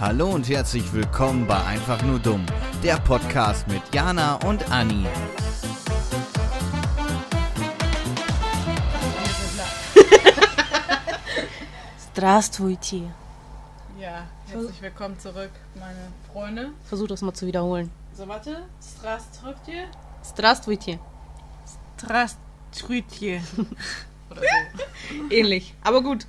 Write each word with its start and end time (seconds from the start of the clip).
Hallo 0.00 0.30
und 0.30 0.48
herzlich 0.48 0.92
willkommen 0.92 1.46
bei 1.46 1.62
Einfach 1.64 2.02
nur 2.02 2.18
dumm, 2.18 2.44
der 2.82 2.96
Podcast 2.98 3.66
mit 3.68 3.82
Jana 3.94 4.36
und 4.46 4.70
Anni. 4.70 5.06
Здравствуйте. 12.12 13.10
Ja, 13.98 14.26
herzlich 14.46 14.80
willkommen 14.82 15.18
zurück, 15.18 15.50
meine 15.78 16.12
Freunde. 16.32 16.70
Versuch 16.84 17.08
das 17.08 17.22
mal 17.22 17.32
zu 17.34 17.46
wiederholen. 17.46 17.90
So, 18.14 18.26
warte. 18.28 18.64
Здравствуйте. 18.80 19.88
Здравствуйте. 20.22 20.98
Здравствуйте. 21.98 23.42
Oder 24.30 24.40
so. 24.40 25.34
Ähnlich. 25.34 25.74
Aber 25.82 26.02
gut. 26.02 26.26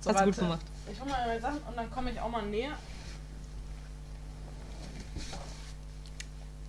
so 0.00 0.10
Hast 0.10 0.20
du 0.20 0.24
gut 0.24 0.36
warte. 0.36 0.40
gemacht. 0.40 0.66
Ich 0.92 1.00
hol 1.00 1.08
mal 1.08 1.26
meine 1.26 1.40
Sachen 1.40 1.58
und 1.68 1.76
dann 1.76 1.90
komme 1.90 2.10
ich 2.10 2.20
auch 2.20 2.28
mal 2.30 2.42
näher. 2.46 2.72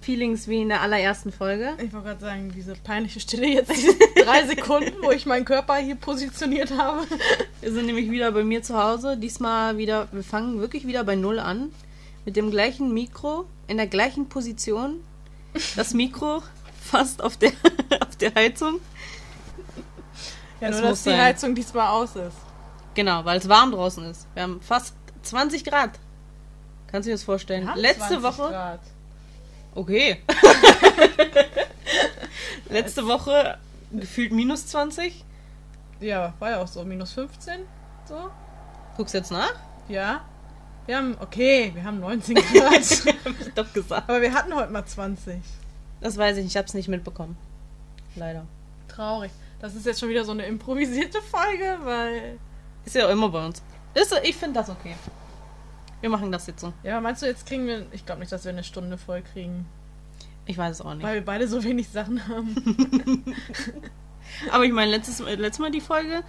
Feelings 0.02 0.48
wie 0.48 0.62
in 0.62 0.68
der 0.68 0.80
allerersten 0.82 1.32
Folge. 1.32 1.74
Ich 1.78 1.92
wollte 1.92 2.08
gerade 2.08 2.20
sagen, 2.20 2.52
diese 2.54 2.74
peinliche 2.74 3.20
Stille 3.20 3.46
jetzt, 3.48 3.70
diese 3.74 3.94
drei 4.24 4.46
Sekunden, 4.46 4.92
wo 5.02 5.10
ich 5.10 5.26
meinen 5.26 5.44
Körper 5.44 5.76
hier 5.76 5.94
positioniert 5.94 6.76
habe. 6.76 7.06
Wir 7.60 7.72
sind 7.72 7.86
nämlich 7.86 8.10
wieder 8.10 8.32
bei 8.32 8.44
mir 8.44 8.62
zu 8.62 8.76
Hause. 8.82 9.16
Diesmal 9.16 9.78
wieder, 9.78 10.08
wir 10.12 10.22
fangen 10.24 10.60
wirklich 10.60 10.86
wieder 10.86 11.04
bei 11.04 11.14
Null 11.16 11.38
an. 11.38 11.70
Mit 12.24 12.36
dem 12.36 12.50
gleichen 12.50 12.92
Mikro, 12.92 13.46
in 13.66 13.76
der 13.78 13.86
gleichen 13.86 14.28
Position. 14.28 15.00
Das 15.76 15.92
Mikro 15.94 16.42
fast 16.80 17.22
auf 17.22 17.36
der, 17.36 17.52
auf 18.00 18.16
der 18.16 18.34
Heizung. 18.34 18.80
Ja, 20.60 20.68
Das 20.68 20.80
nur, 20.80 20.90
dass 20.90 21.02
die 21.02 21.10
sein. 21.10 21.20
Heizung 21.20 21.54
diesmal 21.54 21.88
aus 21.88 22.14
ist. 22.16 22.36
Genau, 22.94 23.24
weil 23.24 23.38
es 23.38 23.48
warm 23.48 23.72
draußen 23.72 24.04
ist. 24.04 24.26
Wir 24.34 24.44
haben 24.44 24.60
fast 24.60 24.94
20 25.22 25.64
Grad. 25.64 25.98
Kannst 26.88 27.06
du 27.06 27.10
dir 27.10 27.14
das 27.14 27.24
vorstellen? 27.24 27.68
Letzte 27.74 28.20
20 28.20 28.22
Woche. 28.22 28.48
Grad. 28.50 28.80
Okay. 29.74 30.22
Letzte 32.68 33.06
Woche 33.06 33.58
gefühlt 33.90 34.32
minus 34.32 34.66
20. 34.66 35.24
Ja, 36.00 36.34
war 36.38 36.50
ja 36.50 36.60
auch 36.60 36.66
so. 36.66 36.84
Minus 36.84 37.12
15. 37.12 37.60
So. 38.08 38.30
Guckst 38.96 39.14
jetzt 39.14 39.30
nach? 39.30 39.54
Ja. 39.88 40.22
Wir 40.86 40.96
haben, 40.96 41.16
okay, 41.20 41.70
wir 41.74 41.84
haben 41.84 42.00
19 42.00 42.34
Grad. 42.34 42.72
Hab 43.24 43.40
ich 43.40 43.54
doch 43.54 43.72
gesagt. 43.72 44.08
Aber 44.08 44.20
wir 44.20 44.34
hatten 44.34 44.54
heute 44.54 44.72
mal 44.72 44.84
20. 44.84 45.36
Das 46.00 46.16
weiß 46.16 46.38
ich 46.38 46.44
nicht, 46.44 46.52
ich 46.52 46.58
hab's 46.58 46.74
nicht 46.74 46.88
mitbekommen. 46.88 47.36
Leider. 48.16 48.44
Traurig. 48.88 49.30
Das 49.60 49.74
ist 49.74 49.86
jetzt 49.86 50.00
schon 50.00 50.08
wieder 50.08 50.24
so 50.24 50.32
eine 50.32 50.44
improvisierte 50.44 51.22
Folge, 51.22 51.78
weil. 51.84 52.38
Ist 52.84 52.96
ja 52.96 53.06
auch 53.06 53.10
immer 53.10 53.28
bei 53.28 53.46
uns. 53.46 53.62
Ist, 53.94 54.12
ich 54.24 54.36
finde 54.36 54.58
das 54.58 54.68
okay. 54.68 54.96
Wir 56.02 56.10
machen 56.10 56.30
das 56.30 56.46
jetzt 56.46 56.60
so. 56.60 56.74
Ja, 56.82 57.00
meinst 57.00 57.22
du, 57.22 57.26
jetzt 57.26 57.46
kriegen 57.46 57.66
wir. 57.66 57.86
Ich 57.92 58.04
glaube 58.04 58.20
nicht, 58.20 58.32
dass 58.32 58.44
wir 58.44 58.50
eine 58.50 58.64
Stunde 58.64 58.98
voll 58.98 59.22
kriegen. 59.22 59.66
Ich 60.44 60.58
weiß 60.58 60.76
es 60.76 60.80
auch 60.84 60.94
nicht. 60.94 61.04
Weil 61.04 61.14
wir 61.14 61.24
beide 61.24 61.48
so 61.48 61.62
wenig 61.64 61.88
Sachen 61.88 62.26
haben. 62.28 62.54
Aber 64.50 64.64
ich 64.64 64.72
meine, 64.72 64.90
letztes, 64.90 65.20
äh, 65.20 65.36
letztes 65.36 65.60
Mal 65.60 65.70
die 65.70 65.80
Folge, 65.80 66.24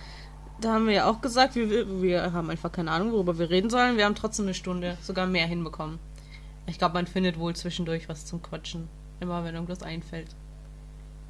da 0.62 0.74
haben 0.74 0.86
wir 0.86 0.94
ja 0.94 1.10
auch 1.10 1.22
gesagt, 1.22 1.56
wir, 1.56 2.02
wir 2.02 2.32
haben 2.34 2.50
einfach 2.50 2.72
keine 2.72 2.92
Ahnung, 2.92 3.12
worüber 3.12 3.40
wir 3.40 3.50
reden 3.50 3.70
sollen. 3.70 3.98
Wir 3.98 4.06
haben 4.06 4.16
trotzdem 4.16 4.46
eine 4.46 4.54
Stunde, 4.54 4.98
sogar 5.02 5.26
mehr 5.26 5.48
hinbekommen. 5.48 5.98
Ich 6.68 6.78
glaube, 6.78 6.94
man 6.94 7.08
findet 7.08 7.40
wohl 7.40 7.56
zwischendurch 7.56 8.08
was 8.08 8.26
zum 8.26 8.42
Quatschen. 8.42 8.88
Immer 9.20 9.44
wenn 9.44 9.56
irgendwas 9.56 9.84
einfällt. 9.84 10.36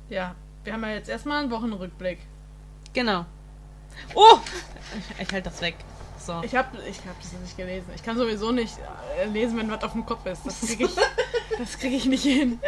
ja, 0.10 0.36
wir 0.64 0.74
haben 0.74 0.84
ja 0.84 0.90
jetzt 0.90 1.10
erstmal 1.10 1.42
einen 1.42 1.52
Wochenrückblick. 1.52 2.20
Genau. 2.94 3.26
Oh! 4.16 4.40
Ich, 4.98 5.22
ich 5.22 5.34
halte 5.34 5.50
das 5.50 5.62
weg. 5.62 5.76
So. 6.26 6.42
Ich 6.44 6.56
habe 6.56 6.78
ich 6.90 6.98
hab 7.06 7.20
das 7.22 7.34
nicht 7.34 7.58
gelesen. 7.58 7.88
Ich 7.96 8.04
kann 8.04 8.18
sowieso 8.18 8.52
nicht 8.52 8.78
äh, 9.20 9.26
lesen, 9.26 9.58
wenn 9.58 9.70
was 9.70 9.84
auf 9.84 9.92
dem 9.92 10.06
Kopf 10.06 10.26
ist. 10.26 10.46
Das 10.46 10.62
kriege 10.62 10.86
ich, 10.86 10.92
das 11.58 11.78
krieg 11.78 11.92
ich 11.94 12.06
nicht 12.06 12.24
hin. 12.24 12.60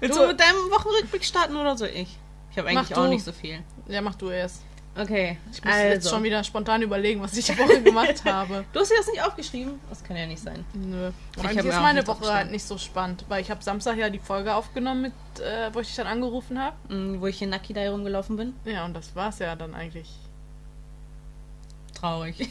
Willst 0.00 0.16
Du- 0.16 0.22
du 0.22 0.28
mit 0.28 0.40
deinem 0.40 0.70
Wochenrückblick 0.70 1.24
starten 1.24 1.56
oder 1.56 1.76
so 1.76 1.84
ich? 1.84 2.16
Ich 2.52 2.58
habe 2.58 2.68
eigentlich 2.68 2.96
auch 2.96 3.08
nicht 3.08 3.24
so 3.24 3.32
viel. 3.32 3.60
Ja, 3.88 4.00
mach 4.02 4.14
du 4.14 4.30
erst. 4.30 4.62
Okay. 4.94 5.38
Ich 5.50 5.64
muss 5.64 5.72
also. 5.72 5.88
jetzt 5.88 6.10
schon 6.10 6.22
wieder 6.22 6.44
spontan 6.44 6.82
überlegen, 6.82 7.22
was 7.22 7.34
ich 7.34 7.46
die 7.46 7.58
Woche 7.58 7.80
gemacht 7.82 8.22
habe. 8.26 8.64
Du 8.74 8.80
hast 8.80 8.90
dir 8.90 8.98
das 8.98 9.06
nicht 9.06 9.22
aufgeschrieben? 9.22 9.80
Das 9.88 10.04
kann 10.04 10.16
ja 10.18 10.26
nicht 10.26 10.42
sein. 10.42 10.66
Nö. 10.74 11.10
Ich 11.34 11.42
Eigentlich 11.42 11.58
hab 11.58 11.64
mir 11.64 11.70
ist 11.70 11.80
meine 11.80 12.06
Woche 12.06 12.32
halt 12.32 12.50
nicht 12.50 12.64
so 12.64 12.76
spannend, 12.76 13.24
weil 13.28 13.40
ich 13.40 13.50
habe 13.50 13.62
Samstag 13.64 13.96
ja 13.96 14.10
die 14.10 14.18
Folge 14.18 14.54
aufgenommen, 14.54 15.00
mit, 15.02 15.12
äh, 15.40 15.70
wo 15.72 15.80
ich 15.80 15.86
dich 15.86 15.96
dann 15.96 16.06
angerufen 16.06 16.58
habe. 16.62 16.76
Mm, 16.94 17.20
Wo 17.22 17.26
ich 17.26 17.40
in 17.40 17.48
Naki 17.48 17.72
da 17.72 17.90
rumgelaufen 17.90 18.36
bin. 18.36 18.54
Ja, 18.66 18.84
und 18.84 18.92
das 18.94 19.16
war's 19.16 19.38
ja 19.38 19.56
dann 19.56 19.74
eigentlich. 19.74 20.10
Traurig. 22.02 22.36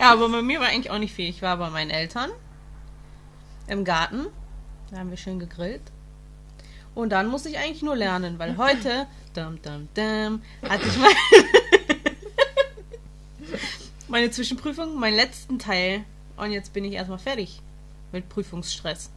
ja, 0.00 0.12
aber 0.12 0.28
bei 0.28 0.42
mir 0.42 0.58
war 0.58 0.66
eigentlich 0.66 0.90
auch 0.90 0.98
nicht 0.98 1.14
viel. 1.14 1.30
Ich 1.30 1.42
war 1.42 1.56
bei 1.58 1.70
meinen 1.70 1.92
Eltern 1.92 2.32
im 3.68 3.84
Garten. 3.84 4.26
Da 4.90 4.98
haben 4.98 5.10
wir 5.10 5.16
schön 5.16 5.38
gegrillt. 5.38 5.92
Und 6.96 7.10
dann 7.10 7.28
musste 7.28 7.50
ich 7.50 7.58
eigentlich 7.58 7.82
nur 7.82 7.94
lernen, 7.94 8.40
weil 8.40 8.56
heute, 8.56 9.06
dum, 9.34 9.62
dum, 9.62 9.86
dum, 9.94 10.42
hatte 10.68 10.88
ich 10.88 10.98
meine, 10.98 11.14
meine 14.08 14.30
Zwischenprüfung, 14.32 14.98
meinen 14.98 15.14
letzten 15.14 15.60
Teil. 15.60 16.04
Und 16.36 16.50
jetzt 16.50 16.72
bin 16.72 16.84
ich 16.84 16.94
erstmal 16.94 17.20
fertig 17.20 17.62
mit 18.10 18.28
Prüfungsstress. 18.28 19.10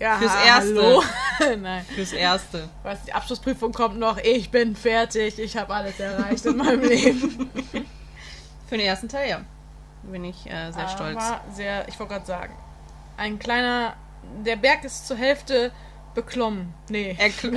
Ja, 0.00 0.18
Fürs 0.18 0.34
Erste. 0.46 1.00
Nein. 1.60 1.84
Fürs 1.94 2.12
Erste. 2.12 2.68
Weißt, 2.82 3.06
die 3.06 3.12
Abschlussprüfung 3.12 3.72
kommt 3.72 3.98
noch. 3.98 4.16
Ich 4.18 4.50
bin 4.50 4.74
fertig. 4.74 5.38
Ich 5.38 5.56
habe 5.56 5.74
alles 5.74 6.00
erreicht 6.00 6.44
in 6.46 6.56
meinem 6.56 6.80
Leben. 6.82 7.50
Für 8.68 8.76
den 8.78 8.86
ersten 8.86 9.08
Teil, 9.08 9.28
ja. 9.28 9.40
Bin 10.02 10.24
ich 10.24 10.46
äh, 10.50 10.72
sehr 10.72 10.88
stolz. 10.88 11.22
Aber 11.22 11.40
sehr, 11.54 11.86
ich 11.88 11.98
wollte 12.00 12.14
gerade 12.14 12.26
sagen, 12.26 12.54
ein 13.18 13.38
kleiner, 13.38 13.94
der 14.44 14.56
Berg 14.56 14.82
ist 14.84 15.06
zur 15.06 15.16
Hälfte 15.16 15.70
beklommen. 16.14 16.72
Nee, 16.88 17.14
Erkl 17.18 17.50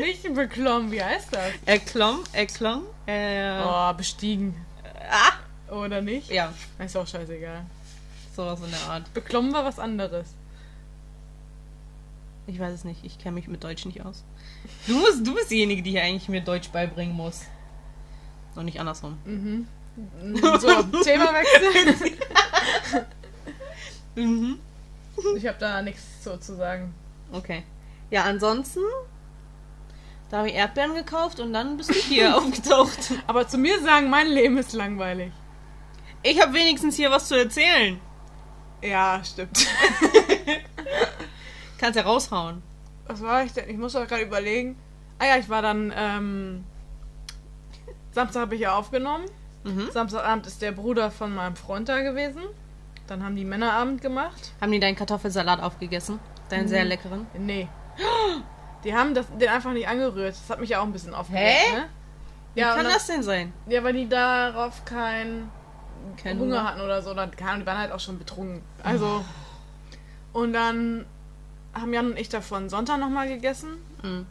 nicht 0.00 0.32
beklommen. 0.34 0.90
Wie 0.92 1.02
heißt 1.02 1.28
das? 1.34 1.50
erklomm, 1.66 2.22
erklomm, 2.32 2.84
äh, 3.06 3.60
Oh, 3.64 3.92
bestiegen. 3.94 4.54
ah, 5.10 5.74
Oder 5.74 6.00
nicht? 6.00 6.30
ja, 6.30 6.52
Ist 6.78 6.96
auch 6.96 7.06
scheißegal. 7.06 7.62
Sowas 8.34 8.60
in 8.62 8.70
der 8.70 8.90
Art. 8.90 9.12
Beklommen 9.14 9.52
war 9.52 9.64
was 9.64 9.78
anderes. 9.78 10.34
Ich 12.46 12.58
weiß 12.58 12.72
es 12.72 12.84
nicht, 12.84 13.04
ich 13.04 13.18
kenne 13.18 13.34
mich 13.34 13.46
mit 13.46 13.62
Deutsch 13.62 13.84
nicht 13.84 14.04
aus. 14.04 14.24
Du, 14.86 14.94
musst, 14.98 15.26
du 15.26 15.34
bist 15.34 15.50
diejenige, 15.50 15.82
die 15.82 15.92
hier 15.92 16.02
eigentlich 16.02 16.28
mir 16.28 16.40
Deutsch 16.40 16.70
beibringen 16.70 17.14
muss. 17.14 17.42
Und 18.54 18.64
nicht 18.64 18.80
andersrum. 18.80 19.18
Mhm. 19.24 19.66
So, 20.58 20.82
Themawechsel. 21.02 22.12
Mhm. 24.14 24.58
Ich 25.36 25.46
habe 25.46 25.56
da 25.58 25.80
nichts 25.82 26.02
so 26.22 26.36
zu 26.36 26.54
sagen. 26.56 26.94
Okay. 27.32 27.62
Ja, 28.10 28.24
ansonsten, 28.24 28.80
da 30.30 30.38
habe 30.38 30.48
ich 30.50 30.54
Erdbeeren 30.54 30.94
gekauft 30.94 31.40
und 31.40 31.52
dann 31.52 31.78
bist 31.78 31.90
du 31.90 31.94
hier 31.94 32.36
aufgetaucht. 32.36 33.14
Aber 33.26 33.48
zu 33.48 33.56
mir 33.56 33.80
sagen, 33.80 34.10
mein 34.10 34.28
Leben 34.28 34.58
ist 34.58 34.72
langweilig. 34.74 35.32
Ich 36.22 36.40
habe 36.40 36.52
wenigstens 36.52 36.96
hier 36.96 37.10
was 37.10 37.28
zu 37.28 37.38
erzählen. 37.38 37.98
Ja, 38.82 39.20
stimmt. 39.24 39.66
Kannst 41.78 41.96
ja 41.96 42.02
raushauen. 42.04 42.62
Was 43.06 43.22
war 43.22 43.44
ich 43.44 43.52
denn? 43.52 43.68
Ich 43.68 43.76
muss 43.76 43.92
doch 43.92 44.06
gerade 44.06 44.22
überlegen. 44.22 44.76
Ah 45.18 45.26
ja, 45.26 45.36
ich 45.36 45.48
war 45.48 45.62
dann, 45.62 45.92
ähm, 45.96 46.64
Samstag 48.12 48.42
habe 48.42 48.54
ich 48.54 48.60
ja 48.62 48.74
aufgenommen. 48.76 49.24
Mhm. 49.64 49.88
Samstagabend 49.92 50.46
ist 50.46 50.62
der 50.62 50.72
Bruder 50.72 51.10
von 51.10 51.34
meinem 51.34 51.56
Freund 51.56 51.88
da 51.88 52.00
gewesen. 52.02 52.42
Dann 53.06 53.24
haben 53.24 53.36
die 53.36 53.44
Männerabend 53.44 54.00
gemacht. 54.00 54.52
Haben 54.60 54.72
die 54.72 54.80
deinen 54.80 54.96
Kartoffelsalat 54.96 55.60
aufgegessen? 55.60 56.18
Deinen 56.48 56.68
sehr 56.68 56.84
leckeren? 56.84 57.26
Nee. 57.38 57.68
Die 58.84 58.92
haben 58.96 59.14
das, 59.14 59.26
den 59.38 59.48
einfach 59.48 59.70
nicht 59.72 59.86
angerührt. 59.86 60.30
Das 60.34 60.50
hat 60.50 60.58
mich 60.58 60.70
ja 60.70 60.80
auch 60.80 60.84
ein 60.84 60.92
bisschen 60.92 61.14
aufgeregt, 61.14 61.44
Hä? 61.70 61.76
ne? 61.76 61.84
Wie 62.54 62.60
Ja, 62.60 62.74
kann 62.74 62.84
das 62.84 63.06
denn 63.06 63.22
sein? 63.22 63.52
ja, 63.66 63.84
weil 63.84 63.92
die 63.92 64.08
darauf 64.08 64.84
keinen 64.84 65.48
Kein 66.16 66.38
Hunger, 66.38 66.58
Hunger? 66.58 66.68
hatten 66.68 66.80
oder 66.80 67.02
so. 67.02 67.10
Oder, 67.10 67.28
keine 67.28 67.60
die 67.60 67.66
waren 67.66 67.78
halt 67.78 67.92
auch 67.92 68.00
schon 68.00 68.18
betrunken. 68.18 68.62
Also. 68.82 69.24
Und 70.32 70.52
dann 70.52 71.04
haben 71.74 71.92
Jan 71.92 72.06
und 72.06 72.18
ich 72.18 72.28
davon 72.28 72.68
Sonntag 72.68 72.98
nochmal 72.98 73.28
gegessen. 73.28 73.70
Mhm. 74.02 74.26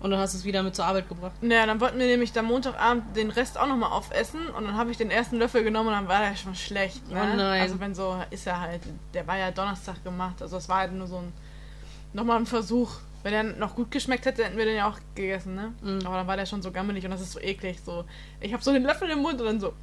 Und 0.00 0.10
dann 0.10 0.20
hast 0.20 0.32
du 0.32 0.38
es 0.38 0.44
wieder 0.44 0.62
mit 0.62 0.74
zur 0.74 0.86
Arbeit 0.86 1.08
gebracht. 1.08 1.34
Naja, 1.42 1.66
dann 1.66 1.78
wollten 1.80 1.98
wir 1.98 2.06
nämlich 2.06 2.32
dann 2.32 2.46
Montagabend 2.46 3.14
den 3.14 3.30
Rest 3.30 3.58
auch 3.58 3.66
nochmal 3.66 3.92
aufessen 3.92 4.46
und 4.48 4.64
dann 4.64 4.74
habe 4.74 4.90
ich 4.90 4.96
den 4.96 5.10
ersten 5.10 5.36
Löffel 5.36 5.62
genommen 5.62 5.88
und 5.88 5.94
dann 5.94 6.08
war 6.08 6.20
der 6.20 6.36
schon 6.36 6.54
schlecht. 6.54 7.06
Ne? 7.10 7.20
Oh 7.20 7.36
nein. 7.36 7.60
Also 7.60 7.78
wenn 7.80 7.94
so, 7.94 8.16
ist 8.30 8.46
er 8.46 8.60
halt, 8.60 8.80
der 9.12 9.26
war 9.26 9.36
ja 9.36 9.50
Donnerstag 9.50 10.02
gemacht, 10.02 10.40
also 10.40 10.56
es 10.56 10.70
war 10.70 10.78
halt 10.78 10.92
nur 10.94 11.06
so 11.06 11.18
ein, 11.18 11.32
nochmal 12.14 12.38
ein 12.38 12.46
Versuch. 12.46 12.90
Wenn 13.22 13.32
der 13.32 13.42
noch 13.42 13.76
gut 13.76 13.90
geschmeckt 13.90 14.24
hätte, 14.24 14.42
hätten 14.42 14.56
wir 14.56 14.64
den 14.64 14.76
ja 14.76 14.88
auch 14.88 14.98
gegessen, 15.14 15.54
ne? 15.54 15.74
Mhm. 15.82 16.06
Aber 16.06 16.16
dann 16.16 16.26
war 16.26 16.38
der 16.38 16.46
schon 16.46 16.62
so 16.62 16.70
gammelig 16.70 17.04
und 17.04 17.10
das 17.10 17.20
ist 17.20 17.32
so 17.32 17.40
eklig, 17.40 17.78
so. 17.84 18.04
Ich 18.40 18.54
habe 18.54 18.62
so 18.62 18.72
den 18.72 18.84
Löffel 18.84 19.10
im 19.10 19.18
Mund 19.18 19.38
und 19.38 19.46
dann 19.46 19.60
so. 19.60 19.74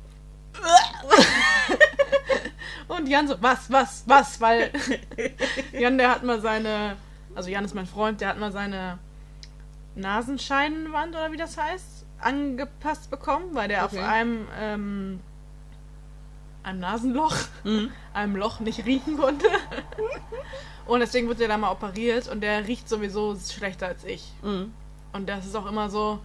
und 2.87 3.07
Jan 3.07 3.27
so, 3.27 3.35
was, 3.41 3.71
was, 3.71 4.03
was, 4.07 4.41
weil 4.41 4.71
Jan, 5.73 5.97
der 5.97 6.11
hat 6.11 6.23
mal 6.23 6.41
seine, 6.41 6.95
also 7.35 7.49
Jan 7.49 7.65
ist 7.65 7.75
mein 7.75 7.85
Freund, 7.87 8.21
der 8.21 8.29
hat 8.29 8.39
mal 8.39 8.51
seine 8.51 8.99
Nasenscheinwand 9.95 11.15
oder 11.15 11.31
wie 11.31 11.37
das 11.37 11.57
heißt, 11.57 12.05
angepasst 12.19 13.11
bekommen, 13.11 13.53
weil 13.53 13.67
der 13.67 13.85
Okay. 13.85 13.99
auf 13.99 14.03
einem 14.07 14.47
ähm, 14.59 15.19
einem 16.63 16.79
Nasenloch, 16.79 17.35
Mhm. 17.63 17.91
einem 18.13 18.35
Loch 18.35 18.59
nicht 18.59 18.85
riechen 18.85 19.17
konnte. 19.17 19.47
Und 20.85 21.01
deswegen 21.01 21.27
wird 21.27 21.39
er 21.41 21.47
da 21.47 21.57
mal 21.57 21.71
operiert 21.71 22.27
und 22.27 22.41
der 22.41 22.67
riecht 22.67 22.87
sowieso 22.89 23.35
schlechter 23.35 23.87
als 23.87 24.03
ich. 24.03 24.31
Mhm. 24.41 24.73
Und 25.13 25.29
das 25.29 25.45
ist 25.45 25.55
auch 25.55 25.65
immer 25.65 25.89
so, 25.89 26.19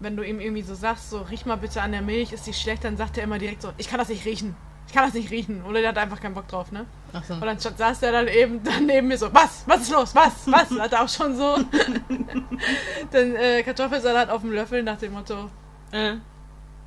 wenn 0.00 0.16
du 0.16 0.22
ihm 0.22 0.40
irgendwie 0.40 0.62
so 0.62 0.74
sagst, 0.74 1.10
so 1.10 1.20
riech 1.22 1.46
mal 1.46 1.56
bitte 1.56 1.80
an 1.82 1.92
der 1.92 2.02
Milch, 2.02 2.32
ist 2.32 2.46
die 2.46 2.54
schlecht, 2.54 2.84
dann 2.84 2.96
sagt 2.96 3.16
er 3.18 3.24
immer 3.24 3.38
direkt 3.38 3.62
so, 3.62 3.70
ich 3.76 3.88
kann 3.88 3.98
das 3.98 4.08
nicht 4.08 4.24
riechen. 4.24 4.56
Ich 4.86 4.94
kann 4.94 5.04
das 5.04 5.14
nicht 5.14 5.30
riechen. 5.30 5.62
Oder 5.64 5.80
der 5.80 5.90
hat 5.90 5.98
einfach 5.98 6.20
keinen 6.20 6.34
Bock 6.34 6.48
drauf, 6.48 6.72
ne? 6.72 6.84
Ach 7.12 7.22
so. 7.22 7.34
Und 7.34 7.42
dann 7.42 7.58
saß 7.58 8.00
der 8.00 8.10
dann 8.10 8.26
eben 8.26 8.60
dann 8.64 8.86
neben 8.86 9.06
mir 9.06 9.18
so, 9.18 9.32
was? 9.32 9.62
Was 9.66 9.82
ist 9.82 9.92
los? 9.92 10.14
Was? 10.16 10.50
Was? 10.50 10.70
Hat 10.78 10.92
er 10.92 11.04
auch 11.04 11.08
schon 11.08 11.36
so 11.36 11.58
den 13.12 13.36
äh, 13.36 13.62
Kartoffelsalat 13.62 14.30
auf 14.30 14.40
dem 14.42 14.52
Löffel 14.52 14.82
nach 14.82 14.98
dem 14.98 15.12
Motto, 15.12 15.48
Äh. 15.92 16.14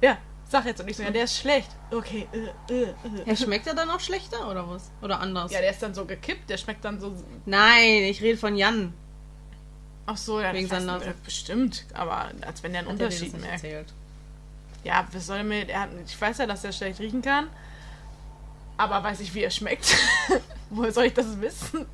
ja, 0.01 0.18
sag 0.50 0.66
jetzt. 0.66 0.81
Und 0.81 0.89
ich 0.89 0.98
so, 0.98 1.04
ja, 1.04 1.12
der 1.12 1.24
ist 1.25 1.38
schlecht. 1.38 1.69
Okay, 1.92 2.27
äh, 2.33 2.74
äh, 2.74 2.81
äh. 2.83 2.94
Ja, 3.25 3.36
schmeckt 3.36 3.68
er 3.68 3.75
dann 3.75 3.89
auch 3.89 4.00
schlechter 4.00 4.50
oder 4.50 4.68
was? 4.69 4.92
Oder 5.01 5.19
anders? 5.19 5.51
Ja, 5.51 5.62
der 5.62 5.71
ist 5.71 5.81
dann 5.81 5.94
so 5.94 6.06
gekippt, 6.06 6.50
der 6.50 6.57
schmeckt 6.57 6.83
dann 6.83 7.00
so. 7.00 7.13
Nein, 7.45 8.04
ich 8.04 8.21
rede 8.21 8.38
von 8.38 8.56
Jan. 8.56 8.94
Ach 10.06 10.18
so, 10.18 10.42
ja, 10.42 10.54
Wegen 10.54 10.68
seiner 10.68 10.94
Nase. 10.94 11.06
äh, 11.06 11.14
bestimmt. 11.24 11.86
Aber 11.94 12.30
als 12.42 12.62
wenn 12.64 12.74
der 12.74 12.82
einen 12.82 12.90
Hat 12.92 13.00
er 13.00 13.06
Unterschied 13.08 13.32
merkt. 13.40 13.64
erzählt? 13.64 13.94
Ja, 14.84 15.08
was 15.14 15.28
soll 15.28 15.38
er 15.38 15.44
mir. 15.46 15.68
Er 15.70 15.82
hat, 15.82 15.90
ich 16.06 16.20
weiß 16.20 16.40
ja, 16.40 16.46
dass 16.46 16.64
er 16.66 16.74
schlecht 16.74 17.00
riechen 17.00 17.22
kann. 17.22 17.48
Aber 18.76 19.02
weiß 19.04 19.22
ich, 19.22 19.34
wie 19.34 19.44
er 19.44 19.50
schmeckt. 19.52 19.96
Woher 20.70 20.92
soll 20.92 21.06
ich 21.06 21.14
das 21.14 21.40
wissen? 21.40 21.86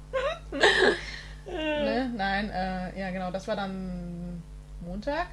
ne? 1.45 2.11
Nein, 2.15 2.49
äh, 2.49 2.99
ja 2.99 3.11
genau, 3.11 3.31
das 3.31 3.47
war 3.47 3.55
dann 3.55 4.41
Montag. 4.81 5.27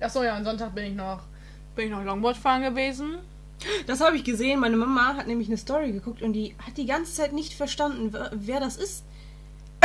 Achso, 0.00 0.22
ja, 0.22 0.36
und 0.36 0.44
Sonntag 0.44 0.74
bin 0.74 0.84
ich 0.84 0.94
noch, 0.94 1.20
bin 1.76 1.86
ich 1.86 1.90
noch 1.90 2.02
Longboard 2.04 2.36
fahren 2.36 2.62
gewesen. 2.62 3.18
Das 3.86 4.00
habe 4.00 4.16
ich 4.16 4.24
gesehen. 4.24 4.60
Meine 4.60 4.76
Mama 4.76 5.14
hat 5.16 5.26
nämlich 5.26 5.48
eine 5.48 5.56
Story 5.56 5.92
geguckt 5.92 6.22
und 6.22 6.32
die 6.32 6.54
hat 6.66 6.76
die 6.76 6.86
ganze 6.86 7.12
Zeit 7.14 7.32
nicht 7.32 7.54
verstanden, 7.54 8.12
wer, 8.12 8.30
wer 8.32 8.60
das 8.60 8.76
ist. 8.76 9.04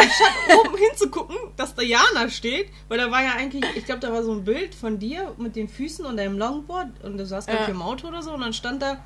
Anstatt 0.02 0.58
oben 0.66 0.78
hinzugucken, 0.78 1.36
dass 1.58 1.76
da 1.76 1.82
Jana 1.82 2.30
steht, 2.30 2.70
weil 2.88 2.98
da 2.98 3.12
war 3.12 3.24
ja 3.24 3.34
eigentlich, 3.34 3.64
ich 3.76 3.86
glaube, 3.86 4.00
da 4.02 4.12
war 4.14 4.24
so 4.24 4.32
ein 4.32 4.44
Bild 4.44 4.74
von 4.76 5.00
dir 5.00 5.34
mit 5.38 5.56
den 5.56 5.68
Füßen 5.68 6.06
und 6.06 6.18
deinem 6.18 6.38
Longboard 6.38 6.88
und 7.04 7.18
du 7.18 7.26
saßt, 7.26 7.48
glaube 7.48 7.64
ich, 7.64 7.68
Ja. 7.70 7.74
im 7.74 7.82
Auto 7.82 8.08
oder 8.08 8.22
so 8.22 8.32
und 8.34 8.42
dann 8.42 8.54
stand 8.54 8.82
da 8.82 8.98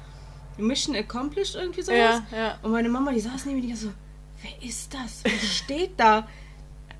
Mission 0.57 0.95
Accomplished 0.95 1.55
irgendwie 1.55 1.81
sowas. 1.81 2.21
Ja, 2.31 2.37
ja. 2.37 2.57
Und 2.61 2.71
meine 2.71 2.89
Mama, 2.89 3.11
die 3.11 3.19
saß 3.19 3.45
neben 3.45 3.59
mir 3.61 3.67
die 3.67 3.75
so, 3.75 3.91
wer 4.41 4.67
ist 4.69 4.93
das? 4.93 5.21
Wer 5.23 5.39
steht 5.39 5.99
da? 5.99 6.27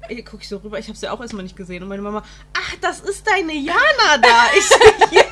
Ey, 0.09 0.21
Guck 0.23 0.41
ich 0.41 0.49
so 0.49 0.57
rüber, 0.57 0.79
ich 0.79 0.87
habe 0.89 0.97
sie 0.97 1.07
auch 1.07 1.21
erstmal 1.21 1.43
nicht 1.43 1.55
gesehen. 1.55 1.81
Und 1.83 1.89
meine 1.89 2.01
Mama, 2.01 2.23
ach, 2.57 2.75
das 2.81 2.99
ist 3.01 3.25
deine 3.27 3.53
Jana 3.53 4.17
da. 4.21 4.45
Ich 4.57 4.67
so, 4.67 4.75
ja. 5.11 5.23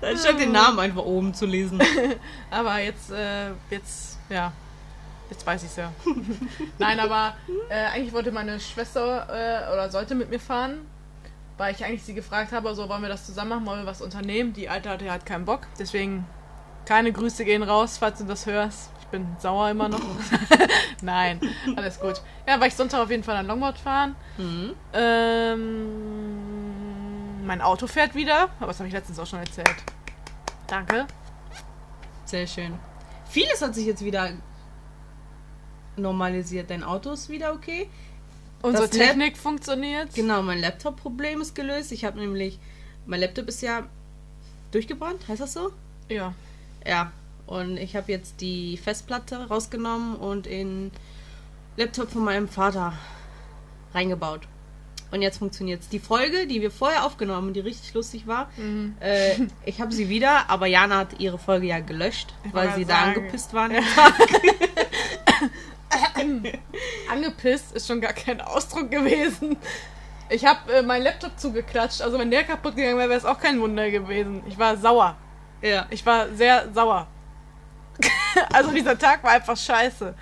Dann 0.00 0.18
stand 0.18 0.40
den 0.40 0.52
Namen 0.52 0.78
einfach 0.80 1.02
oben 1.04 1.32
zu 1.34 1.46
lesen. 1.46 1.80
Aber 2.50 2.78
jetzt, 2.80 3.10
äh, 3.10 3.50
jetzt, 3.70 4.18
ja. 4.28 4.52
Jetzt 5.34 5.44
weiß 5.44 5.64
ich's 5.64 5.74
ja. 5.74 5.92
Nein, 6.78 7.00
aber 7.00 7.34
äh, 7.68 7.86
eigentlich 7.86 8.12
wollte 8.12 8.30
meine 8.30 8.60
Schwester 8.60 9.26
äh, 9.28 9.72
oder 9.72 9.90
sollte 9.90 10.14
mit 10.14 10.30
mir 10.30 10.38
fahren, 10.38 10.86
weil 11.58 11.74
ich 11.74 11.84
eigentlich 11.84 12.04
sie 12.04 12.14
gefragt 12.14 12.52
habe, 12.52 12.72
so 12.76 12.88
wollen 12.88 13.02
wir 13.02 13.08
das 13.08 13.26
zusammen 13.26 13.50
machen, 13.50 13.66
wollen 13.66 13.80
wir 13.80 13.86
was 13.86 14.00
unternehmen. 14.00 14.52
Die 14.52 14.68
Alte 14.68 14.90
hatte 14.90 15.10
halt 15.10 15.26
keinen 15.26 15.44
Bock, 15.44 15.66
deswegen 15.76 16.24
keine 16.86 17.10
Grüße 17.10 17.44
gehen 17.44 17.64
raus, 17.64 17.98
falls 17.98 18.18
du 18.18 18.24
das 18.26 18.46
hörst. 18.46 18.90
Ich 19.00 19.08
bin 19.08 19.26
sauer 19.40 19.70
immer 19.70 19.88
noch. 19.88 19.98
Nein, 21.02 21.40
alles 21.74 21.98
gut. 21.98 22.22
Ja, 22.46 22.60
war 22.60 22.68
ich 22.68 22.76
Sonntag 22.76 23.00
auf 23.02 23.10
jeden 23.10 23.24
Fall 23.24 23.34
an 23.34 23.48
Longboard 23.48 23.78
fahren. 23.78 24.14
Mhm. 24.38 24.74
Ähm, 24.92 25.64
mein 27.44 27.60
Auto 27.60 27.88
fährt 27.88 28.14
wieder, 28.14 28.50
aber 28.60 28.68
das 28.68 28.78
habe 28.78 28.86
ich 28.86 28.94
letztens 28.94 29.18
auch 29.18 29.26
schon 29.26 29.40
erzählt. 29.40 29.82
Danke. 30.68 31.08
Sehr 32.24 32.46
schön. 32.46 32.78
Vieles 33.28 33.60
hat 33.62 33.74
sich 33.74 33.86
jetzt 33.86 34.04
wieder 34.04 34.30
normalisiert. 35.96 36.70
Dein 36.70 36.82
Auto 36.84 37.12
ist 37.12 37.28
wieder 37.28 37.52
okay. 37.52 37.88
Unsere 38.62 38.88
Das 38.88 38.96
Lab- 38.96 39.08
Technik 39.08 39.36
funktioniert. 39.36 40.14
Genau, 40.14 40.42
mein 40.42 40.60
Laptop-Problem 40.60 41.40
ist 41.40 41.54
gelöst. 41.54 41.92
Ich 41.92 42.04
habe 42.04 42.18
nämlich, 42.18 42.58
mein 43.06 43.20
Laptop 43.20 43.48
ist 43.48 43.60
ja 43.62 43.84
durchgebrannt, 44.70 45.26
heißt 45.28 45.40
das 45.42 45.52
so? 45.52 45.70
Ja. 46.08 46.34
Ja, 46.86 47.12
und 47.46 47.76
ich 47.76 47.94
habe 47.96 48.10
jetzt 48.10 48.40
die 48.40 48.76
Festplatte 48.78 49.48
rausgenommen 49.48 50.16
und 50.16 50.46
in 50.46 50.90
Laptop 51.76 52.10
von 52.10 52.24
meinem 52.24 52.48
Vater 52.48 52.92
reingebaut. 53.94 54.42
Und 55.10 55.22
jetzt 55.22 55.38
funktioniert's. 55.38 55.88
Die 55.90 56.00
Folge, 56.00 56.46
die 56.48 56.60
wir 56.60 56.70
vorher 56.72 57.04
aufgenommen, 57.04 57.52
die 57.52 57.60
richtig 57.60 57.94
lustig 57.94 58.26
war, 58.26 58.50
Mhm. 58.56 58.96
äh, 59.00 59.34
ich 59.64 59.80
habe 59.80 59.92
sie 59.92 60.08
wieder, 60.08 60.50
aber 60.50 60.66
Jana 60.66 60.98
hat 60.98 61.20
ihre 61.20 61.38
Folge 61.38 61.66
ja 61.68 61.78
gelöscht, 61.80 62.34
Ich 62.44 62.52
weil 62.54 62.68
sie 62.74 62.84
gerade 62.84 62.86
da 62.86 62.94
sagen. 63.06 63.18
angepisst 63.18 63.54
waren. 63.54 63.72
Angepisst 67.10 67.72
ist 67.72 67.86
schon 67.86 68.00
gar 68.00 68.12
kein 68.12 68.40
Ausdruck 68.40 68.90
gewesen. 68.90 69.56
Ich 70.30 70.44
habe 70.44 70.72
äh, 70.72 70.82
meinen 70.82 71.02
Laptop 71.04 71.38
zugeklatscht. 71.38 72.00
Also 72.02 72.18
wenn 72.18 72.30
der 72.30 72.44
kaputt 72.44 72.76
gegangen 72.76 72.96
wäre, 72.98 73.08
wäre 73.10 73.18
es 73.18 73.24
auch 73.24 73.38
kein 73.38 73.60
Wunder 73.60 73.90
gewesen. 73.90 74.42
Ich 74.48 74.58
war 74.58 74.76
sauer. 74.76 75.16
ja. 75.62 75.86
Ich 75.90 76.04
war 76.06 76.28
sehr 76.30 76.72
sauer. 76.72 77.06
also 78.52 78.70
dieser 78.70 78.98
Tag 78.98 79.22
war 79.22 79.32
einfach 79.32 79.56
scheiße. 79.56 80.14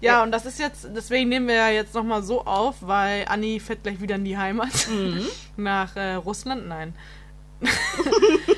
Ja, 0.00 0.12
Ja. 0.14 0.22
und 0.22 0.32
das 0.32 0.46
ist 0.46 0.58
jetzt, 0.58 0.88
deswegen 0.94 1.28
nehmen 1.28 1.46
wir 1.46 1.54
ja 1.56 1.68
jetzt 1.68 1.94
nochmal 1.94 2.22
so 2.22 2.44
auf, 2.44 2.76
weil 2.80 3.26
Anni 3.28 3.60
fährt 3.60 3.82
gleich 3.84 4.00
wieder 4.00 4.16
in 4.16 4.24
die 4.24 4.36
Heimat. 4.36 4.88
Mhm. 4.88 5.26
Nach 5.56 5.94
äh, 5.96 6.14
Russland? 6.14 6.66
Nein. 6.66 6.94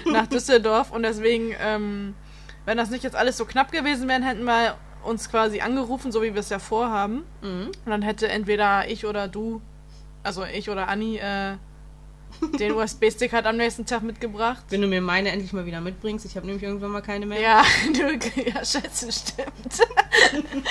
Nach 0.06 0.26
Düsseldorf. 0.26 0.90
Und 0.90 1.02
deswegen, 1.02 1.54
ähm, 1.60 2.14
wenn 2.64 2.76
das 2.78 2.90
nicht 2.90 3.04
jetzt 3.04 3.16
alles 3.16 3.36
so 3.36 3.44
knapp 3.44 3.70
gewesen 3.72 4.08
wäre, 4.08 4.22
hätten 4.24 4.44
wir 4.44 4.76
uns 5.06 5.30
quasi 5.30 5.60
angerufen, 5.60 6.12
so 6.12 6.22
wie 6.22 6.34
wir 6.34 6.40
es 6.40 6.48
ja 6.50 6.58
vorhaben. 6.58 7.24
Mhm. 7.42 7.66
Und 7.84 7.90
dann 7.90 8.02
hätte 8.02 8.28
entweder 8.28 8.88
ich 8.88 9.06
oder 9.06 9.28
du, 9.28 9.60
also 10.22 10.44
ich 10.44 10.68
oder 10.70 10.88
Anni, 10.88 11.16
äh, 11.18 11.56
den 12.58 12.72
USB-Stick 12.76 13.32
halt 13.32 13.46
am 13.46 13.56
nächsten 13.56 13.86
Tag 13.86 14.02
mitgebracht. 14.02 14.64
Wenn 14.68 14.82
du 14.82 14.88
mir 14.88 15.00
meine 15.00 15.30
endlich 15.30 15.52
mal 15.52 15.64
wieder 15.64 15.80
mitbringst, 15.80 16.26
ich 16.26 16.36
habe 16.36 16.46
nämlich 16.46 16.62
irgendwann 16.62 16.90
mal 16.90 17.00
keine 17.02 17.24
mehr. 17.26 17.40
Ja, 17.40 17.62
du, 17.92 18.40
ja, 18.42 18.64
scheiße, 18.64 19.10
stimmt. 19.12 19.88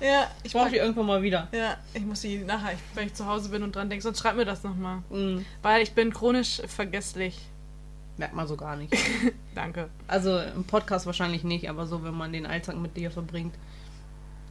ja, 0.00 0.30
Ich 0.42 0.52
brauche 0.52 0.70
die 0.70 0.76
irgendwann 0.76 1.06
mal 1.06 1.22
wieder. 1.22 1.48
ja, 1.52 1.76
ich 1.92 2.02
muss 2.04 2.20
die 2.22 2.38
nachher, 2.38 2.76
wenn 2.94 3.06
ich 3.08 3.14
zu 3.14 3.26
Hause 3.26 3.48
bin 3.50 3.62
und 3.62 3.74
dran 3.74 3.90
denke, 3.90 4.02
sonst 4.02 4.20
schreib 4.20 4.36
mir 4.36 4.44
das 4.44 4.62
nochmal. 4.62 5.02
Mhm. 5.10 5.44
Weil 5.60 5.82
ich 5.82 5.92
bin 5.92 6.12
chronisch 6.12 6.62
vergesslich. 6.66 7.38
Merkt 8.22 8.36
man 8.36 8.46
so 8.46 8.56
gar 8.56 8.76
nicht. 8.76 8.94
Danke. 9.56 9.90
Also 10.06 10.38
im 10.38 10.62
Podcast 10.62 11.06
wahrscheinlich 11.06 11.42
nicht, 11.42 11.68
aber 11.68 11.88
so, 11.88 12.04
wenn 12.04 12.14
man 12.14 12.32
den 12.32 12.46
Alltag 12.46 12.76
mit 12.76 12.96
dir 12.96 13.10
verbringt. 13.10 13.52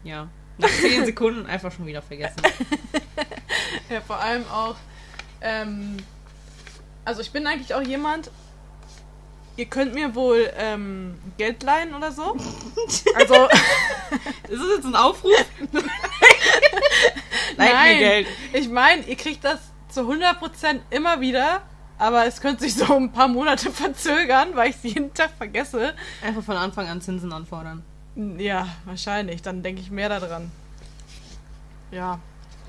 Ja. 0.03 0.27
Nach 0.57 0.67
10 0.81 1.05
Sekunden 1.05 1.45
einfach 1.45 1.71
schon 1.71 1.85
wieder 1.85 2.01
vergessen. 2.01 2.41
Ja, 3.89 4.01
vor 4.01 4.19
allem 4.19 4.45
auch, 4.47 4.75
ähm, 5.41 5.97
also 7.05 7.21
ich 7.21 7.31
bin 7.31 7.47
eigentlich 7.47 7.73
auch 7.73 7.81
jemand, 7.81 8.29
ihr 9.55 9.65
könnt 9.65 9.93
mir 9.93 10.15
wohl 10.15 10.51
ähm, 10.57 11.17
Geld 11.37 11.63
leihen 11.63 11.93
oder 11.93 12.11
so. 12.11 12.35
Also, 13.15 13.47
Ist 14.49 14.61
das 14.61 14.75
jetzt 14.75 14.85
ein 14.85 14.95
Aufruf? 14.95 15.45
Leih 17.57 17.93
mir 17.93 17.99
Geld. 17.99 18.27
ich 18.53 18.69
meine, 18.69 19.03
ihr 19.03 19.15
kriegt 19.15 19.43
das 19.43 19.59
zu 19.89 20.01
100% 20.01 20.79
immer 20.89 21.19
wieder, 21.21 21.61
aber 22.01 22.25
es 22.25 22.41
könnte 22.41 22.63
sich 22.63 22.73
so 22.73 22.95
ein 22.95 23.11
paar 23.11 23.27
Monate 23.27 23.69
verzögern, 23.71 24.55
weil 24.55 24.71
ich 24.71 24.75
es 24.77 24.83
jeden 24.83 25.13
Tag 25.13 25.29
vergesse. 25.37 25.93
Einfach 26.23 26.41
von 26.41 26.57
Anfang 26.57 26.87
an 26.87 26.99
Zinsen 26.99 27.31
anfordern. 27.31 27.83
Ja, 28.15 28.67
wahrscheinlich. 28.85 29.43
Dann 29.43 29.61
denke 29.61 29.81
ich 29.81 29.91
mehr 29.91 30.09
daran. 30.09 30.51
Ja, 31.91 32.19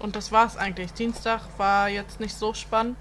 und 0.00 0.16
das 0.16 0.32
war's 0.32 0.58
eigentlich. 0.58 0.92
Dienstag 0.92 1.40
war 1.56 1.88
jetzt 1.88 2.20
nicht 2.20 2.34
so 2.34 2.52
spannend. 2.52 2.98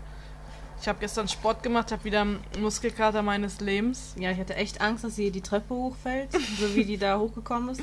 Ich 0.80 0.88
habe 0.88 1.00
gestern 1.00 1.28
Sport 1.28 1.64
gemacht, 1.64 1.92
habe 1.92 2.06
wieder 2.06 2.26
Muskelkater 2.58 3.22
meines 3.24 3.60
Lebens. 3.60 4.16
Ja, 4.18 4.32
ich 4.32 4.40
hatte 4.40 4.56
echt 4.56 4.80
Angst, 4.80 5.04
dass 5.04 5.18
sie 5.18 5.32
die 5.32 5.42
Treppe 5.42 5.76
hochfällt, 5.76 6.32
so 6.60 6.74
wie 6.76 6.86
die 6.86 6.98
da 6.98 7.20
hochgekommen 7.20 7.72
ist. 7.72 7.82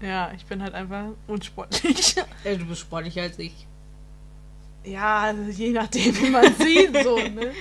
Ja, 0.00 0.30
ich 0.30 0.46
bin 0.46 0.62
halt 0.62 0.74
einfach 0.74 1.06
unsportlich. 1.26 2.14
Ey, 2.44 2.56
du 2.56 2.66
bist 2.66 2.82
sportlicher 2.82 3.22
als 3.22 3.40
ich. 3.40 3.66
Ja, 4.84 5.20
also 5.20 5.42
je 5.50 5.70
nachdem, 5.70 6.16
wie 6.20 6.30
man 6.30 6.54
sieht, 6.58 7.02
so, 7.02 7.16
ne? 7.16 7.52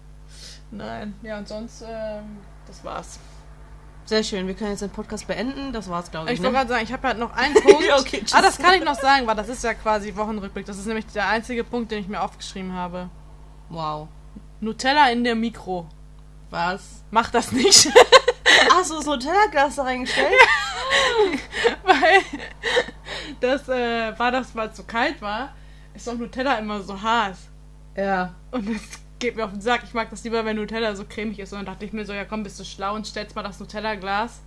Nein, 0.70 1.14
ja, 1.22 1.38
und 1.38 1.48
sonst, 1.48 1.84
ähm, 1.86 2.38
das 2.66 2.84
war's. 2.84 3.18
Sehr 4.04 4.22
schön, 4.22 4.46
wir 4.46 4.54
können 4.54 4.70
jetzt 4.70 4.82
den 4.82 4.90
Podcast 4.90 5.26
beenden. 5.26 5.72
Das 5.72 5.90
war's, 5.90 6.10
glaube 6.10 6.28
ich. 6.28 6.34
Ich 6.34 6.40
ne? 6.40 6.44
wollte 6.44 6.58
gerade 6.58 6.68
sagen, 6.68 6.84
ich 6.84 6.92
habe 6.92 7.08
halt 7.08 7.18
noch 7.18 7.32
einen 7.34 7.54
Punkt. 7.54 7.84
Okay, 7.98 8.22
ah, 8.32 8.40
das 8.40 8.58
kann 8.58 8.74
ich 8.74 8.84
noch 8.84 8.94
sagen, 8.94 9.26
weil 9.26 9.34
das 9.34 9.48
ist 9.48 9.64
ja 9.64 9.74
quasi 9.74 10.14
Wochenrückblick. 10.14 10.64
Das 10.64 10.78
ist 10.78 10.86
nämlich 10.86 11.06
der 11.06 11.28
einzige 11.28 11.64
Punkt, 11.64 11.90
den 11.90 12.00
ich 12.00 12.08
mir 12.08 12.22
aufgeschrieben 12.22 12.72
habe. 12.72 13.10
Wow. 13.68 14.08
Nutella 14.60 15.10
in 15.10 15.24
der 15.24 15.34
Mikro. 15.34 15.88
Was? 16.50 17.02
Mach 17.10 17.30
das 17.30 17.50
nicht. 17.50 17.90
Ach 18.72 18.84
so, 18.84 19.00
so 19.00 19.12
ein 19.12 19.20
Tellerglas 19.20 19.74
da 19.74 19.82
reingestellt? 19.82 20.32
weil 21.82 22.20
das 23.40 23.68
äh, 23.68 24.16
war 24.18 24.30
das, 24.30 24.54
weil 24.54 24.68
es 24.68 24.76
so 24.76 24.84
kalt 24.84 25.20
war, 25.20 25.52
ist 25.96 26.06
doch 26.06 26.14
Nutella 26.14 26.58
immer 26.58 26.80
so 26.82 27.00
hart. 27.00 27.36
Ja. 27.96 28.34
Und 28.50 28.68
es 28.68 28.82
geht 29.18 29.36
mir 29.36 29.44
auf 29.44 29.52
den 29.52 29.60
Sack. 29.60 29.82
Ich 29.84 29.94
mag 29.94 30.10
das 30.10 30.24
lieber, 30.24 30.44
wenn 30.44 30.56
Nutella 30.56 30.94
so 30.94 31.04
cremig 31.04 31.38
ist. 31.38 31.52
Und 31.52 31.60
dann 31.60 31.66
dachte 31.66 31.84
ich 31.84 31.92
mir 31.92 32.04
so, 32.04 32.12
ja 32.12 32.24
komm, 32.24 32.42
bist 32.42 32.60
du 32.60 32.64
schlau 32.64 32.94
und 32.94 33.06
stellst 33.06 33.34
mal 33.34 33.42
das 33.42 33.58
Nutella-Glas 33.60 34.40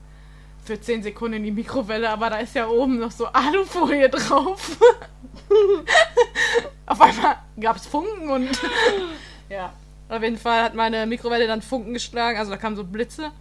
für 0.64 0.80
10 0.80 1.04
Sekunden 1.04 1.38
in 1.38 1.44
die 1.44 1.52
Mikrowelle, 1.52 2.10
aber 2.10 2.30
da 2.30 2.38
ist 2.38 2.54
ja 2.54 2.68
oben 2.68 3.00
noch 3.00 3.12
so 3.12 3.26
Alufolie 3.28 4.10
drauf. 4.10 4.78
auf 6.86 7.02
einmal 7.02 7.38
gab 7.60 7.78
es 7.78 7.88
Funken 7.88 8.30
und 8.30 8.50
ja. 9.50 9.74
Auf 10.10 10.24
jeden 10.24 10.38
Fall 10.38 10.64
hat 10.64 10.74
meine 10.74 11.06
Mikrowelle 11.06 11.46
dann 11.46 11.62
Funken 11.62 11.94
geschlagen, 11.94 12.40
also 12.40 12.52
da 12.52 12.58
kamen 12.58 12.76
so 12.76 12.84
Blitze. 12.84 13.32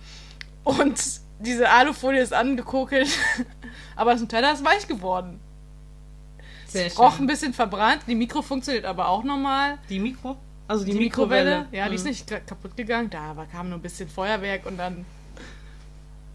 Und 0.65 1.03
diese 1.39 1.69
Alufolie 1.69 2.21
ist 2.21 2.35
angekokelt, 2.35 3.09
aber 3.97 4.13
das 4.13 4.21
Nutella 4.21 4.53
ist 4.53 4.65
weich 4.65 4.87
geworden. 4.87 5.41
Sehr 6.69 6.91
schön. 6.91 7.05
ein 7.05 7.27
bisschen 7.27 7.55
verbrannt, 7.55 8.03
die 8.07 8.15
Mikro 8.15 8.43
funktioniert 8.43 8.85
aber 8.85 9.09
auch 9.09 9.25
normal. 9.25 9.79
Die 9.89 9.99
Mikro? 9.99 10.37
Also 10.67 10.85
die, 10.85 10.93
Die 10.93 10.99
Mikrowelle. 10.99 11.61
Mikrowelle, 11.61 11.77
ja, 11.79 11.89
die 11.89 11.95
ist 11.95 12.03
Mhm. 12.05 12.09
nicht 12.11 12.47
kaputt 12.47 12.77
gegangen. 12.77 13.09
Da 13.11 13.35
war- 13.37 13.47
kam 13.47 13.71
nur 13.71 13.79
ein 13.79 13.83
bisschen 13.83 14.09
Feuerwerk 14.09 14.67
und 14.67 14.77
dann. 14.77 15.05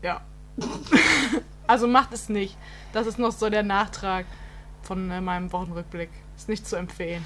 Ja. 0.01 0.21
also 1.67 1.87
macht 1.87 2.13
es 2.13 2.29
nicht. 2.29 2.57
Das 2.93 3.05
ist 3.07 3.19
noch 3.19 3.31
so 3.31 3.49
der 3.49 3.63
Nachtrag 3.63 4.25
von 4.81 5.09
äh, 5.11 5.21
meinem 5.21 5.51
Wochenrückblick. 5.51 6.09
Ist 6.35 6.49
nicht 6.49 6.67
zu 6.67 6.75
empfehlen. 6.75 7.23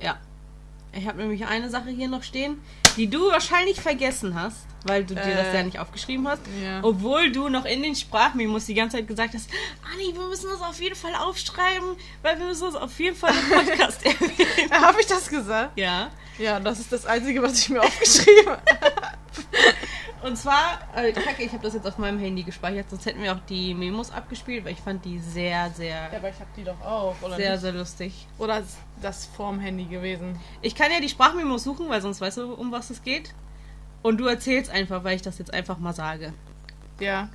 Ja. 0.00 0.16
Ich 0.92 1.06
habe 1.06 1.18
nämlich 1.18 1.46
eine 1.46 1.70
Sache 1.70 1.90
hier 1.90 2.08
noch 2.08 2.22
stehen, 2.22 2.58
die 2.96 3.08
du 3.08 3.30
wahrscheinlich 3.30 3.80
vergessen 3.80 4.34
hast, 4.34 4.58
weil 4.84 5.04
du 5.04 5.14
dir 5.14 5.20
Äh. 5.22 5.34
das 5.44 5.54
ja 5.54 5.62
nicht 5.62 5.78
aufgeschrieben 5.78 6.26
hast. 6.28 6.42
Ja. 6.62 6.80
Obwohl 6.82 7.30
du 7.32 7.48
noch 7.48 7.64
in 7.64 7.82
den 7.82 7.94
Sprachmemos 7.94 8.66
die 8.66 8.74
ganze 8.74 8.96
Zeit 8.98 9.08
gesagt 9.08 9.34
hast, 9.34 9.48
Anni, 9.92 10.14
wir 10.14 10.26
müssen 10.28 10.48
das 10.50 10.60
auf 10.62 10.80
jeden 10.80 10.96
Fall 10.96 11.14
aufschreiben, 11.14 11.96
weil 12.22 12.38
wir 12.38 12.46
müssen 12.46 12.64
das 12.72 12.74
auf 12.76 12.98
jeden 12.98 13.16
Fall 13.16 13.32
im 13.34 13.58
Podcast 13.58 14.04
erwähnen. 14.06 14.70
Habe 14.72 15.00
ich 15.00 15.06
das 15.06 15.28
gesagt? 15.28 15.76
Ja. 15.78 16.10
Ja, 16.38 16.58
das 16.58 16.78
ist 16.80 16.90
das 16.92 17.04
Einzige, 17.04 17.42
was 17.42 17.58
ich 17.58 17.68
mir 17.68 17.82
aufgeschrieben 17.84 18.50
habe. 18.50 18.62
Und 20.22 20.36
zwar, 20.36 20.80
äh, 20.94 21.12
kacke, 21.12 21.42
ich 21.42 21.52
habe 21.52 21.62
das 21.62 21.72
jetzt 21.74 21.86
auf 21.86 21.96
meinem 21.96 22.18
Handy 22.18 22.42
gespeichert, 22.42 22.90
sonst 22.90 23.06
hätten 23.06 23.22
wir 23.22 23.32
auch 23.32 23.40
die 23.48 23.72
Memos 23.74 24.10
abgespielt, 24.10 24.64
weil 24.64 24.72
ich 24.72 24.80
fand 24.80 25.04
die 25.04 25.18
sehr, 25.18 25.70
sehr, 25.70 26.10
Ja, 26.12 26.18
aber 26.18 26.28
ich 26.28 26.38
habe 26.38 26.50
die 26.56 26.64
doch 26.64 26.80
auch, 26.82 27.14
oder 27.22 27.36
sehr, 27.36 27.52
nicht? 27.52 27.60
sehr 27.62 27.72
lustig. 27.72 28.26
Oder 28.38 28.58
ist 28.60 28.76
das 29.00 29.26
vorm 29.26 29.60
Handy 29.60 29.84
gewesen? 29.84 30.38
Ich 30.60 30.74
kann 30.74 30.92
ja 30.92 31.00
die 31.00 31.08
Sprachmemos 31.08 31.64
suchen, 31.64 31.88
weil 31.88 32.02
sonst 32.02 32.20
weißt 32.20 32.36
du, 32.38 32.52
um 32.54 32.70
was 32.70 32.90
es 32.90 33.02
geht. 33.02 33.34
Und 34.02 34.18
du 34.18 34.26
erzählst 34.26 34.70
einfach, 34.70 35.04
weil 35.04 35.16
ich 35.16 35.22
das 35.22 35.38
jetzt 35.38 35.52
einfach 35.54 35.78
mal 35.78 35.94
sage. 35.94 36.32
Ja. 37.00 37.28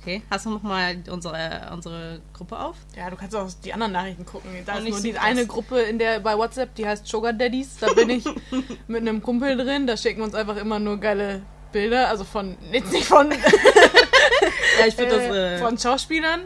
Okay, 0.00 0.22
hast 0.30 0.46
du 0.46 0.50
noch 0.50 0.62
mal 0.62 0.96
unsere, 1.10 1.70
unsere 1.72 2.20
Gruppe 2.32 2.58
auf? 2.58 2.76
Ja, 2.96 3.10
du 3.10 3.16
kannst 3.16 3.34
auch 3.34 3.48
die 3.64 3.72
anderen 3.72 3.92
Nachrichten 3.92 4.24
gucken. 4.24 4.50
Da 4.64 4.76
Und 4.76 4.86
ist 4.86 4.92
nur 4.92 5.12
die 5.12 5.18
eine 5.18 5.44
Gruppe 5.44 5.80
in 5.80 5.98
der 5.98 6.20
bei 6.20 6.38
WhatsApp, 6.38 6.74
die 6.76 6.86
heißt 6.86 7.04
Sugar 7.06 7.32
Daddies. 7.32 7.78
Da 7.78 7.92
bin 7.92 8.10
ich 8.10 8.24
mit 8.86 9.00
einem 9.00 9.20
Kumpel 9.22 9.56
drin. 9.56 9.88
Da 9.88 9.96
schicken 9.96 10.18
wir 10.20 10.24
uns 10.24 10.34
einfach 10.36 10.56
immer 10.56 10.78
nur 10.78 10.98
geile 10.98 11.42
Bilder. 11.72 12.08
Also 12.08 12.24
von, 12.24 12.56
jetzt 12.72 12.92
nicht 12.92 13.06
von, 13.06 13.30
Ja, 14.78 14.86
ich 14.86 14.94
finde 14.94 15.16
äh, 15.16 15.28
das. 15.28 15.36
Äh, 15.36 15.58
von 15.58 15.78
Schauspielern. 15.78 16.40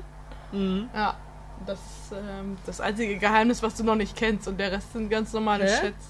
mhm. 0.53 0.89
Ja, 0.95 1.17
das 1.67 1.79
ist 1.79 2.13
ähm, 2.13 2.57
das 2.67 2.81
einzige 2.81 3.19
Geheimnis, 3.19 3.63
was 3.63 3.75
du 3.75 3.85
noch 3.85 3.95
nicht 3.95 4.17
kennst. 4.17 4.49
Und 4.49 4.59
der 4.59 4.73
Rest 4.73 4.93
sind 4.93 5.09
ganz 5.09 5.33
normale 5.33 5.65
Hä? 5.65 5.81
Chats. 5.81 6.07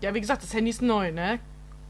Ja, 0.00 0.12
wie 0.14 0.20
gesagt, 0.20 0.42
das 0.42 0.52
Handy 0.52 0.70
ist 0.70 0.82
neu, 0.82 1.12
ne? 1.12 1.38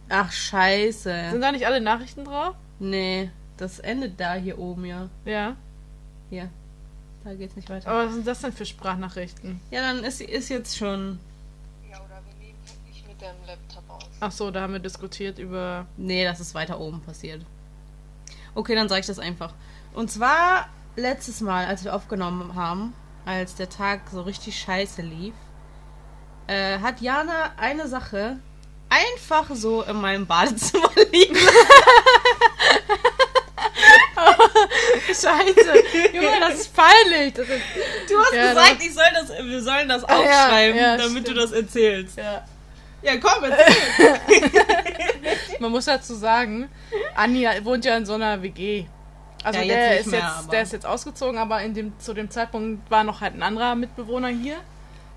Ach, 0.09 0.31
scheiße. 0.31 1.31
Sind 1.31 1.41
da 1.41 1.51
nicht 1.53 1.67
alle 1.67 1.81
Nachrichten 1.81 2.25
drauf? 2.25 2.55
Nee, 2.79 3.31
das 3.57 3.79
endet 3.81 4.21
da 4.21 4.35
hier 4.35 4.59
oben, 4.59 4.85
ja. 4.85 5.09
Ja. 5.25 5.57
Hier. 6.31 6.51
Da 7.25 7.35
geht's 7.35 7.57
nicht 7.57 7.69
weiter. 7.69 7.91
Aber 7.91 8.07
was 8.07 8.15
sind 8.15 8.27
das 8.27 8.41
denn 8.41 8.53
für 8.53 8.65
Sprachnachrichten? 8.67 9.61
Ja, 9.71 9.81
dann 9.81 10.05
ist, 10.05 10.21
ist 10.21 10.49
jetzt 10.49 10.77
schon. 10.77 11.19
Ja, 11.91 11.97
oder 11.99 12.21
wir 12.25 12.35
nehmen 12.47 12.59
halt 12.69 12.87
nicht 12.87 13.09
mit 13.09 13.21
deinem 13.21 13.41
Laptop. 13.47 13.66
Ach 14.27 14.33
so, 14.33 14.51
da 14.51 14.63
haben 14.63 14.73
wir 14.73 14.81
diskutiert 14.81 15.39
über. 15.39 15.87
Nee, 15.97 16.25
das 16.25 16.41
ist 16.41 16.53
weiter 16.55 16.81
oben 16.81 17.01
passiert. 17.01 17.43
Okay, 18.57 18.75
dann 18.75 18.89
sage 18.89 19.03
ich 19.03 19.07
das 19.07 19.21
einfach. 19.21 19.53
Und 19.95 20.11
zwar 20.11 20.67
letztes 20.97 21.41
Mal, 21.41 21.67
als 21.67 21.85
wir 21.85 21.95
aufgenommen 21.95 22.57
haben, 22.57 22.93
als 23.25 23.55
der 23.55 23.69
Tag 23.69 24.01
so 24.11 24.23
richtig 24.23 24.59
scheiße 24.59 25.03
lief, 25.03 25.35
äh, 26.49 26.81
hat 26.81 27.01
Jana 27.01 27.53
eine 27.57 27.87
Sache 27.87 28.39
einfach 28.89 29.47
so 29.55 29.83
in 29.83 30.01
meinem 30.01 30.27
Badezimmer 30.27 30.91
liegen. 31.13 31.37
Scheiße! 35.07 35.73
Junge, 36.13 36.41
das 36.41 36.55
ist 36.61 36.75
peinlich! 36.75 37.35
Das 37.35 37.49
ist, 37.49 37.63
Du 38.09 38.19
hast 38.19 38.33
Ja, 38.35 38.49
gesagt, 38.49 38.77
ich 38.83 38.93
soll 38.95 39.05
das, 39.15 39.29
wir 39.45 39.63
sollen 39.63 39.89
das 39.89 40.05
Ah, 40.05 40.21
ja, 40.23 40.45
aufschreiben, 40.45 40.77
ja, 40.79 40.97
damit 40.97 41.11
stimmt. 41.11 41.29
du 41.29 41.35
das 41.35 41.53
erzählst. 41.53 42.17
ja. 42.19 42.45
Ja, 43.03 43.13
komm, 43.19 43.45
erzähl. 43.45 44.51
Man 45.61 45.71
muss 45.71 45.85
dazu 45.85 46.15
sagen, 46.15 46.69
Anni 47.15 47.47
wohnt 47.63 47.85
ja 47.85 47.97
in 47.97 48.07
so 48.07 48.15
einer 48.15 48.43
WG. 48.43 48.87
Also 49.45 49.61
Ja, 49.61 49.67
der, 49.67 50.01
ist 50.01 50.07
mehr, 50.07 50.21
jetzt, 50.21 50.53
der 50.53 50.63
ist 50.63 50.73
jetzt 50.73 50.87
ausgezogen, 50.87 51.39
aber 51.39 51.63
in 51.63 51.73
dem, 51.73 51.99
zu 52.01 52.15
dem 52.15 52.31
Zeitpunkt 52.31 52.91
war 52.91 53.05
noch 53.05 53.21
halt 53.21 53.35
ein 53.35 53.43
anderer 53.43 53.75
Mitbewohner 53.77 54.29
hier, 54.29 54.57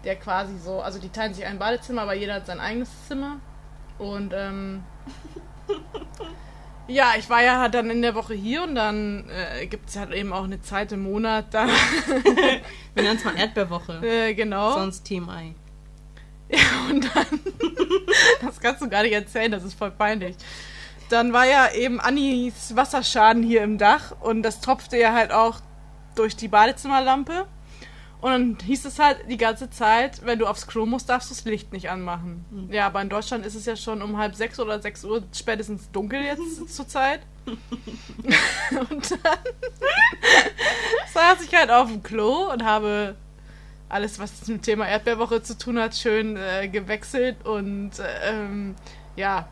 der 0.03 0.15
quasi 0.17 0.57
so, 0.59 0.81
also 0.81 0.99
die 0.99 1.09
teilen 1.09 1.33
sich 1.33 1.45
ein 1.45 1.57
Badezimmer, 1.57 2.03
aber 2.03 2.13
jeder 2.13 2.35
hat 2.35 2.45
sein 2.45 2.59
eigenes 2.59 2.89
Zimmer. 3.07 3.37
Und 3.97 4.33
ähm, 4.35 4.83
ja, 6.87 7.13
ich 7.17 7.29
war 7.29 7.41
ja 7.41 7.59
halt 7.59 7.73
dann 7.73 7.89
in 7.89 8.01
der 8.01 8.13
Woche 8.13 8.33
hier 8.33 8.63
und 8.63 8.75
dann 8.75 9.29
äh, 9.29 9.65
gibt 9.65 9.89
es 9.89 9.97
halt 9.97 10.13
eben 10.13 10.31
auch 10.31 10.43
eine 10.43 10.61
Zeit 10.61 10.91
im 10.91 11.03
Monat, 11.03 11.47
da, 11.51 11.67
Wir 12.93 13.03
nennen 13.03 13.17
es 13.17 13.25
mal 13.25 13.35
Erdbeerwoche. 13.35 14.05
äh, 14.05 14.33
genau. 14.35 14.73
Sonst 14.73 15.03
Team 15.03 15.27
Ei. 15.29 15.55
Ja, 16.49 16.59
und 16.89 17.03
dann. 17.15 17.39
das 18.41 18.59
kannst 18.59 18.81
du 18.81 18.89
gar 18.89 19.03
nicht 19.03 19.13
erzählen, 19.13 19.51
das 19.51 19.63
ist 19.63 19.75
voll 19.75 19.91
peinlich. 19.91 20.35
Dann 21.09 21.33
war 21.33 21.45
ja 21.45 21.71
eben 21.71 21.99
Annis 21.99 22.75
Wasserschaden 22.75 23.41
hier 23.41 23.63
im 23.63 23.77
Dach 23.77 24.15
und 24.19 24.43
das 24.43 24.61
tropfte 24.61 24.97
ja 24.97 25.13
halt 25.13 25.31
auch 25.31 25.59
durch 26.15 26.35
die 26.35 26.47
Badezimmerlampe. 26.47 27.47
Und 28.21 28.31
dann 28.31 28.57
hieß 28.61 28.83
es 28.83 28.99
halt 28.99 29.19
die 29.29 29.37
ganze 29.37 29.69
Zeit, 29.69 30.25
wenn 30.25 30.39
du 30.39 30.45
aufs 30.45 30.67
Klo 30.67 30.85
musst, 30.85 31.07
darfst 31.07 31.31
du 31.31 31.35
das 31.35 31.45
Licht 31.45 31.71
nicht 31.71 31.89
anmachen. 31.89 32.67
Ja, 32.69 32.87
aber 32.87 33.01
in 33.01 33.07
Deutschland 33.07 33.45
ist 33.45 33.55
es 33.55 33.65
ja 33.65 33.77
schon 33.77 34.01
um 34.01 34.17
halb 34.17 34.35
sechs 34.35 34.59
oder 34.59 34.81
sechs 34.81 35.05
Uhr 35.05 35.23
spätestens 35.33 35.89
dunkel 35.91 36.21
jetzt 36.21 36.69
zur 36.75 36.87
Zeit. 36.87 37.21
und 38.89 39.11
dann 39.11 39.37
saß 41.13 41.43
ich 41.45 41.55
halt 41.55 41.71
auf 41.71 41.87
dem 41.87 42.03
Klo 42.03 42.51
und 42.51 42.63
habe 42.65 43.15
alles, 43.89 44.19
was 44.19 44.47
mit 44.47 44.47
dem 44.47 44.61
Thema 44.61 44.87
Erdbeerwoche 44.87 45.41
zu 45.41 45.57
tun 45.57 45.79
hat, 45.79 45.95
schön 45.95 46.37
äh, 46.37 46.67
gewechselt 46.67 47.45
und 47.45 47.91
äh, 47.99 48.31
ähm, 48.31 48.75
ja, 49.15 49.47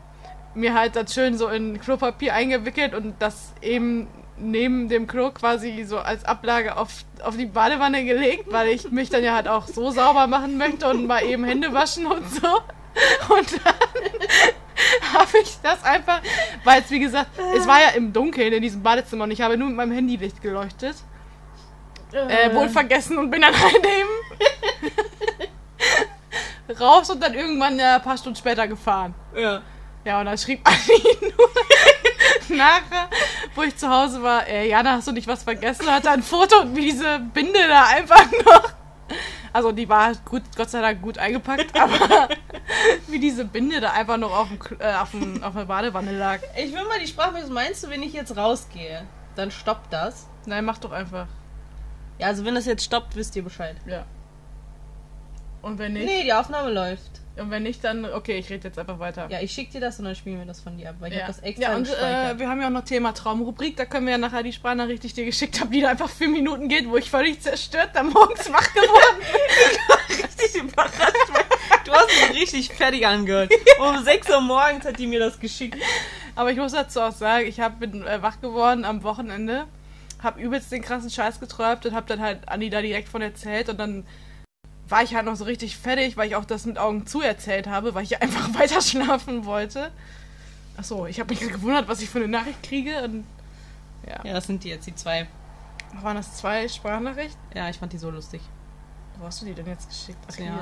mir 0.54 0.74
halt 0.74 0.96
das 0.96 1.12
schön 1.12 1.36
so 1.36 1.48
in 1.48 1.80
Klopapier 1.80 2.34
eingewickelt 2.34 2.94
und 2.94 3.14
das 3.20 3.52
eben 3.60 4.06
neben 4.38 4.88
dem 4.88 5.06
Klo 5.06 5.30
quasi 5.30 5.84
so 5.84 5.98
als 5.98 6.24
Ablage 6.24 6.76
auf, 6.76 7.04
auf 7.22 7.36
die 7.36 7.46
Badewanne 7.46 8.04
gelegt, 8.04 8.50
weil 8.50 8.68
ich 8.68 8.90
mich 8.90 9.10
dann 9.10 9.24
ja 9.24 9.34
halt 9.34 9.48
auch 9.48 9.66
so 9.66 9.90
sauber 9.90 10.26
machen 10.26 10.56
möchte 10.56 10.88
und 10.88 11.06
mal 11.06 11.24
eben 11.24 11.44
Hände 11.44 11.72
waschen 11.72 12.06
und 12.06 12.28
so. 12.30 12.48
Und 13.28 13.52
dann 13.64 13.74
habe 15.14 15.38
ich 15.42 15.56
das 15.62 15.82
einfach, 15.84 16.20
weil 16.64 16.82
es 16.82 16.90
wie 16.90 17.00
gesagt, 17.00 17.30
es 17.56 17.66
war 17.66 17.80
ja 17.80 17.88
im 17.90 18.12
Dunkeln 18.12 18.52
in 18.52 18.62
diesem 18.62 18.82
Badezimmer 18.82 19.24
und 19.24 19.30
ich 19.32 19.40
habe 19.40 19.56
nur 19.56 19.68
mit 19.68 19.76
meinem 19.76 19.92
Handylicht 19.92 20.40
geleuchtet 20.40 20.96
äh, 22.12 22.54
wohl 22.54 22.68
vergessen 22.68 23.18
und 23.18 23.30
bin 23.30 23.42
dann 23.42 23.58
halt 23.58 23.76
eben 23.86 24.08
raus 26.80 27.10
und 27.10 27.22
dann 27.22 27.34
irgendwann 27.34 27.78
ja, 27.78 27.96
ein 27.96 28.02
paar 28.02 28.16
Stunden 28.18 28.36
später 28.36 28.66
gefahren. 28.68 29.14
Ja. 29.36 29.62
Ja, 30.04 30.20
und 30.20 30.26
dann 30.26 30.38
schrieb 30.38 30.60
Anni 30.64 31.02
nur 31.20 32.56
nachher, 32.56 33.08
wo 33.54 33.62
ich 33.62 33.76
zu 33.76 33.88
Hause 33.88 34.22
war, 34.22 34.46
äh, 34.46 34.68
Jana, 34.68 34.92
hast 34.92 35.08
du 35.08 35.12
nicht 35.12 35.26
was 35.26 35.42
vergessen? 35.42 35.86
Und 35.86 35.92
hat 35.92 36.04
da 36.06 36.12
ein 36.12 36.22
Foto 36.22 36.56
wie 36.74 36.82
diese 36.82 37.18
Binde 37.18 37.66
da 37.68 37.84
einfach 37.86 38.24
noch. 38.44 38.72
Also 39.52 39.72
die 39.72 39.88
war 39.88 40.12
gut, 40.24 40.42
Gott 40.56 40.70
sei 40.70 40.80
Dank 40.80 41.02
gut 41.02 41.18
eingepackt, 41.18 41.78
aber 41.78 42.28
wie 43.08 43.18
diese 43.18 43.44
Binde 43.44 43.80
da 43.80 43.92
einfach 43.92 44.16
noch 44.18 44.30
auf, 44.30 44.48
dem, 44.48 44.80
äh, 44.80 44.94
auf, 44.94 45.10
dem, 45.10 45.42
auf 45.42 45.54
der 45.54 45.64
Badewanne 45.64 46.12
lag. 46.16 46.40
Ich 46.56 46.72
will 46.72 46.84
mal 46.84 46.98
die 47.00 47.06
Sprachmemos. 47.06 47.48
Meinst 47.48 47.84
du, 47.84 47.90
wenn 47.90 48.02
ich 48.02 48.12
jetzt 48.12 48.36
rausgehe, 48.36 49.04
dann 49.36 49.50
stoppt 49.50 49.92
das? 49.92 50.28
Nein, 50.46 50.64
mach 50.64 50.78
doch 50.78 50.92
einfach. 50.92 51.26
Ja, 52.18 52.26
also 52.28 52.44
wenn 52.44 52.54
das 52.54 52.66
jetzt 52.66 52.84
stoppt, 52.84 53.16
wisst 53.16 53.36
ihr 53.36 53.42
Bescheid. 53.42 53.76
Ja. 53.86 54.04
Und 55.62 55.78
wenn 55.78 55.92
nicht? 55.92 56.06
Nee, 56.06 56.24
die 56.24 56.32
Aufnahme 56.32 56.70
läuft. 56.70 57.20
Und 57.36 57.50
wenn 57.50 57.62
nicht, 57.62 57.84
dann, 57.84 58.04
okay, 58.04 58.38
ich 58.38 58.50
rede 58.50 58.66
jetzt 58.66 58.78
einfach 58.78 58.98
weiter. 58.98 59.28
Ja, 59.30 59.40
ich 59.40 59.52
schick 59.52 59.70
dir 59.70 59.80
das 59.80 59.98
und 60.00 60.06
dann 60.06 60.16
spielen 60.16 60.38
wir 60.38 60.46
das 60.46 60.60
von 60.60 60.76
dir 60.76 60.90
ab, 60.90 60.96
weil 60.98 61.12
ich 61.12 61.18
Ja, 61.18 61.26
das 61.26 61.38
extra 61.38 61.70
ja 61.70 61.76
und 61.76 61.88
äh, 61.88 62.38
wir 62.38 62.48
haben 62.48 62.60
ja 62.60 62.66
auch 62.66 62.72
noch 62.72 62.84
Thema 62.84 63.12
Traumrubrik. 63.12 63.76
Da 63.76 63.84
können 63.84 64.06
wir 64.06 64.12
ja 64.12 64.18
nachher 64.18 64.42
die 64.42 64.52
Sprachnachricht, 64.52 65.04
die 65.04 65.06
ich 65.06 65.14
dir 65.14 65.24
geschickt 65.24 65.60
habe, 65.60 65.70
die 65.70 65.80
da 65.80 65.90
einfach 65.90 66.10
vier 66.10 66.28
Minuten 66.28 66.68
geht, 66.68 66.88
wo 66.88 66.96
ich 66.96 67.08
völlig 67.08 67.40
zerstört 67.40 67.90
dann 67.94 68.08
morgens 68.08 68.52
wach 68.52 68.72
geworden 68.74 69.18
bin. 69.18 70.16
richtig 70.38 70.62
überrascht. 70.62 71.46
Du 71.84 71.92
hast 71.92 72.08
mich 72.08 72.40
richtig 72.40 72.74
fertig 72.74 73.06
angehört. 73.06 73.52
Um 73.78 74.02
6 74.02 74.30
Uhr 74.30 74.40
morgens 74.40 74.84
hat 74.84 74.98
die 74.98 75.06
mir 75.06 75.20
das 75.20 75.38
geschickt. 75.38 75.78
Aber 76.34 76.50
ich 76.50 76.58
muss 76.58 76.72
dazu 76.72 77.00
auch 77.00 77.12
sagen, 77.12 77.46
ich 77.46 77.60
hab, 77.60 77.78
bin 77.80 78.06
äh, 78.06 78.20
wach 78.22 78.40
geworden 78.40 78.84
am 78.84 79.02
Wochenende, 79.02 79.66
hab 80.22 80.38
übelst 80.38 80.72
den 80.72 80.82
krassen 80.82 81.10
Scheiß 81.10 81.40
geträumt 81.40 81.86
und 81.86 81.94
hab 81.94 82.06
dann 82.06 82.20
halt 82.20 82.48
Anni 82.48 82.70
da 82.70 82.80
direkt 82.82 83.08
von 83.08 83.22
erzählt 83.22 83.68
und 83.68 83.78
dann 83.78 84.06
war 84.88 85.02
ich 85.02 85.14
halt 85.14 85.26
noch 85.26 85.36
so 85.36 85.44
richtig 85.44 85.76
fertig, 85.76 86.16
weil 86.16 86.28
ich 86.28 86.36
auch 86.36 86.44
das 86.46 86.64
mit 86.64 86.78
Augen 86.78 87.06
zu 87.06 87.20
erzählt 87.20 87.66
habe, 87.66 87.94
weil 87.94 88.04
ich 88.04 88.20
einfach 88.22 88.54
weiter 88.58 88.80
schlafen 88.80 89.44
wollte. 89.44 89.90
Achso, 90.76 91.06
ich 91.06 91.20
habe 91.20 91.30
mich 91.30 91.40
gerade 91.40 91.52
gewundert, 91.52 91.88
was 91.88 92.00
ich 92.00 92.08
für 92.08 92.18
eine 92.18 92.28
Nachricht 92.28 92.62
kriege. 92.62 93.02
Und 93.02 93.24
ja. 94.06 94.24
Ja, 94.24 94.32
das 94.34 94.46
sind 94.46 94.64
die 94.64 94.68
jetzt, 94.68 94.86
die 94.86 94.94
zwei. 94.94 95.26
Waren 96.02 96.16
das 96.16 96.36
zwei 96.36 96.68
Sprachnachrichten? 96.68 97.40
Ja, 97.54 97.68
ich 97.68 97.78
fand 97.78 97.92
die 97.92 97.98
so 97.98 98.10
lustig. 98.10 98.40
Wo 99.18 99.26
hast 99.26 99.42
du 99.42 99.46
die 99.46 99.54
denn 99.54 99.66
jetzt 99.66 99.88
geschickt? 99.88 100.18
Zu 100.32 100.42
Okay. 100.42 100.52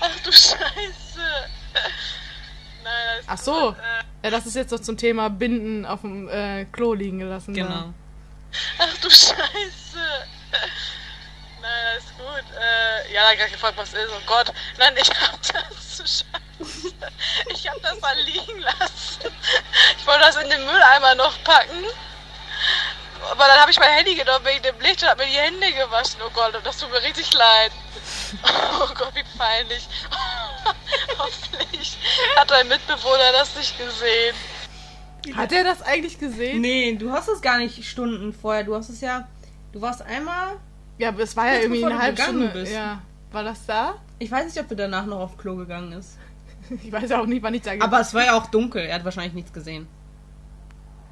Ach 0.00 0.20
du 0.24 0.32
Scheiße. 0.32 0.58
Nein, 2.84 3.24
Ach 3.26 3.38
so. 3.38 3.52
gut. 3.68 3.76
Äh, 3.78 4.24
Ja, 4.24 4.30
das 4.30 4.46
ist 4.46 4.54
jetzt 4.54 4.70
noch 4.70 4.80
zum 4.80 4.96
Thema 4.96 5.28
Binden 5.30 5.84
auf 5.84 6.00
dem 6.02 6.28
äh, 6.28 6.64
Klo 6.66 6.94
liegen 6.94 7.18
gelassen. 7.18 7.54
Genau. 7.54 7.92
Ach 8.78 8.96
du 9.00 9.10
Scheiße. 9.10 9.36
Nein, 11.60 11.86
alles 11.92 12.04
gut. 12.18 12.56
Äh, 12.60 13.12
ja, 13.12 13.22
da 13.22 13.34
gerade 13.34 13.50
gefragt, 13.50 13.76
was 13.76 13.92
ist. 13.92 14.10
Oh 14.10 14.20
Gott. 14.26 14.52
Nein, 14.78 14.94
ich 14.96 15.10
hab 15.10 15.40
das. 15.42 15.98
Scheiße. 15.98 16.24
Ich 17.52 17.68
hab 17.68 17.80
das 17.82 17.98
da 18.00 18.12
liegen 18.12 18.60
lassen. 18.60 19.32
Ich 19.98 20.06
wollte 20.06 20.20
das 20.20 20.36
in 20.36 20.50
den 20.50 20.64
Mülleimer 20.64 21.14
noch 21.14 21.42
packen. 21.42 21.84
Aber 23.30 23.46
dann 23.46 23.60
habe 23.60 23.70
ich 23.70 23.78
mein 23.78 23.92
Handy 23.92 24.14
genommen 24.14 24.44
wegen 24.44 24.62
dem 24.62 24.80
Licht 24.80 25.02
und 25.02 25.08
hab 25.08 25.18
mir 25.18 25.26
die 25.26 25.38
Hände 25.38 25.72
gewaschen. 25.72 26.20
Oh 26.24 26.30
Gott, 26.30 26.54
das 26.62 26.78
tut 26.78 26.90
mir 26.90 27.02
richtig 27.02 27.32
leid. 27.32 27.72
Oh 28.80 28.88
Gott, 28.94 29.14
wie 29.14 29.24
peinlich. 29.38 29.86
Hoffentlich 31.18 31.96
hat 32.36 32.50
dein 32.50 32.68
Mitbewohner 32.68 33.32
das 33.32 33.54
nicht 33.54 33.76
gesehen. 33.78 34.36
Hat 35.32 35.52
er 35.52 35.64
das 35.64 35.82
eigentlich 35.82 36.18
gesehen? 36.18 36.60
Nee, 36.60 36.94
du 36.96 37.10
hast 37.10 37.28
es 37.28 37.40
gar 37.40 37.58
nicht 37.58 37.84
Stunden 37.84 38.32
vorher. 38.32 38.64
Du 38.64 38.74
hast 38.74 38.88
es 38.88 39.00
ja. 39.00 39.28
Du 39.72 39.80
warst 39.80 40.02
einmal. 40.02 40.56
Ja, 40.98 41.08
aber 41.08 41.22
es 41.22 41.36
war 41.36 41.46
ja 41.46 41.60
irgendwie 41.60 41.84
eine 41.84 41.98
halbe 41.98 42.20
Stunde. 42.20 42.48
bist. 42.48 42.72
Ja. 42.72 43.02
War 43.32 43.42
das 43.42 43.66
da? 43.66 43.96
Ich 44.18 44.30
weiß 44.30 44.46
nicht, 44.46 44.60
ob 44.60 44.68
du 44.68 44.76
danach 44.76 45.06
noch 45.06 45.18
auf 45.20 45.36
Klo 45.36 45.56
gegangen 45.56 45.92
ist. 45.92 46.18
Ich 46.82 46.90
weiß 46.90 47.12
auch 47.12 47.26
nicht, 47.26 47.42
wann 47.42 47.52
ich 47.52 47.60
da 47.60 47.72
Aber 47.80 48.00
es 48.00 48.14
war 48.14 48.24
ja 48.24 48.38
auch 48.38 48.46
dunkel. 48.46 48.86
Er 48.86 48.94
hat 48.94 49.04
wahrscheinlich 49.04 49.34
nichts 49.34 49.52
gesehen. 49.52 49.86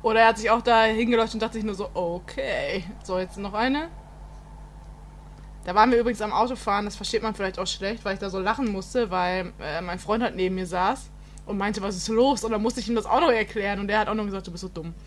Oder 0.03 0.21
er 0.21 0.29
hat 0.29 0.39
sich 0.39 0.49
auch 0.49 0.63
da 0.63 0.85
hingeleuchtet 0.85 1.35
und 1.35 1.43
dachte 1.43 1.55
sich 1.55 1.65
nur 1.65 1.75
so, 1.75 1.91
okay. 1.93 2.85
So, 3.05 3.19
jetzt 3.19 3.37
noch 3.37 3.53
eine. 3.53 3.89
Da 5.65 5.75
waren 5.75 5.91
wir 5.91 5.99
übrigens 5.99 6.23
am 6.23 6.33
Autofahren, 6.33 6.87
das 6.87 6.97
versteht 6.97 7.23
man 7.23 7.35
vielleicht 7.35 7.59
auch 7.59 7.67
schlecht, 7.67 8.03
weil 8.05 8.15
ich 8.15 8.21
da 8.21 8.31
so 8.31 8.41
lachen 8.41 8.73
musste, 8.73 9.11
weil 9.11 9.53
äh, 9.61 9.83
mein 9.83 9.99
Freund 9.99 10.23
halt 10.23 10.35
neben 10.35 10.55
mir 10.55 10.67
saß 10.67 11.12
und 11.47 11.59
meinte, 11.59 11.83
was 11.83 11.97
ist 11.97 12.09
los? 12.09 12.45
Und 12.45 12.53
dann 12.53 12.63
musste 12.63 12.81
ich 12.81 12.89
ihm 12.89 12.95
das 12.95 13.07
auch 13.07 13.21
noch 13.21 13.31
erklären 13.31 13.81
und 13.81 13.89
der 13.89 13.99
hat 13.99 14.09
auch 14.09 14.15
noch 14.15 14.25
gesagt, 14.25 14.47
du 14.47 14.53
bist 14.53 14.63
so 14.63 14.69
dumm. 14.69 14.95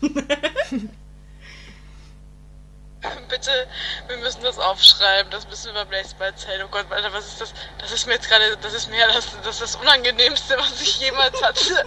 Bitte, 3.28 3.68
wir 4.08 4.16
müssen 4.18 4.42
das 4.42 4.58
aufschreiben. 4.58 5.30
Das 5.30 5.46
müssen 5.48 5.66
wir 5.66 5.84
beim 5.84 5.90
nächsten 5.90 6.18
Mal 6.18 6.26
erzählen. 6.26 6.62
Oh 6.64 6.68
Gott, 6.70 6.86
Alter, 6.90 7.12
was 7.12 7.26
ist 7.26 7.40
das? 7.40 7.54
Das 7.78 7.92
ist 7.92 8.06
mir 8.06 8.14
jetzt 8.14 8.28
gerade, 8.28 8.56
das 8.56 8.74
ist 8.74 8.90
mir 8.90 9.06
das, 9.08 9.28
das, 9.44 9.60
ist 9.60 9.74
das 9.74 9.76
Unangenehmste, 9.76 10.56
was 10.58 10.80
ich 10.80 11.00
jemals 11.00 11.40
hatte. 11.42 11.86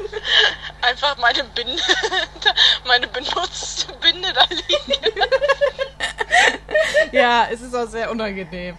Einfach 0.82 1.18
meine 1.18 1.44
Binde, 1.44 1.82
meine 2.86 3.08
benutzte 3.08 3.91
Binde 3.94 4.32
da 4.34 4.46
liegen. 4.50 5.20
Ja, 7.12 7.48
es 7.51 7.62
ist 7.62 7.75
auch 7.75 7.88
sehr 7.88 8.12
unangenehm. 8.12 8.75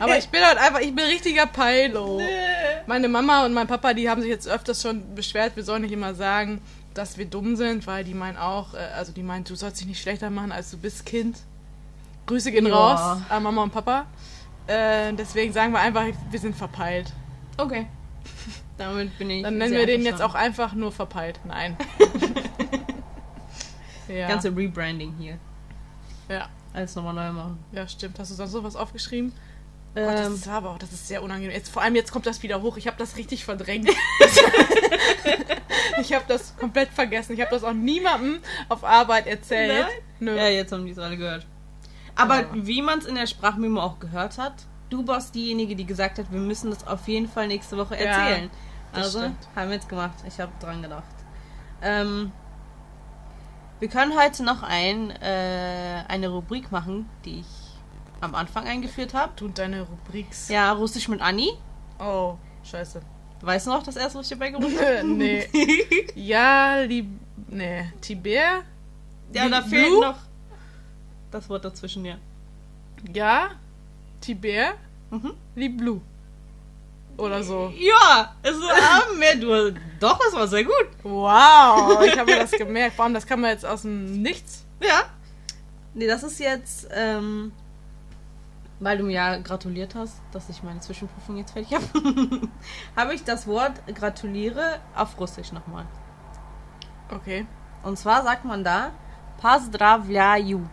Aber 0.00 0.18
ich 0.18 0.28
bin 0.28 0.42
halt 0.42 0.58
einfach, 0.58 0.80
ich 0.80 0.94
bin 0.94 1.04
richtiger 1.04 1.46
Peilo. 1.46 2.20
Meine 2.86 3.08
Mama 3.08 3.44
und 3.44 3.52
mein 3.52 3.66
Papa, 3.66 3.94
die 3.94 4.08
haben 4.08 4.20
sich 4.20 4.30
jetzt 4.30 4.48
öfters 4.48 4.82
schon 4.82 5.14
beschwert, 5.14 5.56
wir 5.56 5.64
sollen 5.64 5.82
nicht 5.82 5.92
immer 5.92 6.14
sagen, 6.14 6.60
dass 6.94 7.18
wir 7.18 7.26
dumm 7.26 7.56
sind, 7.56 7.86
weil 7.86 8.04
die 8.04 8.14
meinen 8.14 8.36
auch, 8.36 8.74
äh, 8.74 8.78
also 8.96 9.12
die 9.12 9.22
meinen, 9.22 9.44
du 9.44 9.54
sollst 9.56 9.80
dich 9.80 9.88
nicht 9.88 10.00
schlechter 10.00 10.30
machen, 10.30 10.52
als 10.52 10.70
du 10.70 10.78
bist, 10.78 11.04
Kind. 11.06 11.38
Grüße 12.26 12.52
gehen 12.52 12.66
Ja. 12.66 12.74
raus 12.74 13.20
an 13.28 13.42
Mama 13.42 13.62
und 13.64 13.72
Papa. 13.72 14.06
Äh, 14.66 15.12
deswegen 15.12 15.52
sagen 15.52 15.72
wir 15.72 15.80
einfach, 15.80 16.04
wir 16.30 16.38
sind 16.38 16.56
verpeilt. 16.56 17.12
Okay. 17.58 17.86
Damit 18.78 19.16
bin 19.18 19.30
ich. 19.30 19.42
Dann 19.42 19.58
nennen 19.58 19.74
wir 19.74 19.86
den 19.86 20.02
jetzt 20.02 20.22
auch 20.22 20.34
einfach 20.34 20.72
nur 20.72 20.92
verpeilt. 20.92 21.38
Nein. 21.44 21.76
ja. 24.08 24.28
Ganze 24.28 24.54
Rebranding 24.54 25.14
hier. 25.18 25.38
ja. 26.28 26.48
Alles 26.74 26.94
nochmal 26.96 27.14
neu 27.14 27.32
machen. 27.32 27.58
ja, 27.72 27.86
stimmt. 27.88 28.18
Hast 28.18 28.30
du 28.32 28.34
sonst 28.34 28.52
noch 28.52 28.64
was 28.64 28.76
aufgeschrieben? 28.76 29.32
Gott, 29.94 30.04
das 30.08 30.26
Ähm, 30.26 30.34
ist 30.34 30.48
aber 30.48 30.70
auch, 30.70 30.78
das 30.78 30.92
ist 30.92 31.06
sehr 31.08 31.22
unangenehm. 31.22 31.52
Jetzt, 31.52 31.70
vor 31.70 31.80
allem 31.82 31.94
jetzt 31.94 32.10
kommt 32.12 32.26
das 32.26 32.42
wieder 32.42 32.60
hoch. 32.62 32.76
Ich 32.76 32.86
habe 32.88 32.96
das 32.98 33.16
richtig 33.16 33.44
verdrängt. 33.44 33.88
ich 36.00 36.12
habe 36.12 36.24
das 36.28 36.56
komplett 36.56 36.88
vergessen. 36.90 37.32
Ich 37.34 37.40
habe 37.40 37.50
das 37.50 37.64
auch 37.64 37.72
niemandem 37.72 38.38
auf 38.68 38.84
Arbeit 38.84 39.26
erzählt. 39.26 39.84
Nein? 39.84 39.90
Nö. 40.20 40.36
ja, 40.36 40.48
jetzt 40.48 40.72
haben 40.72 40.84
die 40.84 40.92
es 40.92 40.98
alle 40.98 41.16
gehört. 41.16 41.46
Aber 42.16 42.40
Ja. 42.42 42.46
wie 42.54 42.82
man 42.82 42.98
es 42.98 43.06
in 43.06 43.14
der 43.14 43.26
Sprachmemo 43.26 43.80
auch 43.80 43.98
gehört 43.98 44.38
hat, 44.38 44.54
du 44.90 45.06
warst 45.06 45.34
diejenige, 45.34 45.74
die 45.76 45.86
gesagt 45.86 46.18
hat, 46.18 46.30
wir 46.32 46.40
müssen 46.40 46.70
das 46.70 46.86
auf 46.86 47.06
jeden 47.08 47.28
Fall 47.28 47.48
nächste 47.48 47.76
Woche 47.76 47.94
Ja, 47.94 48.02
erzählen. 48.02 48.50
das 48.92 49.04
also 49.06 49.18
stimmt. 49.20 49.48
haben 49.56 49.68
wir 49.68 49.74
jetzt 49.76 49.88
gemacht. 49.88 50.14
Ich 50.26 50.38
habe 50.40 50.52
dran 50.60 50.82
gedacht. 50.82 51.04
Ähm, 51.82 52.32
wir 53.84 53.90
können 53.90 54.18
heute 54.18 54.42
noch 54.44 54.62
ein, 54.62 55.10
äh, 55.10 56.04
eine 56.08 56.28
Rubrik 56.28 56.72
machen, 56.72 57.06
die 57.26 57.40
ich 57.40 57.46
am 58.22 58.34
Anfang 58.34 58.66
eingeführt 58.66 59.12
habe. 59.12 59.36
Tut 59.36 59.58
deine 59.58 59.82
Rubriks. 59.82 60.48
Ja, 60.48 60.72
Russisch 60.72 61.06
mit 61.08 61.20
Anni. 61.20 61.50
Oh, 61.98 62.36
scheiße. 62.62 63.02
Weißt 63.42 63.66
du 63.66 63.72
noch 63.72 63.82
das 63.82 63.96
erste, 63.96 64.18
was 64.18 64.24
ich 64.24 64.30
dir 64.32 64.38
beigebracht 64.38 64.72
habe? 64.80 65.06
nee. 65.06 65.46
Ja, 66.14 66.78
lieb. 66.80 67.08
Nee. 67.48 67.92
Tiber? 68.00 68.62
Ja, 69.34 69.48
da 69.50 69.60
Blue? 69.60 69.68
fehlt 69.68 70.00
noch 70.00 70.16
das 71.30 71.46
Wort 71.50 71.66
dazwischen, 71.66 72.06
ja. 72.06 72.16
Ja. 73.12 73.50
Tiber? 74.22 74.76
Mhm. 75.10 75.34
Lieb 75.56 75.76
Blue 75.76 76.00
Oder 77.17 77.43
so. 77.43 77.73
Ja, 77.77 78.33
es 78.41 78.55
war 78.55 79.13
mehr. 79.17 79.35
Du, 79.35 79.73
doch, 79.99 80.19
es 80.27 80.33
war 80.33 80.47
sehr 80.47 80.63
gut. 80.63 80.87
Wow, 81.03 82.01
ich 82.05 82.17
habe 82.17 82.31
mir 82.31 82.39
das 82.39 82.51
gemerkt. 82.51 82.95
Vor 82.95 83.05
allem, 83.05 83.13
das 83.13 83.27
kann 83.27 83.41
man 83.41 83.51
jetzt 83.51 83.65
aus 83.65 83.81
dem 83.81 84.21
Nichts. 84.21 84.65
Ja. 84.81 85.03
Nee, 85.93 86.07
das 86.07 86.23
ist 86.23 86.39
jetzt, 86.39 86.87
ähm, 86.93 87.51
weil 88.79 88.97
du 88.97 89.03
mir 89.03 89.13
ja 89.13 89.37
gratuliert 89.37 89.95
hast, 89.95 90.21
dass 90.31 90.47
ich 90.49 90.63
meine 90.63 90.79
Zwischenprüfung 90.79 91.37
jetzt 91.37 91.51
fertig 91.51 91.73
habe, 91.73 92.47
habe 92.95 93.13
ich 93.13 93.23
das 93.25 93.47
Wort 93.47 93.73
gratuliere 93.93 94.79
auf 94.95 95.19
Russisch 95.19 95.51
nochmal. 95.51 95.85
Okay. 97.11 97.45
Und 97.83 97.97
zwar 97.97 98.23
sagt 98.23 98.45
man 98.45 98.63
da 98.63 98.91
Поздравляю. 99.41 100.69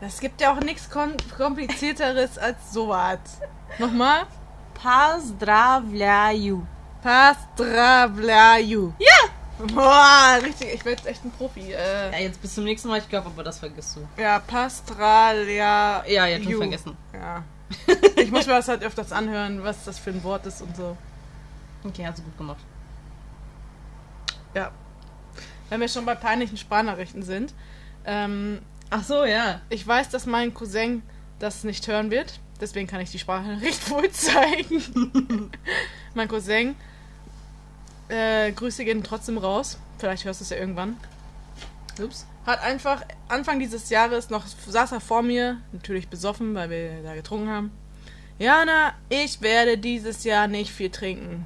Das 0.00 0.20
gibt 0.20 0.40
ja 0.42 0.52
auch 0.52 0.60
nichts 0.60 0.90
kom 0.90 1.12
komplizierteres 1.36 2.36
als 2.36 2.72
sowas. 2.72 3.40
Nochmal? 3.78 4.26
Поздравляю. 4.80 6.66
Pastravlaju. 7.02 8.92
Ja! 8.98 9.66
Boah, 9.74 10.38
richtig, 10.42 10.74
ich 10.74 10.84
werde 10.84 10.98
jetzt 10.98 11.06
echt 11.06 11.24
ein 11.24 11.30
Profi. 11.30 11.70
Ja, 11.70 11.78
Äh, 12.10 12.24
jetzt 12.24 12.42
bis 12.42 12.54
zum 12.54 12.64
nächsten 12.64 12.88
Mal, 12.88 12.98
ich 12.98 13.08
glaube, 13.08 13.28
aber 13.28 13.42
das 13.42 13.58
vergisst 13.58 13.96
du. 13.96 14.06
ja, 14.20 14.38
Pastralja. 14.38 16.04
Ja, 16.06 16.26
jetzt 16.26 16.42
schon 16.44 16.52
Ju. 16.52 16.58
vergessen. 16.58 16.96
Ja. 17.14 17.42
Ich 18.16 18.30
muss 18.30 18.46
mir 18.46 18.52
das 18.54 18.68
halt 18.68 18.82
öfters 18.82 19.12
anhören, 19.12 19.62
was 19.64 19.84
das 19.84 19.98
für 19.98 20.10
ein 20.10 20.22
Wort 20.24 20.44
ist 20.46 20.60
und 20.62 20.76
so. 20.76 20.96
Okay, 21.84 22.06
hast 22.06 22.18
du 22.18 22.22
gut 22.22 22.36
gemacht. 22.36 22.58
Ja. 24.54 24.70
Wenn 25.70 25.80
wir 25.80 25.88
schon 25.88 26.04
bei 26.04 26.14
peinlichen 26.14 26.56
Sprachnachrichten 26.58 27.22
sind. 27.22 27.54
Ähm, 28.04 28.60
Ach 28.90 29.02
so, 29.02 29.24
ja. 29.24 29.60
ich 29.68 29.86
weiß, 29.86 30.10
dass 30.10 30.26
mein 30.26 30.52
Cousin 30.54 31.02
das 31.38 31.64
nicht 31.64 31.88
hören 31.88 32.10
wird. 32.10 32.38
Deswegen 32.61 32.87
kann 32.87 33.01
ich 33.01 33.09
die 33.09 33.19
Sprachnachricht 33.19 33.89
wohl 33.89 34.09
zeigen. 34.11 35.51
mein 36.13 36.27
Cousin. 36.27 36.75
Äh, 38.07 38.51
Grüße 38.51 38.85
gehen 38.85 39.03
trotzdem 39.03 39.37
raus. 39.37 39.79
Vielleicht 39.97 40.25
hörst 40.25 40.41
du 40.41 40.43
es 40.43 40.51
ja 40.51 40.57
irgendwann. 40.57 40.97
Ups. 41.99 42.25
Hat 42.45 42.61
einfach 42.61 43.03
Anfang 43.27 43.59
dieses 43.59 43.89
Jahres 43.89 44.29
noch 44.29 44.45
saß 44.45 44.93
er 44.93 45.01
vor 45.01 45.21
mir, 45.21 45.61
natürlich 45.71 46.07
besoffen, 46.07 46.55
weil 46.55 46.69
wir 46.69 47.03
da 47.03 47.13
getrunken 47.15 47.49
haben. 47.49 47.71
Jana, 48.39 48.93
ich 49.09 49.41
werde 49.41 49.77
dieses 49.77 50.23
Jahr 50.23 50.47
nicht 50.47 50.71
viel 50.71 50.89
trinken. 50.89 51.45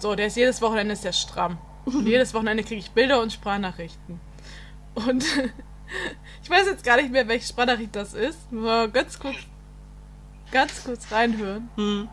So, 0.00 0.16
der 0.16 0.26
ist 0.26 0.36
jedes 0.36 0.60
Wochenende 0.60 0.94
ist 0.94 1.04
der 1.04 1.12
stramm. 1.12 1.58
Und 1.84 2.06
jedes 2.06 2.34
Wochenende 2.34 2.64
kriege 2.64 2.80
ich 2.80 2.90
Bilder 2.90 3.20
und 3.20 3.32
Sprachnachrichten. 3.32 4.20
Und 4.94 5.24
ich 6.42 6.50
weiß 6.50 6.66
jetzt 6.66 6.84
gar 6.84 6.96
nicht 6.96 7.12
mehr, 7.12 7.28
welche 7.28 7.46
Sprachnachricht 7.46 7.94
das 7.94 8.14
ist. 8.14 8.50
Mal 8.50 8.90
ganz 8.90 9.18
kurz, 9.18 9.36
ganz 10.52 10.84
kurz 10.84 11.10
reinhören. 11.10 11.68
Hm. 11.76 12.08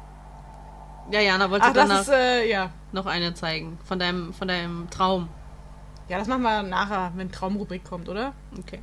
Ja, 1.12 1.22
Jana 1.22 1.50
wollte 1.50 1.66
Ach, 1.66 1.74
das 1.74 1.88
danach 1.88 2.02
ist, 2.02 2.10
äh, 2.10 2.50
ja. 2.50 2.72
noch 2.92 3.06
eine 3.06 3.34
zeigen. 3.34 3.80
Von 3.88 4.00
deinem, 4.00 4.34
von 4.34 4.48
deinem 4.48 4.90
Traum. 4.90 5.30
Ja, 6.08 6.18
das 6.18 6.28
machen 6.28 6.42
wir 6.42 6.64
nachher, 6.64 7.12
wenn 7.16 7.32
Traumrubrik 7.32 7.84
kommt, 7.84 8.10
oder? 8.10 8.34
Okay. 8.58 8.82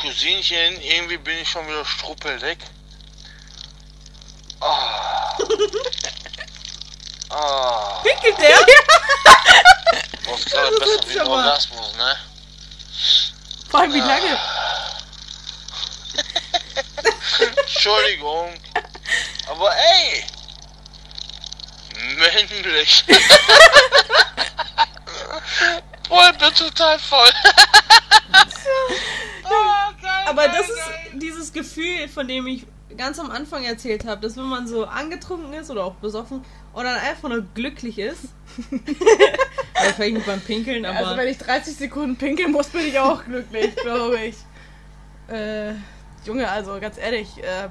Cousinchen, 0.00 0.80
irgendwie 0.80 1.18
bin 1.18 1.38
ich 1.38 1.48
schon 1.48 1.66
wieder 1.66 1.84
struppeldeck. 1.84 2.58
Ah. 4.60 5.36
Ah. 7.32 8.00
Pickelt 8.02 8.36
der? 8.40 8.56
Was 10.32 10.44
gerade 10.46 10.70
Das 10.70 10.78
besser 10.80 10.90
hört 10.90 11.08
wie 11.08 11.20
ein 11.20 11.26
Orgasmus, 11.28 11.96
ne? 11.96 12.16
Vor 13.68 13.80
allem 13.80 13.92
wie 13.94 14.00
lange? 14.00 14.36
Entschuldigung. 17.56 18.54
Aber 19.48 19.70
ey! 19.72 20.24
Männlich! 22.16 23.04
Boah, 26.08 26.30
ich 26.32 26.38
bin 26.38 26.54
total 26.54 26.98
voll. 26.98 27.28
oh, 29.44 29.92
geil, 30.02 30.10
Aber 30.26 30.46
geil, 30.46 30.54
das 30.56 30.68
ist 30.68 30.76
geil. 30.76 31.10
dieses 31.14 31.52
Gefühl, 31.52 32.08
von 32.08 32.26
dem 32.26 32.46
ich 32.46 32.66
ganz 32.96 33.18
am 33.18 33.30
Anfang 33.30 33.64
erzählt 33.64 34.04
habe, 34.04 34.20
dass 34.20 34.36
wenn 34.36 34.44
man 34.44 34.66
so 34.66 34.84
angetrunken 34.84 35.52
ist 35.54 35.70
oder 35.70 35.84
auch 35.84 35.94
besoffen 35.94 36.44
und 36.72 36.84
dann 36.84 36.98
einfach 36.98 37.28
nur 37.28 37.42
glücklich 37.54 37.98
ist. 37.98 38.24
also 39.74 39.92
vielleicht 39.94 40.14
nicht 40.14 40.26
beim 40.26 40.40
Pinkeln, 40.40 40.84
aber. 40.84 40.98
Also 40.98 41.16
wenn 41.16 41.28
ich 41.28 41.38
30 41.38 41.76
Sekunden 41.76 42.16
pinkeln 42.16 42.52
muss, 42.52 42.68
bin 42.68 42.86
ich 42.86 42.98
auch 42.98 43.24
glücklich, 43.24 43.74
glaube 43.76 44.20
ich. 44.20 44.36
Äh, 45.28 45.74
Junge, 46.24 46.48
also 46.48 46.78
ganz 46.80 46.98
ehrlich, 46.98 47.28
äh, 47.42 47.68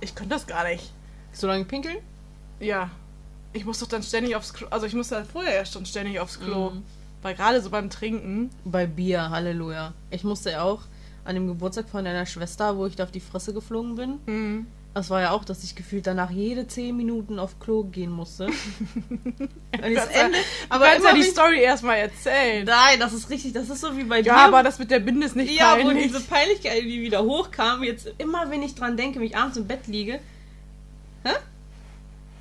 ich 0.00 0.14
könnte 0.14 0.34
das 0.34 0.46
gar 0.46 0.64
nicht. 0.64 0.92
so 1.32 1.46
lange 1.46 1.64
pinkeln? 1.64 1.98
Ja. 2.58 2.90
Ich 3.52 3.64
muss 3.64 3.80
doch 3.80 3.88
dann 3.88 4.02
ständig 4.02 4.36
aufs 4.36 4.52
Klo. 4.54 4.68
Also 4.70 4.86
ich 4.86 4.94
musste 4.94 5.16
halt 5.16 5.26
vorher 5.26 5.54
ja 5.54 5.64
schon 5.64 5.84
ständig 5.86 6.20
aufs 6.20 6.38
Klo. 6.38 6.70
Mhm. 6.70 6.84
Weil 7.22 7.34
gerade 7.34 7.60
so 7.60 7.70
beim 7.70 7.90
Trinken. 7.90 8.50
Bei 8.64 8.86
Bier, 8.86 9.30
Halleluja. 9.30 9.92
Ich 10.10 10.24
musste 10.24 10.52
ja 10.52 10.62
auch 10.62 10.82
an 11.24 11.34
dem 11.34 11.46
Geburtstag 11.48 11.88
von 11.88 12.04
deiner 12.04 12.26
Schwester, 12.26 12.76
wo 12.76 12.86
ich 12.86 12.96
da 12.96 13.04
auf 13.04 13.10
die 13.10 13.20
Fresse 13.20 13.52
geflogen 13.52 13.96
bin. 13.96 14.18
Mhm. 14.26 14.66
Das 14.92 15.08
war 15.08 15.20
ja 15.20 15.30
auch, 15.30 15.44
dass 15.44 15.62
ich 15.62 15.76
gefühlt 15.76 16.06
danach 16.08 16.30
jede 16.32 16.66
10 16.66 16.96
Minuten 16.96 17.38
auf 17.38 17.60
Klo 17.60 17.84
gehen 17.84 18.10
musste. 18.10 18.48
Ja- 19.80 20.04
Ende, 20.04 20.36
Aber 20.68 20.86
kannst 20.86 21.04
ja 21.04 21.10
immer 21.10 21.18
die 21.18 21.22
Story 21.24 21.60
erstmal 21.60 21.98
erzählen. 21.98 22.64
Nein, 22.66 22.98
das 22.98 23.12
ist 23.12 23.30
richtig. 23.30 23.52
Das 23.52 23.70
ist 23.70 23.80
so 23.80 23.96
wie 23.96 24.02
bei 24.04 24.20
dir. 24.20 24.28
Ja, 24.28 24.46
aber 24.46 24.62
das 24.64 24.78
mit 24.80 24.90
der 24.90 24.98
Binde 24.98 25.26
ist 25.26 25.36
nicht 25.36 25.52
Ja, 25.58 25.78
wo 25.78 25.84
peinlich. 25.86 26.08
diese 26.08 26.20
Peinlichkeit, 26.20 26.82
die 26.82 27.00
wieder 27.02 27.22
hochkam, 27.24 27.82
jetzt 27.84 28.12
immer 28.18 28.50
wenn 28.50 28.62
ich 28.62 28.74
dran 28.74 28.96
denke, 28.96 29.20
wenn 29.20 29.26
ich 29.26 29.36
abends 29.36 29.56
im 29.56 29.66
Bett 29.68 29.86
liege. 29.86 30.18
Hä? 31.24 31.30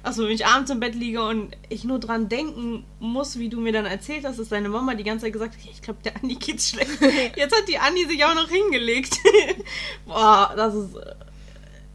Achso, 0.01 0.23
wenn 0.23 0.31
ich 0.31 0.45
abends 0.45 0.71
im 0.71 0.79
Bett 0.79 0.95
liege 0.95 1.21
und 1.23 1.55
ich 1.69 1.83
nur 1.83 1.99
dran 1.99 2.29
denken 2.29 2.83
muss, 2.99 3.37
wie 3.37 3.49
du 3.49 3.59
mir 3.61 3.71
dann 3.73 3.85
erzählt 3.85 4.25
hast, 4.25 4.39
dass 4.39 4.49
deine 4.49 4.69
Mama 4.69 4.95
die 4.95 5.03
ganze 5.03 5.25
Zeit 5.25 5.33
gesagt 5.33 5.55
hat, 5.55 5.61
ich 5.69 5.81
glaube, 5.81 5.99
der 6.03 6.15
Anni 6.15 6.35
geht's 6.35 6.69
schlecht. 6.69 6.89
Jetzt 7.35 7.55
hat 7.55 7.67
die 7.67 7.77
Anni 7.77 8.05
sich 8.07 8.25
auch 8.25 8.33
noch 8.35 8.49
hingelegt. 8.49 9.17
Boah, 10.07 10.51
das 10.55 10.73
ist 10.73 10.95
äh, 10.95 11.15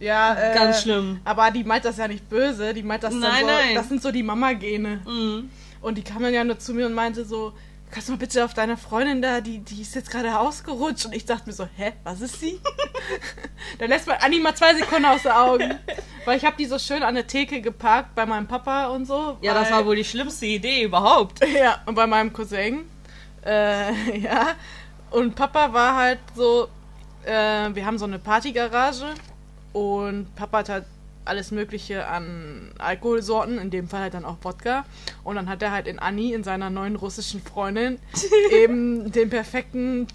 ja, 0.05 0.35
äh, 0.35 0.55
ganz 0.55 0.83
schlimm. 0.83 1.21
Aber 1.25 1.51
die 1.51 1.65
meint 1.65 1.85
das 1.85 1.97
ja 1.97 2.07
nicht 2.09 2.29
böse. 2.29 2.75
Die 2.75 2.83
meint 2.83 3.03
das 3.03 3.15
Nein, 3.15 3.41
so. 3.41 3.47
nein. 3.47 3.75
Das 3.75 3.89
sind 3.89 4.03
so 4.03 4.11
die 4.11 4.23
Mama-Gene. 4.23 5.01
Mhm. 5.07 5.51
Und 5.81 5.99
die 5.99 6.03
kam 6.03 6.23
dann 6.23 6.33
ja 6.35 6.45
nur 6.45 6.59
zu 6.59 6.75
mir 6.75 6.87
und 6.87 6.95
meinte 6.95 7.25
so, 7.25 7.53
kannst 7.91 8.09
du 8.09 8.13
mal 8.13 8.19
bitte 8.19 8.45
auf 8.45 8.55
deine 8.55 8.77
Freundin 8.77 9.23
da, 9.23 9.41
die, 9.41 9.61
die 9.61 9.81
ist 9.81 9.95
jetzt 9.95 10.11
gerade 10.11 10.39
ausgerutscht. 10.39 11.07
Und 11.07 11.15
ich 11.15 11.25
dachte 11.25 11.47
mir 11.47 11.53
so, 11.53 11.67
hä, 11.77 11.93
was 12.03 12.21
ist 12.21 12.41
sie? 12.41 12.61
dann 13.79 13.89
lässt 13.89 14.07
man 14.07 14.17
Anni 14.21 14.41
mal 14.41 14.55
zwei 14.55 14.75
Sekunden 14.75 15.07
aus 15.07 15.23
den 15.23 15.33
Augen. 15.33 15.75
Weil 16.25 16.37
ich 16.37 16.45
habe 16.45 16.57
die 16.59 16.67
so 16.67 16.79
schön 16.79 17.03
an 17.03 17.15
der 17.15 17.27
Theke 17.27 17.61
geparkt 17.61 18.15
bei 18.15 18.27
meinem 18.27 18.47
Papa 18.47 18.89
und 18.89 19.07
so. 19.07 19.39
Ja, 19.41 19.55
das 19.55 19.71
war 19.71 19.87
wohl 19.87 19.97
die 19.97 20.05
schlimmste 20.05 20.47
Idee 20.47 20.83
überhaupt. 20.83 21.41
Ja, 21.55 21.81
und 21.87 21.95
bei 21.95 22.07
meinem 22.07 22.33
Cousin. 22.33 22.85
Äh, 23.47 24.19
ja. 24.19 24.49
Und 25.11 25.37
Papa 25.37 25.73
war 25.73 25.95
halt 25.95 26.19
so, 26.35 26.69
äh, 27.25 27.75
wir 27.75 27.87
haben 27.87 27.97
so 27.97 28.07
eine 28.07 28.19
Partygarage 28.19 29.15
und 29.75 30.35
Papa 30.37 30.59
hat 30.59 30.69
halt 30.71 30.85
alles 31.27 31.51
Mögliche 31.51 32.07
an 32.07 32.71
Alkoholsorten, 32.79 33.59
in 33.59 33.71
dem 33.71 33.89
Fall 33.89 34.03
halt 34.03 34.15
dann 34.15 34.25
auch 34.25 34.37
Wodka. 34.43 34.85
Und 35.25 35.37
dann 35.37 35.49
hat 35.49 35.63
er 35.63 35.73
halt 35.73 35.87
in 35.87 35.99
Anni, 35.99 36.33
in 36.33 36.45
seiner 36.45 36.71
neuen 36.71 36.97
russischen 36.97 37.43
Freundin, 37.43 37.99
eben 38.53 39.11
den 39.11 39.31
perfekten 39.31 40.07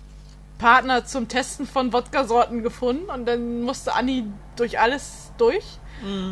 Partner 0.59 1.05
zum 1.05 1.27
Testen 1.27 1.65
von 1.67 1.93
Wodka-Sorten 1.93 2.63
gefunden. 2.63 3.09
Und 3.09 3.25
dann 3.25 3.61
musste 3.61 3.93
Anni 3.93 4.25
durch 4.55 4.79
alles 4.79 5.31
durch. 5.37 5.65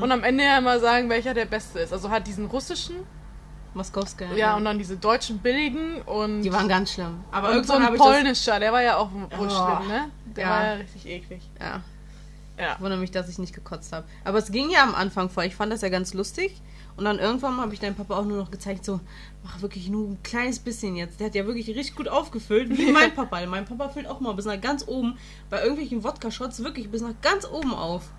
Und 0.01 0.09
am 0.13 0.23
Ende 0.23 0.45
ja 0.45 0.59
immer 0.59 0.79
sagen, 0.79 1.09
welcher 1.09 1.33
der 1.33 1.43
beste 1.43 1.79
ist. 1.79 1.91
Also 1.91 2.09
hat 2.09 2.25
diesen 2.25 2.45
russischen, 2.45 2.95
Moskowska. 3.73 4.27
ja, 4.37 4.55
und 4.55 4.63
dann 4.63 4.77
diese 4.77 4.95
deutschen 4.95 5.39
billigen 5.39 6.01
und, 6.03 6.41
die 6.41 6.53
waren 6.53 6.69
ganz 6.69 6.93
schlimm. 6.93 7.25
Aber 7.31 7.51
und 7.51 7.67
so 7.67 7.73
ein 7.73 7.95
polnischer, 7.95 8.61
der 8.61 8.71
war 8.71 8.81
ja 8.81 8.95
auch 8.95 9.11
wohl 9.11 9.27
Oh, 9.47 9.49
schlimm, 9.49 9.87
ne? 9.89 10.09
Der 10.37 10.43
ja. 10.45 10.49
war 10.49 10.65
ja 10.65 10.73
richtig 10.75 11.05
eklig. 11.05 11.41
Ja. 11.59 11.81
Ja. 12.58 12.74
Ich 12.74 12.82
wundere 12.82 13.00
mich, 13.00 13.12
dass 13.12 13.30
ich 13.30 13.38
nicht 13.38 13.54
gekotzt 13.54 13.93
habe. 13.93 14.08
Aber 14.24 14.38
es 14.39 14.52
ging 14.52 14.70
ja 14.70 14.84
am 14.84 14.96
Anfang 14.96 15.30
vor. 15.30 15.43
Ich 15.43 15.56
fand 15.56 15.72
das 15.72 15.82
ja 15.82 15.89
ganz 15.89 16.13
lustig. 16.13 16.60
Und 16.96 17.06
dann 17.06 17.20
irgendwann 17.20 17.58
habe 17.58 17.74
ich 17.76 17.80
deinem 17.80 17.93
Papa 17.93 18.17
auch 18.17 18.26
nur 18.26 18.38
noch 18.38 18.50
gezeigt, 18.50 18.84
so, 18.84 19.00
mach 19.43 19.62
wirklich 19.62 19.88
nur 19.88 20.08
ein 20.08 20.24
kleines 20.24 20.58
bisschen 20.58 20.96
jetzt. 20.96 21.20
Der 21.20 21.28
hat 21.28 21.36
ja 21.36 21.46
wirklich 21.46 21.67
richtig 21.67 21.96
gut 21.96 22.08
aufgefüllt, 22.08 22.76
wie 22.76 22.91
mein 22.91 23.13
Papa. 23.13 23.46
Mein 23.46 23.65
Papa 23.65 23.89
füllt 23.89 24.08
auch 24.08 24.20
mal 24.20 24.34
bis 24.34 24.46
nach 24.46 24.60
ganz 24.60 24.88
oben, 24.88 25.20
bei 25.52 25.62
irgendwelchen 25.62 26.04
Wodka-Shots 26.04 26.63
wirklich 26.63 26.89
bis 26.89 27.02
nach 27.02 27.13
ganz 27.22 27.46
oben 27.46 27.74
auf. 27.74 28.10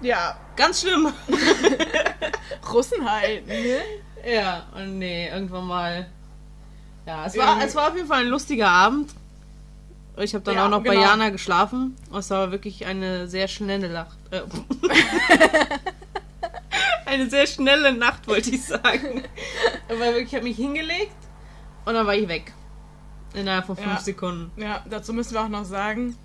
Ja, 0.00 0.36
Ganz 0.56 0.82
schlimm. 0.82 1.12
Russen 2.72 3.10
halt, 3.10 3.46
ne? 3.46 3.80
ja, 4.24 4.66
und 4.76 4.98
nee, 4.98 5.28
irgendwann 5.28 5.66
mal. 5.66 6.06
Ja, 7.06 7.26
es 7.26 7.36
war, 7.36 7.62
es 7.62 7.74
war 7.74 7.88
auf 7.88 7.96
jeden 7.96 8.08
Fall 8.08 8.20
ein 8.20 8.28
lustiger 8.28 8.68
Abend. 8.68 9.12
Ich 10.16 10.32
habe 10.34 10.44
dann 10.44 10.54
Ja, 10.54 10.66
auch 10.66 10.70
noch 10.70 10.84
bei 10.84 10.94
genau. 10.94 11.06
Jana 11.06 11.30
geschlafen. 11.30 11.96
Es 12.16 12.30
war 12.30 12.52
wirklich 12.52 12.86
eine 12.86 13.26
sehr 13.26 13.48
schnelle 13.48 13.88
Nacht. 13.88 14.16
Äh, 14.30 14.42
eine 17.06 17.28
sehr 17.28 17.46
schnelle 17.46 17.92
Nacht, 17.92 18.26
wollte 18.28 18.50
ich 18.50 18.64
sagen. 18.64 19.22
Weil 19.88 20.14
wirklich, 20.14 20.28
ich 20.28 20.34
habe 20.34 20.44
mich 20.44 20.56
hingelegt 20.56 21.12
und 21.84 21.94
dann 21.94 22.06
war 22.06 22.14
ich 22.14 22.28
weg. 22.28 22.52
Innerhalb 23.34 23.66
von 23.66 23.76
fünf 23.76 23.88
Ja. 23.88 24.00
Sekunden. 24.00 24.50
Ja, 24.60 24.82
dazu 24.88 25.12
müssen 25.12 25.34
wir 25.34 25.42
auch 25.42 25.48
noch 25.48 25.64
sagen, 25.64 26.16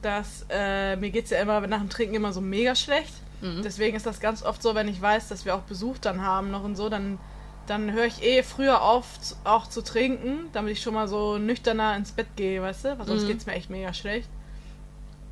dass 0.00 0.46
äh, 0.48 0.96
mir 0.96 1.10
geht's 1.10 1.30
ja 1.30 1.38
immer 1.40 1.60
nach 1.66 1.80
dem 1.80 1.90
Trinken 1.90 2.14
immer 2.14 2.32
so 2.32 2.40
mega 2.40 2.74
schlecht. 2.74 3.12
Mhm. 3.42 3.62
Deswegen 3.62 3.96
ist 3.96 4.06
das 4.06 4.20
ganz 4.20 4.42
oft 4.42 4.62
so, 4.62 4.74
wenn 4.74 4.88
ich 4.88 5.00
weiß, 5.00 5.28
dass 5.28 5.44
wir 5.44 5.54
auch 5.54 5.62
Besuch 5.62 5.98
dann 5.98 6.22
haben 6.22 6.50
noch 6.50 6.64
und 6.64 6.76
so, 6.76 6.88
dann, 6.88 7.18
dann 7.66 7.92
höre 7.92 8.04
ich 8.06 8.22
eh 8.22 8.42
früher 8.42 8.82
auf, 8.82 9.06
auch 9.44 9.66
zu 9.68 9.82
trinken, 9.82 10.48
damit 10.52 10.72
ich 10.72 10.82
schon 10.82 10.94
mal 10.94 11.08
so 11.08 11.38
nüchterner 11.38 11.96
ins 11.96 12.12
Bett 12.12 12.28
gehe, 12.36 12.60
weißt 12.62 12.84
du? 12.84 12.98
Weil 12.98 13.06
sonst 13.06 13.22
Mhm. 13.24 13.26
geht's 13.28 13.46
mir 13.46 13.52
echt 13.54 13.70
mega 13.70 13.92
schlecht. 13.94 14.28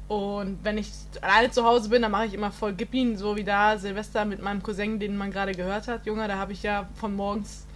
Und 0.09 0.59
wenn 0.63 0.77
ich 0.79 0.91
alleine 1.23 1.51
zu 1.51 1.65
Hause 1.65 1.89
bin, 1.89 2.03
dann 2.03 2.11
mache 2.11 2.27
ich 2.27 2.35
immer 2.35 2.51
voll 2.51 2.75
Gippin, 2.75 3.17
so 3.17 3.37
wie 3.37 3.45
da 3.45 3.79
Silvester 3.79 4.25
mit 4.25 4.43
meinem 4.43 4.63
Cousin, 4.63 4.99
den 4.99 5.17
man 5.17 5.31
gerade 5.31 5.53
gehört 5.53 5.89
hat. 5.89 6.05
Junge, 6.07 6.29
da 6.29 6.37
habe 6.37 6.53
ich 6.53 6.63
ja 6.63 6.89
von 6.97 7.15
morgens 7.17 7.67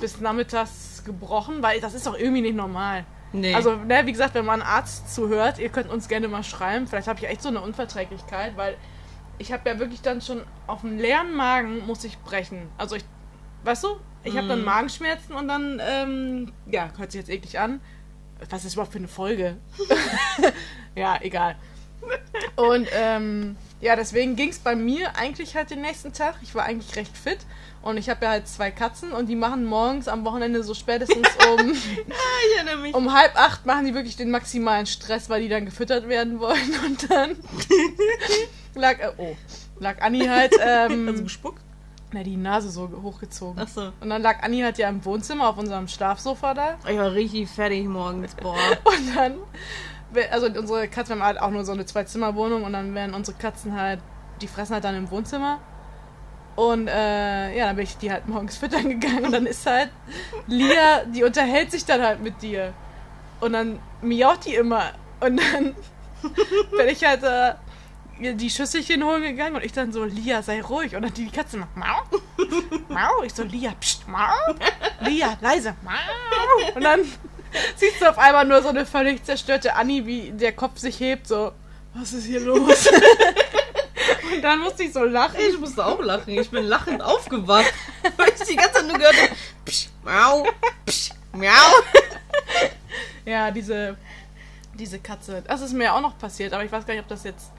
bis 0.00 0.20
nachmittags 0.20 1.02
gebrochen, 1.04 1.62
weil 1.62 1.80
das 1.80 1.94
ist 1.94 2.06
doch 2.06 2.16
irgendwie 2.16 2.40
nicht 2.40 2.56
normal. 2.56 3.04
Nee. 3.32 3.54
Also, 3.54 3.76
ne, 3.76 4.06
wie 4.06 4.12
gesagt, 4.12 4.34
wenn 4.34 4.46
man 4.46 4.62
einen 4.62 4.70
Arzt 4.70 5.14
zuhört, 5.14 5.58
ihr 5.58 5.68
könnt 5.68 5.90
uns 5.90 6.08
gerne 6.08 6.28
mal 6.28 6.42
schreiben. 6.42 6.86
Vielleicht 6.86 7.08
habe 7.08 7.18
ich 7.20 7.28
echt 7.28 7.42
so 7.42 7.48
eine 7.48 7.60
Unverträglichkeit, 7.60 8.56
weil 8.56 8.76
ich 9.36 9.52
habe 9.52 9.68
ja 9.68 9.78
wirklich 9.78 10.00
dann 10.00 10.22
schon 10.22 10.40
auf 10.66 10.80
dem 10.80 10.96
leeren 10.98 11.34
Magen 11.34 11.86
muss 11.86 12.02
ich 12.04 12.18
brechen. 12.20 12.68
Also 12.78 12.96
ich, 12.96 13.04
weißt 13.64 13.84
du, 13.84 14.00
ich 14.24 14.36
habe 14.36 14.48
dann 14.48 14.64
Magenschmerzen 14.64 15.34
und 15.34 15.48
dann, 15.48 15.80
ähm, 15.82 16.52
ja, 16.70 16.90
hört 16.96 17.12
sich 17.12 17.20
jetzt 17.20 17.30
eklig 17.30 17.58
an. 17.58 17.80
Was 18.50 18.64
ist 18.64 18.74
überhaupt 18.74 18.92
für 18.92 18.98
eine 18.98 19.08
Folge? 19.08 19.56
ja, 20.94 21.18
egal. 21.20 21.56
Und 22.56 22.88
ähm, 22.92 23.56
ja, 23.80 23.96
deswegen 23.96 24.36
ging 24.36 24.50
es 24.50 24.58
bei 24.58 24.74
mir 24.74 25.16
eigentlich 25.16 25.56
halt 25.56 25.70
den 25.70 25.80
nächsten 25.82 26.12
Tag. 26.12 26.36
Ich 26.42 26.54
war 26.54 26.64
eigentlich 26.64 26.96
recht 26.96 27.16
fit. 27.16 27.38
Und 27.82 27.96
ich 27.96 28.08
habe 28.08 28.24
ja 28.24 28.32
halt 28.32 28.48
zwei 28.48 28.70
Katzen 28.70 29.12
und 29.12 29.26
die 29.28 29.36
machen 29.36 29.64
morgens 29.64 30.08
am 30.08 30.24
Wochenende 30.24 30.62
so 30.62 30.74
spätestens 30.74 31.28
um 31.52 31.72
ich 31.72 32.56
erinnere 32.56 32.76
mich. 32.78 32.94
um 32.94 33.12
halb 33.12 33.36
acht 33.36 33.66
machen 33.66 33.86
die 33.86 33.94
wirklich 33.94 34.16
den 34.16 34.30
maximalen 34.30 34.86
Stress, 34.86 35.30
weil 35.30 35.42
die 35.42 35.48
dann 35.48 35.64
gefüttert 35.64 36.08
werden 36.08 36.40
wollen 36.40 36.74
und 36.86 37.10
dann 37.10 37.36
lag, 38.74 38.98
äh, 38.98 39.12
oh, 39.16 39.36
lag 39.78 40.00
Anni 40.00 40.26
halt, 40.26 40.54
ähm, 40.60 41.08
Also 41.08 41.22
gespuckt? 41.22 41.62
Na, 42.12 42.22
die 42.22 42.36
Nase 42.36 42.70
so 42.70 42.88
hochgezogen. 43.02 43.60
Achso. 43.60 43.92
Und 44.00 44.10
dann 44.10 44.22
lag 44.22 44.42
Anni 44.42 44.60
halt 44.60 44.78
ja 44.78 44.88
im 44.88 45.04
Wohnzimmer 45.04 45.48
auf 45.48 45.58
unserem 45.58 45.88
Schlafsofa 45.88 46.54
da 46.54 46.78
Ich 46.88 46.98
war 46.98 47.12
richtig 47.12 47.48
fertig 47.48 47.86
morgens. 47.86 48.34
Boah. 48.36 48.56
und 48.84 49.16
dann, 49.16 49.34
also 50.30 50.46
unsere 50.46 50.88
Katzen 50.88 51.16
haben 51.16 51.22
halt 51.22 51.40
auch 51.40 51.50
nur 51.50 51.64
so 51.64 51.72
eine 51.72 51.84
Zwei-Zimmer-Wohnung 51.84 52.64
und 52.64 52.72
dann 52.72 52.94
werden 52.94 53.14
unsere 53.14 53.36
Katzen 53.36 53.78
halt, 53.78 54.00
die 54.40 54.48
fressen 54.48 54.74
halt 54.74 54.84
dann 54.84 54.94
im 54.94 55.10
Wohnzimmer. 55.10 55.58
Und 56.56 56.88
äh, 56.88 57.56
ja, 57.56 57.66
dann 57.66 57.76
bin 57.76 57.84
ich 57.84 57.96
die 57.98 58.10
halt 58.10 58.26
morgens 58.26 58.56
füttern 58.56 58.88
gegangen 58.88 59.26
und 59.26 59.32
dann 59.32 59.46
ist 59.46 59.64
halt 59.64 59.90
Lia, 60.48 61.04
die 61.04 61.22
unterhält 61.22 61.70
sich 61.70 61.84
dann 61.84 62.02
halt 62.02 62.20
mit 62.20 62.42
dir. 62.42 62.72
Und 63.40 63.52
dann 63.52 63.78
miaut 64.02 64.44
die 64.44 64.54
immer. 64.54 64.92
Und 65.20 65.40
dann 65.40 65.76
bin 66.76 66.88
ich 66.88 67.04
halt 67.04 67.22
äh, 67.22 67.54
die 68.18 68.50
Schüsselchen 68.50 69.04
holen 69.04 69.22
gegangen 69.22 69.56
und 69.56 69.64
ich 69.64 69.72
dann 69.72 69.92
so, 69.92 70.04
Lia, 70.04 70.42
sei 70.42 70.60
ruhig. 70.60 70.94
Und 70.96 71.02
dann 71.02 71.14
die 71.14 71.30
Katze 71.30 71.56
macht 71.56 71.76
Mau. 71.76 72.02
Mau. 72.88 73.22
Ich 73.24 73.34
so, 73.34 73.42
Lia, 73.44 73.72
pst, 73.80 74.06
Mau. 74.08 74.34
Lia, 75.00 75.38
leise, 75.40 75.74
Mau. 75.82 76.74
Und 76.74 76.82
dann 76.82 77.00
siehst 77.76 78.00
du 78.00 78.10
auf 78.10 78.18
einmal 78.18 78.44
nur 78.44 78.62
so 78.62 78.68
eine 78.68 78.86
völlig 78.86 79.24
zerstörte 79.24 79.74
Annie, 79.74 80.04
wie 80.06 80.32
der 80.32 80.52
Kopf 80.52 80.78
sich 80.78 81.00
hebt, 81.00 81.26
so, 81.26 81.52
was 81.94 82.12
ist 82.12 82.26
hier 82.26 82.40
los? 82.40 82.88
und 84.34 84.42
dann 84.42 84.60
musste 84.60 84.82
ich 84.82 84.92
so 84.92 85.04
lachen. 85.04 85.36
Ich 85.40 85.58
musste 85.58 85.84
auch 85.84 86.00
lachen. 86.00 86.38
Ich 86.38 86.50
bin 86.50 86.64
lachend 86.64 87.02
aufgewacht. 87.02 87.72
Weil 88.16 88.28
ich 88.28 88.46
die 88.46 88.56
ganze 88.56 88.74
Zeit 88.74 88.86
nur 88.86 88.98
gehört 88.98 89.16
habe. 89.16 89.32
Psch, 89.64 89.88
miau, 90.04 90.46
psch, 90.86 91.10
miau. 91.32 91.50
Ja, 93.24 93.50
diese, 93.50 93.96
diese 94.74 94.98
Katze. 94.98 95.42
Das 95.46 95.60
ist 95.60 95.72
mir 95.72 95.94
auch 95.94 96.00
noch 96.00 96.18
passiert, 96.18 96.52
aber 96.52 96.64
ich 96.64 96.72
weiß 96.72 96.86
gar 96.86 96.94
nicht, 96.94 97.02
ob 97.02 97.08
das 97.08 97.24
jetzt 97.24 97.50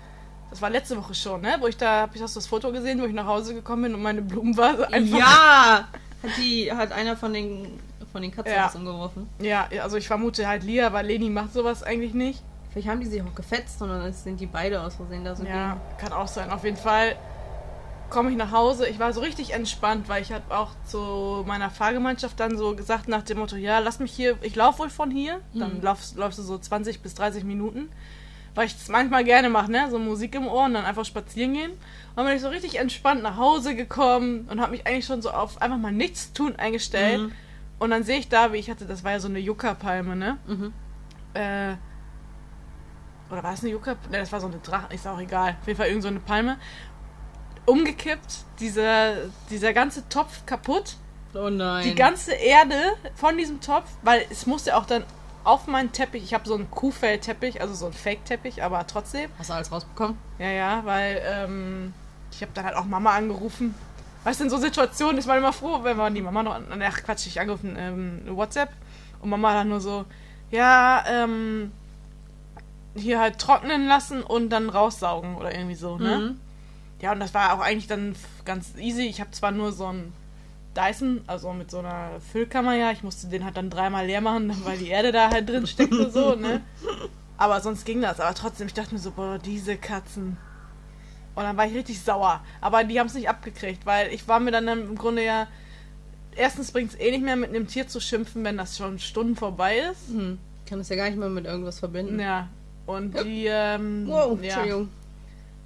Das 0.49 0.61
war 0.61 0.69
letzte 0.69 0.97
Woche 0.97 1.13
schon, 1.13 1.41
ne? 1.41 1.55
Wo 1.59 1.67
ich 1.67 1.77
da, 1.77 2.01
hab 2.01 2.15
ich 2.15 2.21
du 2.21 2.27
das 2.27 2.47
Foto 2.47 2.71
gesehen, 2.71 2.99
wo 3.01 3.05
ich 3.05 3.13
nach 3.13 3.25
Hause 3.27 3.53
gekommen 3.53 3.83
bin 3.83 3.95
und 3.95 4.01
meine 4.01 4.21
Blumenvase 4.21 4.87
einfach. 4.91 5.17
Ja! 5.19 5.87
Hat, 6.23 6.31
die, 6.37 6.71
hat 6.71 6.91
einer 6.91 7.15
von 7.15 7.33
den, 7.33 7.79
von 8.11 8.21
den 8.21 8.31
Katzen 8.31 8.53
Ja. 8.53 8.65
was 8.65 8.75
umgeworfen. 8.75 9.29
Ja, 9.39 9.67
also 9.81 9.97
ich 9.97 10.07
vermute 10.07 10.47
halt 10.47 10.63
Lia, 10.63 10.91
weil 10.91 11.05
Leni 11.05 11.29
macht 11.29 11.53
sowas 11.53 11.83
eigentlich 11.83 12.13
nicht. 12.13 12.41
Vielleicht 12.71 12.87
haben 12.87 12.99
die 12.99 13.05
sich 13.07 13.21
auch 13.21 13.33
gefetzt 13.35 13.81
und 13.81 13.89
dann 13.89 14.11
sind 14.13 14.39
die 14.39 14.45
beide 14.45 14.81
aus 14.81 14.95
Versehen 14.95 15.23
da 15.23 15.35
so 15.35 15.43
Ja, 15.43 15.73
gegen. 15.73 15.97
kann 15.97 16.13
auch 16.13 16.27
sein. 16.27 16.49
Auf 16.51 16.63
jeden 16.63 16.77
Fall 16.77 17.15
komme 18.09 18.31
ich 18.31 18.37
nach 18.37 18.51
Hause. 18.51 18.87
Ich 18.87 18.99
war 18.99 19.13
so 19.13 19.21
richtig 19.21 19.53
entspannt, 19.53 20.09
weil 20.09 20.21
ich 20.21 20.31
habe 20.31 20.43
auch 20.55 20.69
zu 20.85 21.43
meiner 21.47 21.69
Fahrgemeinschaft 21.69 22.39
dann 22.39 22.57
so 22.57 22.75
gesagt 22.75 23.07
nach 23.07 23.21
dem 23.23 23.37
Motto, 23.39 23.55
ja, 23.55 23.79
lass 23.79 23.99
mich 23.99 24.11
hier, 24.11 24.37
ich 24.41 24.55
laufe 24.55 24.79
wohl 24.79 24.89
von 24.89 25.09
hier. 25.11 25.39
Dann 25.53 25.81
laufst, 25.81 26.15
läufst 26.15 26.37
du 26.39 26.43
so 26.43 26.57
20 26.57 27.01
bis 27.01 27.13
30 27.15 27.43
Minuten. 27.43 27.89
Weil 28.59 28.67
ich 28.67 28.75
es 28.75 28.89
manchmal 28.89 29.23
gerne 29.23 29.49
mache, 29.49 29.71
ne? 29.71 29.89
So 29.89 29.97
Musik 29.97 30.35
im 30.35 30.45
Ohr 30.45 30.65
und 30.65 30.73
dann 30.73 30.83
einfach 30.83 31.05
spazieren 31.05 31.53
gehen. 31.53 31.71
Und 31.71 32.17
dann 32.17 32.25
bin 32.25 32.35
ich 32.35 32.41
so 32.41 32.49
richtig 32.49 32.77
entspannt 32.77 33.23
nach 33.23 33.37
Hause 33.37 33.73
gekommen 33.73 34.49
und 34.51 34.59
habe 34.59 34.71
mich 34.71 34.85
eigentlich 34.85 35.05
schon 35.05 35.21
so 35.21 35.31
auf 35.31 35.61
einfach 35.61 35.77
mal 35.77 35.93
nichts 35.93 36.33
tun 36.33 36.57
eingestellt. 36.57 37.21
Mhm. 37.21 37.31
Und 37.79 37.91
dann 37.91 38.03
sehe 38.03 38.19
ich 38.19 38.27
da, 38.27 38.51
wie 38.51 38.57
ich 38.57 38.69
hatte, 38.69 38.83
das 38.83 39.05
war 39.05 39.13
ja 39.13 39.21
so 39.21 39.29
eine 39.29 39.39
Yucca-Palme, 39.39 40.13
ne? 40.17 40.37
Mhm. 40.45 40.73
Äh, 41.35 41.75
oder 43.31 43.43
war 43.43 43.53
es 43.53 43.61
eine 43.61 43.71
Yucca? 43.71 43.93
Ne, 44.11 44.17
das 44.17 44.33
war 44.33 44.41
so 44.41 44.47
eine 44.47 44.57
Drache, 44.57 44.93
ist 44.93 45.07
auch 45.07 45.21
egal. 45.21 45.55
Auf 45.61 45.65
jeden 45.65 45.77
Fall 45.77 45.87
irgend 45.87 46.03
so 46.03 46.09
eine 46.09 46.19
Palme. 46.19 46.57
Umgekippt, 47.65 48.43
dieser, 48.59 49.29
dieser 49.49 49.71
ganze 49.71 50.09
Topf 50.09 50.45
kaputt. 50.45 50.97
Oh 51.33 51.49
nein. 51.49 51.85
Die 51.85 51.95
ganze 51.95 52.33
Erde 52.33 52.75
von 53.15 53.37
diesem 53.37 53.61
Topf, 53.61 53.89
weil 54.01 54.25
es 54.29 54.45
musste 54.47 54.75
auch 54.75 54.85
dann 54.85 55.05
auf 55.43 55.67
meinen 55.67 55.91
Teppich, 55.91 56.23
ich 56.23 56.33
habe 56.33 56.47
so 56.47 56.55
einen 56.55 56.69
Kuhfellteppich, 56.69 57.61
also 57.61 57.73
so 57.73 57.85
einen 57.85 57.93
Fake-Teppich, 57.93 58.63
aber 58.63 58.85
trotzdem. 58.87 59.29
Hast 59.37 59.49
du 59.49 59.53
alles 59.53 59.71
rausbekommen? 59.71 60.17
Ja, 60.37 60.49
ja, 60.49 60.81
weil 60.85 61.21
ähm, 61.25 61.93
ich 62.31 62.41
habe 62.41 62.51
dann 62.53 62.65
halt 62.65 62.75
auch 62.75 62.85
Mama 62.85 63.11
angerufen. 63.15 63.75
Weißt 64.23 64.39
du, 64.39 64.45
in 64.45 64.49
so 64.49 64.57
Situationen 64.57 65.17
ist 65.17 65.27
man 65.27 65.37
immer 65.37 65.53
froh, 65.53 65.79
wenn 65.83 65.97
man 65.97 66.13
die 66.13 66.21
Mama 66.21 66.43
noch, 66.43 66.59
ach 66.81 67.03
Quatsch, 67.03 67.27
ich 67.27 67.39
angerufen, 67.39 67.75
ähm, 67.77 68.21
WhatsApp 68.35 68.69
und 69.21 69.29
Mama 69.29 69.53
dann 69.53 69.69
nur 69.69 69.79
so, 69.79 70.05
ja, 70.51 71.03
ähm, 71.07 71.71
hier 72.95 73.19
halt 73.19 73.39
trocknen 73.39 73.87
lassen 73.87 74.21
und 74.23 74.49
dann 74.49 74.69
raussaugen 74.69 75.35
oder 75.35 75.53
irgendwie 75.53 75.75
so, 75.75 75.97
ne? 75.97 76.17
Mhm. 76.17 76.39
Ja, 77.01 77.13
und 77.13 77.21
das 77.21 77.33
war 77.33 77.53
auch 77.53 77.61
eigentlich 77.61 77.87
dann 77.87 78.15
ganz 78.43 78.75
easy. 78.77 79.03
Ich 79.03 79.21
habe 79.21 79.31
zwar 79.31 79.51
nur 79.51 79.71
so 79.71 79.87
einen 79.87 80.13
Dyson, 80.75 81.21
also 81.27 81.51
mit 81.53 81.71
so 81.71 81.79
einer 81.79 82.19
Füllkammer, 82.31 82.75
ja, 82.75 82.91
ich 82.91 83.03
musste 83.03 83.27
den 83.27 83.43
halt 83.43 83.57
dann 83.57 83.69
dreimal 83.69 84.05
leer 84.05 84.21
machen, 84.21 84.55
weil 84.65 84.77
die 84.77 84.89
Erde 84.89 85.11
da 85.11 85.29
halt 85.29 85.49
drin 85.49 85.67
steckte, 85.67 86.09
so, 86.11 86.35
ne? 86.35 86.61
Aber 87.37 87.61
sonst 87.61 87.85
ging 87.85 88.01
das. 88.01 88.19
Aber 88.19 88.35
trotzdem, 88.35 88.67
ich 88.67 88.73
dachte 88.73 88.93
mir 88.93 88.99
so, 88.99 89.11
boah, 89.11 89.39
diese 89.39 89.77
Katzen. 89.77 90.37
Und 91.35 91.43
dann 91.43 91.55
war 91.55 91.65
ich 91.65 91.73
richtig 91.73 92.01
sauer. 92.01 92.41
Aber 92.59 92.83
die 92.83 92.99
haben 92.99 93.07
es 93.07 93.13
nicht 93.13 93.29
abgekriegt, 93.29 93.85
weil 93.85 94.11
ich 94.13 94.27
war 94.27 94.41
mir 94.41 94.51
dann 94.51 94.67
im 94.67 94.95
Grunde 94.95 95.23
ja. 95.23 95.47
Erstens 96.35 96.71
bringt 96.71 96.91
es 96.91 96.99
eh 96.99 97.11
nicht 97.11 97.23
mehr, 97.23 97.35
mit 97.35 97.49
einem 97.49 97.67
Tier 97.67 97.87
zu 97.87 97.99
schimpfen, 98.01 98.43
wenn 98.43 98.57
das 98.57 98.77
schon 98.77 98.99
Stunden 98.99 99.35
vorbei 99.35 99.79
ist. 99.79 100.09
Hm. 100.09 100.37
Kann 100.65 100.79
das 100.79 100.89
ja 100.89 100.95
gar 100.95 101.05
nicht 101.05 101.17
mehr 101.17 101.29
mit 101.29 101.45
irgendwas 101.45 101.79
verbinden. 101.79 102.19
Ja. 102.19 102.49
Und 102.85 103.17
die, 103.23 103.45
ähm, 103.47 104.05
Wow, 104.07 104.37
ja, 104.41 104.47
Entschuldigung. 104.47 104.89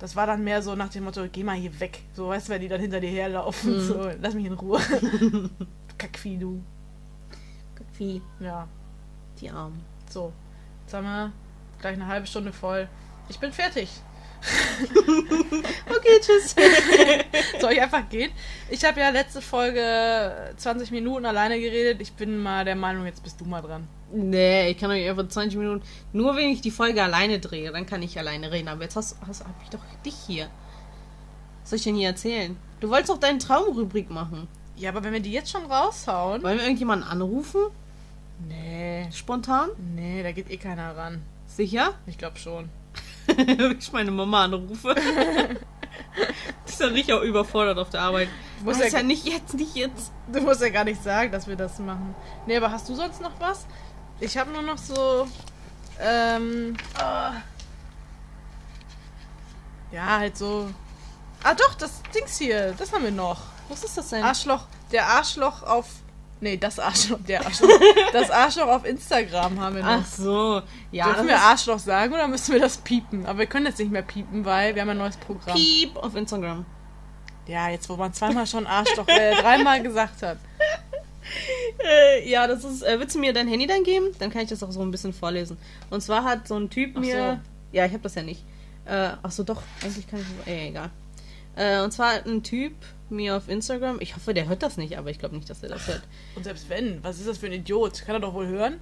Das 0.03 0.17
war 0.17 0.27
dann 0.27 0.43
mehr 0.43 0.61
so 0.61 0.75
nach 0.75 0.89
dem 0.89 1.05
Motto, 1.05 1.25
geh 1.31 1.43
mal 1.45 1.55
hier 1.55 1.79
weg. 1.79 2.01
So, 2.13 2.27
weißt 2.27 2.49
du, 2.49 2.51
wenn 2.51 2.59
die 2.61 2.67
dann 2.67 2.81
hinter 2.81 2.99
dir 2.99 3.09
herlaufen. 3.09 3.77
Mhm. 3.77 3.79
So, 3.87 4.11
lass 4.19 4.33
mich 4.33 4.45
in 4.45 4.51
Ruhe. 4.51 4.81
Kackvieh, 5.97 6.37
du. 6.37 6.61
Wie 7.97 8.21
Ja, 8.41 8.67
die 9.39 9.49
Armen. 9.49 9.81
so. 10.09 10.33
Jetzt 10.81 10.93
haben 10.93 11.05
wir 11.05 11.31
gleich 11.79 11.93
eine 11.93 12.05
halbe 12.07 12.27
Stunde 12.27 12.51
voll. 12.51 12.89
Ich 13.29 13.39
bin 13.39 13.53
fertig. 13.53 13.89
Okay, 15.95 16.19
tschüss. 16.19 16.56
Soll 17.62 17.73
ich 17.73 17.82
einfach 17.82 18.10
gehen? 18.10 18.32
Ich 18.69 18.84
habe 18.84 18.99
ja 18.99 19.10
letzte 19.10 19.41
Folge 19.41 20.53
20 20.58 20.91
Minuten 20.91 21.25
alleine 21.25 21.60
geredet. 21.60 22.01
Ich 22.01 22.13
bin 22.13 22.38
mal 22.41 22.65
der 22.65 22.75
Meinung, 22.75 23.06
jetzt 23.06 23.23
bist 23.23 23.39
du 23.39 23.45
mal 23.45 23.62
dran. 23.62 23.88
nee, 24.12 24.69
ich 24.71 24.77
kann 24.77 24.91
euch 24.91 25.08
einfach 25.10 25.27
20 25.27 25.58
Minuten. 25.58 25.82
Nur 26.12 26.36
wenn 26.36 26.49
ich 26.49 26.62
die 26.62 26.71
Folge 26.71 27.01
alleine 27.01 27.39
drehe, 27.39 27.71
dann 27.71 27.86
kann 27.86 28.01
ich 28.01 28.17
alleine 28.19 28.51
reden. 28.51 28.67
Aber 28.67 28.84
jetzt 28.84 28.95
hast, 28.95 29.15
hast, 29.25 29.45
hab 29.45 29.56
ich 29.63 29.69
doch 29.69 29.79
dich 30.06 30.15
hier. 30.27 30.49
Was 31.62 31.69
soll 31.69 31.77
ich 31.77 31.84
denn 31.84 31.95
hier 31.95 32.10
erzählen? 32.10 32.58
Du 32.82 32.89
wolltest 32.89 33.10
doch 33.12 33.19
deine 33.19 33.38
Traumrubrik 33.38 34.10
machen. 34.10 34.47
Ja, 34.75 34.89
aber 34.89 35.03
wenn 35.03 35.13
wir 35.13 35.21
die 35.21 35.32
jetzt 35.32 35.51
schon 35.51 35.65
raushauen. 35.71 36.43
Wollen 36.43 36.58
wir 36.58 36.63
irgendjemanden 36.63 37.08
anrufen? 37.08 37.62
Nee, 38.47 39.08
Spontan? 39.13 39.69
nee, 39.95 40.21
da 40.23 40.32
geht 40.32 40.49
eh 40.51 40.58
keiner 40.58 40.97
ran. 40.97 41.21
Sicher? 41.47 41.93
Ich 42.08 42.17
glaube 42.17 42.38
schon. 42.38 42.67
Wenn 43.36 43.77
ich 43.79 43.91
meine 43.91 44.12
Mama 44.12 44.43
anrufe. 44.45 44.95
Die 44.95 46.69
ist 46.71 46.79
ja 46.79 46.88
richtig 46.88 47.13
auch 47.13 47.21
überfordert 47.21 47.77
auf 47.77 47.89
der 47.89 48.01
Arbeit. 48.01 48.27
Muss 48.63 48.77
Muss 48.77 48.91
ja- 48.91 48.99
ja 48.99 49.03
nicht 49.03 49.25
jetzt, 49.27 49.53
nicht 49.53 49.75
jetzt. 49.75 50.12
Du 50.31 50.41
musst 50.41 50.62
ja 50.62 50.69
gar 50.69 50.83
nicht 50.83 51.01
sagen, 51.03 51.31
dass 51.31 51.47
wir 51.47 51.55
das 51.55 51.79
machen. 51.79 52.15
Nee, 52.45 52.57
aber 52.57 52.71
hast 52.71 52.88
du 52.89 52.95
sonst 52.95 53.21
noch 53.21 53.39
was? 53.39 53.65
Ich 54.19 54.38
habe 54.38 54.51
nur 54.51 54.62
noch 54.62 54.77
so. 54.77 55.27
Ähm. 55.99 56.75
ah. 56.99 57.33
Ja, 59.91 60.19
halt 60.19 60.38
so. 60.38 60.69
Ah, 61.43 61.53
doch, 61.53 61.75
das 61.75 62.01
Dings 62.15 62.38
hier. 62.38 62.73
Das 62.77 62.91
haben 62.93 63.03
wir 63.03 63.12
noch. 63.12 63.41
Was 63.69 63.83
ist 63.83 63.97
das 63.97 64.09
denn? 64.09 64.23
Arschloch. 64.23 64.65
Der 64.91 65.07
Arschloch 65.07 65.63
auf. 65.63 65.88
Nee, 66.43 66.58
das 66.58 66.77
Arschloch. 66.77 67.19
Der 67.25 67.45
Arschloch. 67.45 67.69
das 68.12 68.29
Arschloch 68.29 68.67
auf 68.67 68.86
Instagram 68.86 69.62
haben 69.62 69.77
wir 69.77 69.82
noch. 69.82 69.89
Ach 69.89 70.06
so. 70.06 70.62
Ja, 70.91 71.06
Dürfen 71.06 71.27
wir 71.27 71.39
Arschloch 71.39 71.79
sagen 71.79 72.13
oder 72.13 72.27
müssen 72.27 72.51
wir 72.51 72.60
das 72.60 72.75
piepen? 72.75 73.25
Aber 73.25 73.39
wir 73.39 73.45
können 73.45 73.65
jetzt 73.65 73.79
nicht 73.79 73.91
mehr 73.91 74.01
piepen, 74.01 74.43
weil 74.43 74.75
wir 74.75 74.82
haben 74.82 74.89
ein 74.89 74.97
neues 74.97 75.15
Programm. 75.15 75.56
Piep 75.56 75.95
auf 75.95 76.13
Instagram. 76.15 76.65
Ja, 77.47 77.69
jetzt 77.69 77.88
wo 77.88 77.95
man 77.95 78.12
zweimal 78.12 78.45
schon 78.45 78.67
Arschloch 78.67 79.08
äh, 79.08 79.36
dreimal 79.36 79.82
gesagt 79.82 80.21
hat. 80.21 80.38
Äh, 81.79 82.29
ja, 82.29 82.45
das 82.47 82.65
ist. 82.65 82.84
Äh, 82.84 82.99
willst 82.99 83.15
du 83.15 83.19
mir 83.19 83.32
dein 83.32 83.47
Handy 83.47 83.65
dann 83.65 83.84
geben? 83.84 84.08
Dann 84.19 84.29
kann 84.29 84.41
ich 84.41 84.49
das 84.49 84.62
auch 84.62 84.71
so 84.71 84.82
ein 84.82 84.91
bisschen 84.91 85.13
vorlesen. 85.13 85.58
Und 85.89 86.01
zwar 86.01 86.25
hat 86.25 86.49
so 86.49 86.58
ein 86.58 86.69
Typ 86.69 86.97
mir. 86.97 87.41
Ja, 87.71 87.86
ich 87.86 87.93
habe 87.93 88.03
das 88.03 88.15
ja 88.15 88.23
nicht. 88.23 88.43
Äh, 88.86 89.12
ach 89.23 89.32
so, 89.32 89.43
doch. 89.43 89.63
Eigentlich 89.82 90.06
kann 90.06 90.19
ich. 90.19 90.51
Äh, 90.51 90.67
egal. 90.67 90.91
Äh, 91.56 91.82
und 91.82 91.91
zwar 91.91 92.15
hat 92.15 92.25
ein 92.25 92.43
Typ 92.43 92.73
mir 93.13 93.38
auf 93.38 93.47
Instagram. 93.47 94.02
Ich 94.02 94.15
hoffe, 94.15 94.34
der 94.34 94.47
hört 94.47 94.63
das 94.63 94.78
nicht, 94.78 94.97
aber 94.97 95.10
ich 95.10 95.19
glaube 95.19 95.36
nicht, 95.36 95.49
dass 95.49 95.63
er 95.63 95.69
das 95.69 95.88
hört. 95.88 96.02
Und 96.36 96.43
selbst 96.43 96.69
wenn, 96.69 97.04
was 97.04 97.19
ist 97.19 97.28
das 97.28 97.38
für 97.38 97.45
ein 97.45 97.54
Idiot? 97.54 98.04
Kann 98.06 98.15
er 98.15 98.19
doch 98.19 98.34
wohl 98.34 98.47
hören? 98.47 98.80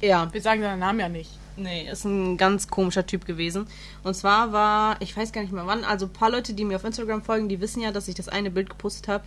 Ja. 0.00 0.32
Wir 0.32 0.42
sagen 0.42 0.60
seinen 0.60 0.80
Namen 0.80 1.00
ja 1.00 1.08
nicht. 1.08 1.30
Nee, 1.56 1.88
ist 1.90 2.04
ein 2.04 2.36
ganz 2.36 2.68
komischer 2.68 3.06
Typ 3.06 3.24
gewesen. 3.24 3.66
Und 4.02 4.14
zwar 4.14 4.52
war, 4.52 4.96
ich 5.00 5.16
weiß 5.16 5.32
gar 5.32 5.42
nicht 5.42 5.52
mehr 5.52 5.66
wann, 5.66 5.84
also 5.84 6.06
ein 6.06 6.12
paar 6.12 6.30
Leute, 6.30 6.54
die 6.54 6.64
mir 6.64 6.76
auf 6.76 6.84
Instagram 6.84 7.22
folgen, 7.22 7.48
die 7.48 7.60
wissen 7.60 7.80
ja, 7.82 7.92
dass 7.92 8.08
ich 8.08 8.14
das 8.14 8.28
eine 8.28 8.50
Bild 8.50 8.70
gepostet 8.70 9.08
habe 9.08 9.24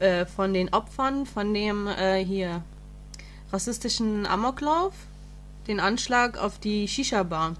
äh, 0.00 0.26
von 0.26 0.52
den 0.52 0.72
Opfern 0.72 1.24
von 1.24 1.54
dem 1.54 1.86
äh, 1.86 2.24
hier 2.24 2.62
rassistischen 3.52 4.26
Amoklauf, 4.26 4.92
den 5.66 5.80
Anschlag 5.80 6.36
auf 6.36 6.58
die 6.58 6.88
Shisha-Bar. 6.88 7.54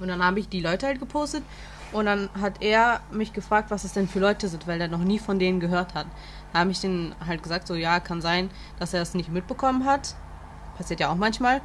Und 0.00 0.08
dann 0.08 0.24
habe 0.24 0.40
ich 0.40 0.48
die 0.48 0.60
Leute 0.60 0.86
halt 0.86 0.98
gepostet 0.98 1.44
und 1.92 2.06
dann 2.06 2.28
hat 2.40 2.62
er 2.62 3.00
mich 3.10 3.32
gefragt, 3.32 3.70
was 3.70 3.84
es 3.84 3.92
denn 3.92 4.08
für 4.08 4.20
Leute 4.20 4.48
sind, 4.48 4.66
weil 4.66 4.80
er 4.80 4.88
noch 4.88 4.98
nie 4.98 5.18
von 5.18 5.38
denen 5.38 5.60
gehört 5.60 5.94
hat. 5.94 6.06
Da 6.52 6.60
habe 6.60 6.70
ich 6.70 6.80
den 6.80 7.14
halt 7.26 7.42
gesagt, 7.42 7.66
so 7.66 7.74
ja, 7.74 8.00
kann 8.00 8.20
sein, 8.20 8.50
dass 8.78 8.94
er 8.94 9.00
das 9.00 9.14
nicht 9.14 9.30
mitbekommen 9.30 9.84
hat. 9.84 10.14
Passiert 10.76 11.00
ja 11.00 11.10
auch 11.10 11.16
manchmal. 11.16 11.60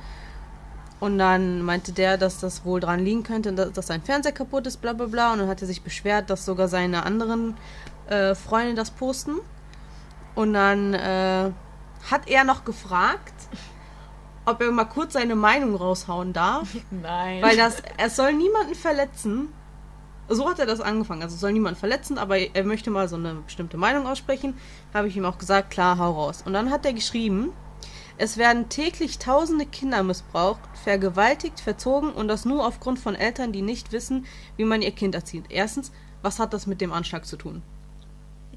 Und 1.00 1.20
dann 1.20 1.62
meinte 1.62 1.92
der, 1.92 2.18
dass 2.18 2.40
das 2.40 2.66
wohl 2.66 2.80
dran 2.80 3.00
liegen 3.00 3.24
könnte, 3.24 3.54
dass, 3.54 3.72
dass 3.74 3.88
sein 3.88 4.02
Fernseher 4.02 4.32
kaputt 4.32 4.66
ist, 4.66 4.78
bla 4.78 4.94
bla 4.94 5.08
bla. 5.08 5.34
Und 5.34 5.40
dann 5.40 5.48
hat 5.48 5.62
er 5.62 5.68
sich 5.68 5.82
beschwert, 5.82 6.30
dass 6.30 6.46
sogar 6.46 6.68
seine 6.68 7.04
anderen 7.04 7.56
äh, 8.08 8.34
Freunde 8.34 8.76
das 8.76 8.92
posten. 8.92 9.36
Und 10.36 10.54
dann 10.54 10.94
äh, 10.94 11.52
hat 12.10 12.28
er 12.28 12.44
noch 12.44 12.66
gefragt, 12.66 13.34
ob 14.46 14.62
er 14.62 14.72
mal 14.72 14.86
kurz 14.86 15.14
seine 15.14 15.36
Meinung 15.36 15.76
raushauen 15.76 16.34
darf. 16.34 16.70
Nein. 16.92 17.42
Weil 17.42 17.58
das, 17.58 17.82
es 17.98 18.16
soll 18.16 18.34
niemanden 18.34 18.76
verletzen. 18.76 19.50
So 20.28 20.50
hat 20.50 20.60
er 20.60 20.66
das 20.66 20.82
angefangen. 20.82 21.22
Also 21.22 21.36
soll 21.36 21.54
niemanden 21.54 21.80
verletzen, 21.80 22.18
aber 22.18 22.38
er 22.38 22.64
möchte 22.64 22.90
mal 22.90 23.08
so 23.08 23.16
eine 23.16 23.36
bestimmte 23.36 23.78
Meinung 23.78 24.08
aussprechen. 24.08 24.56
Habe 24.94 25.08
ich 25.08 25.16
ihm 25.18 25.26
auch 25.26 25.38
gesagt, 25.38 25.70
klar, 25.70 25.98
hau 25.98 26.12
raus. 26.14 26.44
Und 26.46 26.54
dann 26.54 26.72
hat 26.72 26.86
er 26.86 26.94
geschrieben, 26.94 27.52
es 28.18 28.38
werden 28.38 28.70
täglich 28.70 29.20
tausende 29.20 29.66
Kinder 29.66 30.02
missbraucht, 30.02 30.62
vergewaltigt, 30.84 31.60
verzogen 31.60 32.12
und 32.12 32.28
das 32.28 32.46
nur 32.46 32.66
aufgrund 32.66 32.98
von 32.98 33.14
Eltern, 33.14 33.52
die 33.52 33.62
nicht 33.62 33.92
wissen, 33.92 34.26
wie 34.58 34.64
man 34.64 34.82
ihr 34.82 34.92
Kind 34.92 35.14
erzieht. 35.16 35.46
Erstens, 35.50 35.92
was 36.22 36.40
hat 36.40 36.54
das 36.54 36.66
mit 36.66 36.82
dem 36.82 36.92
Anschlag 36.94 37.26
zu 37.26 37.38
tun? 37.38 37.62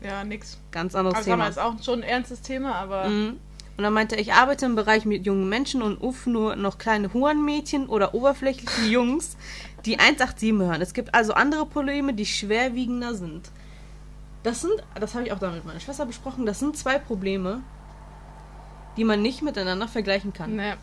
ja, 0.01 0.23
nix. 0.23 0.59
Ganz 0.71 0.95
anderes 0.95 1.17
Also 1.19 1.31
Thema. 1.31 1.47
jetzt 1.47 1.59
auch 1.59 1.75
schon 1.83 2.03
ein 2.03 2.09
ernstes 2.09 2.41
Thema, 2.41 2.75
aber 2.77 3.09
Mhm. 3.09 3.41
Und 3.77 3.85
dann 3.85 3.93
meinte 3.93 4.17
er, 4.17 4.21
ich 4.21 4.33
arbeite 4.33 4.67
im 4.67 4.75
Bereich 4.75 5.05
mit 5.05 5.25
jungen 5.25 5.49
Menschen 5.49 5.83
und 5.83 6.01
uff 6.03 6.27
nur 6.27 6.57
noch 6.57 6.79
kleine 6.79 7.13
Hurenmädchen 7.15 7.87
oder 7.89 8.13
oberflächliche 8.13 8.87
Jungs, 8.91 9.37
die 9.89 9.99
187 9.99 10.53
hören. 10.53 10.83
Es 10.83 10.93
gibt 10.93 11.15
also 11.15 11.33
andere 11.33 11.65
Probleme, 11.65 12.13
die 12.13 12.27
schwerwiegender 12.27 13.15
sind. 13.15 13.51
Das 14.43 14.61
sind, 14.61 14.73
das 15.01 15.15
habe 15.15 15.25
ich 15.27 15.33
auch 15.33 15.39
da 15.39 15.51
mit 15.51 15.65
meiner 15.65 15.81
Schwester 15.81 16.07
besprochen, 16.07 16.47
das 16.47 16.59
sind 16.59 16.77
zwei 16.77 16.99
Probleme, 16.99 17.63
die 18.97 19.05
man 19.05 19.23
nicht 19.23 19.43
miteinander 19.43 19.89
vergleichen 19.89 20.33
kann. 20.33 20.57
ne. 20.57 20.77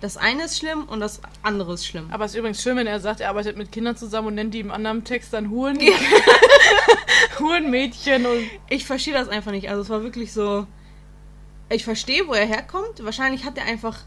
Das 0.00 0.16
eine 0.16 0.44
ist 0.44 0.56
schlimm 0.56 0.84
und 0.84 1.00
das 1.00 1.20
andere 1.42 1.74
ist 1.74 1.84
schlimm. 1.84 2.08
Aber 2.12 2.24
es 2.24 2.30
ist 2.30 2.38
übrigens 2.38 2.62
schön, 2.62 2.76
wenn 2.76 2.86
er 2.86 3.00
sagt, 3.00 3.20
er 3.20 3.30
arbeitet 3.30 3.56
mit 3.56 3.72
Kindern 3.72 3.96
zusammen 3.96 4.28
und 4.28 4.34
nennt 4.36 4.54
die 4.54 4.60
im 4.60 4.70
anderen 4.70 5.02
Text 5.02 5.32
dann 5.32 5.50
Huren. 5.50 5.76
Hurenmädchen 7.40 8.24
und. 8.24 8.44
Ich 8.68 8.86
verstehe 8.86 9.14
das 9.14 9.28
einfach 9.28 9.50
nicht. 9.50 9.68
Also 9.68 9.82
es 9.82 9.90
war 9.90 10.04
wirklich 10.04 10.32
so. 10.32 10.68
Ich 11.68 11.82
verstehe, 11.82 12.28
wo 12.28 12.32
er 12.32 12.46
herkommt. 12.46 13.02
Wahrscheinlich 13.04 13.44
hat 13.44 13.58
er 13.58 13.64
einfach. 13.64 13.98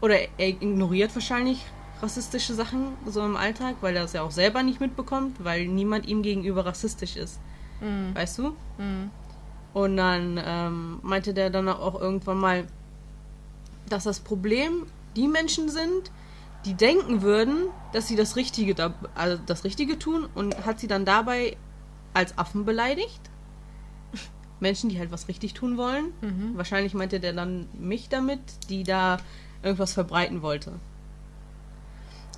Oder 0.00 0.18
er 0.38 0.48
ignoriert 0.48 1.14
wahrscheinlich 1.14 1.62
rassistische 2.02 2.54
Sachen 2.54 2.92
so 3.06 3.24
im 3.24 3.36
Alltag, 3.36 3.76
weil 3.80 3.96
er 3.96 4.04
es 4.04 4.12
ja 4.12 4.22
auch 4.22 4.30
selber 4.30 4.62
nicht 4.62 4.80
mitbekommt, 4.80 5.42
weil 5.44 5.66
niemand 5.66 6.06
ihm 6.06 6.22
gegenüber 6.22 6.64
rassistisch 6.66 7.16
ist. 7.16 7.40
Mhm. 7.80 8.14
Weißt 8.14 8.38
du? 8.38 8.56
Mhm. 8.78 9.10
Und 9.74 9.96
dann 9.96 10.40
ähm, 10.44 10.98
meinte 11.02 11.34
der 11.34 11.50
dann 11.50 11.68
auch 11.68 12.00
irgendwann 12.00 12.38
mal, 12.38 12.64
dass 13.88 14.04
das 14.04 14.20
Problem 14.20 14.86
die 15.16 15.28
Menschen 15.28 15.68
sind, 15.68 16.10
die 16.64 16.74
denken 16.74 17.22
würden, 17.22 17.68
dass 17.92 18.08
sie 18.08 18.16
das 18.16 18.36
Richtige, 18.36 18.74
da, 18.74 18.94
also 19.14 19.40
das 19.44 19.64
Richtige 19.64 19.98
tun 19.98 20.28
und 20.34 20.66
hat 20.66 20.80
sie 20.80 20.88
dann 20.88 21.04
dabei 21.04 21.56
als 22.14 22.36
Affen 22.36 22.64
beleidigt. 22.64 23.20
Menschen, 24.60 24.90
die 24.90 24.98
halt 24.98 25.12
was 25.12 25.28
richtig 25.28 25.54
tun 25.54 25.76
wollen. 25.76 26.06
Mhm. 26.20 26.56
Wahrscheinlich 26.56 26.94
meinte 26.94 27.20
der 27.20 27.32
dann 27.32 27.68
mich 27.78 28.08
damit, 28.08 28.40
die 28.68 28.82
da 28.82 29.18
irgendwas 29.62 29.92
verbreiten 29.92 30.42
wollte. 30.42 30.72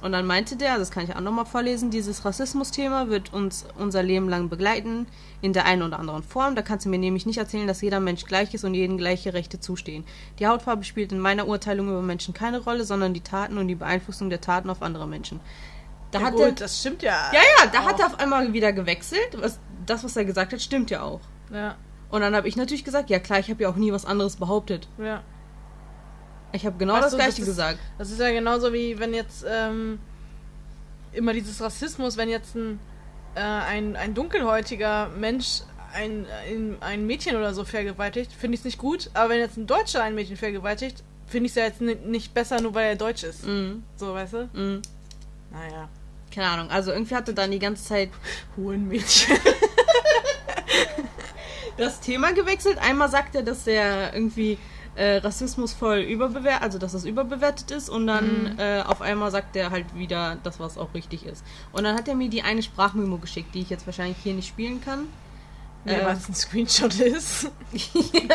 Und 0.02 0.12
dann 0.12 0.26
meinte 0.26 0.56
der, 0.56 0.78
das 0.78 0.90
kann 0.90 1.04
ich 1.04 1.14
auch 1.14 1.20
nochmal 1.20 1.44
vorlesen, 1.44 1.90
dieses 1.90 2.24
Rassismus-Thema 2.24 3.08
wird 3.10 3.32
uns 3.34 3.66
unser 3.78 4.02
Leben 4.02 4.28
lang 4.28 4.48
begleiten, 4.48 5.06
in 5.42 5.52
der 5.52 5.66
einen 5.66 5.82
oder 5.82 5.98
anderen 5.98 6.22
Form. 6.22 6.54
Da 6.56 6.62
kannst 6.62 6.86
du 6.86 6.90
mir 6.90 6.98
nämlich 6.98 7.26
nicht 7.26 7.38
erzählen, 7.38 7.66
dass 7.66 7.82
jeder 7.82 8.00
Mensch 8.00 8.24
gleich 8.24 8.54
ist 8.54 8.64
und 8.64 8.74
jedem 8.74 8.96
gleiche 8.96 9.34
Rechte 9.34 9.60
zustehen. 9.60 10.04
Die 10.38 10.46
Hautfarbe 10.46 10.84
spielt 10.84 11.12
in 11.12 11.18
meiner 11.18 11.46
Urteilung 11.46 11.88
über 11.88 12.02
Menschen 12.02 12.32
keine 12.32 12.60
Rolle, 12.60 12.84
sondern 12.84 13.12
die 13.12 13.20
Taten 13.20 13.58
und 13.58 13.68
die 13.68 13.74
Beeinflussung 13.74 14.30
der 14.30 14.40
Taten 14.40 14.70
auf 14.70 14.80
andere 14.82 15.06
Menschen. 15.06 15.40
Da 16.10 16.20
ja, 16.20 16.26
hat 16.26 16.32
gut, 16.32 16.42
er, 16.42 16.52
das 16.52 16.80
stimmt 16.80 17.02
ja. 17.02 17.30
ja, 17.32 17.40
ja, 17.40 17.66
da 17.70 17.84
hat 17.84 18.00
er 18.00 18.06
auf 18.06 18.18
einmal 18.18 18.52
wieder 18.52 18.72
gewechselt. 18.72 19.36
Was, 19.36 19.60
das, 19.86 20.02
was 20.02 20.16
er 20.16 20.24
gesagt 20.24 20.52
hat, 20.52 20.60
stimmt 20.60 20.90
ja 20.90 21.02
auch. 21.02 21.20
Ja, 21.52 21.76
Und 22.10 22.22
dann 22.22 22.34
habe 22.34 22.48
ich 22.48 22.56
natürlich 22.56 22.84
gesagt, 22.84 23.10
ja 23.10 23.18
klar, 23.18 23.38
ich 23.38 23.50
habe 23.50 23.62
ja 23.62 23.68
auch 23.68 23.76
nie 23.76 23.92
was 23.92 24.04
anderes 24.06 24.36
behauptet. 24.36 24.88
ja. 24.98 25.22
Ich 26.52 26.66
habe 26.66 26.76
genau 26.78 26.94
Weißt 26.94 27.04
das 27.04 27.10
du, 27.12 27.16
gleiche 27.18 27.40
ist, 27.42 27.46
gesagt. 27.46 27.78
Das 27.98 28.10
ist 28.10 28.18
ja 28.20 28.30
genauso 28.30 28.72
wie 28.72 28.98
wenn 28.98 29.14
jetzt 29.14 29.44
ähm, 29.48 29.98
immer 31.12 31.32
dieses 31.32 31.60
Rassismus, 31.60 32.16
wenn 32.16 32.28
jetzt 32.28 32.54
ein, 32.56 32.80
äh, 33.34 33.40
ein, 33.40 33.96
ein 33.96 34.14
dunkelhäutiger 34.14 35.08
Mensch 35.16 35.60
ein, 35.92 36.26
ein, 36.48 36.76
ein 36.80 37.06
Mädchen 37.06 37.36
oder 37.36 37.52
so 37.54 37.64
vergewaltigt, 37.64 38.32
finde 38.32 38.54
ich 38.54 38.60
es 38.60 38.64
nicht 38.64 38.78
gut. 38.78 39.10
Aber 39.14 39.30
wenn 39.30 39.38
jetzt 39.40 39.56
ein 39.56 39.66
Deutscher 39.66 40.02
ein 40.02 40.14
Mädchen 40.14 40.36
vergewaltigt, 40.36 41.02
finde 41.26 41.46
ich 41.46 41.52
es 41.52 41.56
ja 41.56 41.64
jetzt 41.64 41.80
ni- 41.80 41.94
nicht 41.96 42.32
besser, 42.34 42.60
nur 42.60 42.74
weil 42.74 42.90
er 42.90 42.96
deutsch 42.96 43.24
ist. 43.24 43.44
Mhm. 43.46 43.82
So, 43.96 44.12
weißt 44.14 44.32
du? 44.34 44.48
Mhm. 44.52 44.82
Naja. 45.52 45.88
Keine 46.32 46.48
Ahnung. 46.48 46.70
Also 46.70 46.92
irgendwie 46.92 47.14
hatte 47.16 47.34
dann 47.34 47.50
die 47.50 47.58
ganze 47.58 47.84
Zeit 47.84 48.10
Hurenmädchen. 48.56 49.36
das 51.76 52.00
Thema 52.00 52.32
gewechselt. 52.32 52.78
Einmal 52.78 53.08
sagt 53.08 53.34
er, 53.34 53.42
dass 53.42 53.66
er 53.66 54.14
irgendwie 54.14 54.58
äh, 55.00 55.16
Rassismus 55.16 55.72
voll 55.72 56.00
überbewertet, 56.00 56.62
also 56.62 56.78
dass 56.78 56.92
das 56.92 57.06
überbewertet 57.06 57.70
ist 57.70 57.88
und 57.88 58.06
dann 58.06 58.58
äh, 58.58 58.82
auf 58.86 59.00
einmal 59.00 59.30
sagt 59.30 59.56
er 59.56 59.70
halt 59.70 59.94
wieder 59.94 60.36
das, 60.42 60.60
was 60.60 60.76
auch 60.76 60.92
richtig 60.92 61.24
ist. 61.24 61.42
Und 61.72 61.84
dann 61.84 61.96
hat 61.96 62.06
er 62.06 62.14
mir 62.14 62.28
die 62.28 62.42
eine 62.42 62.62
Sprachmemo 62.62 63.16
geschickt, 63.16 63.54
die 63.54 63.62
ich 63.62 63.70
jetzt 63.70 63.86
wahrscheinlich 63.86 64.18
hier 64.22 64.34
nicht 64.34 64.48
spielen 64.48 64.82
kann. 64.82 65.06
Ja, 65.86 65.92
Äh, 65.92 66.04
was 66.04 66.28
ein 66.28 66.34
Screenshot 66.34 67.00
ist. 67.00 67.50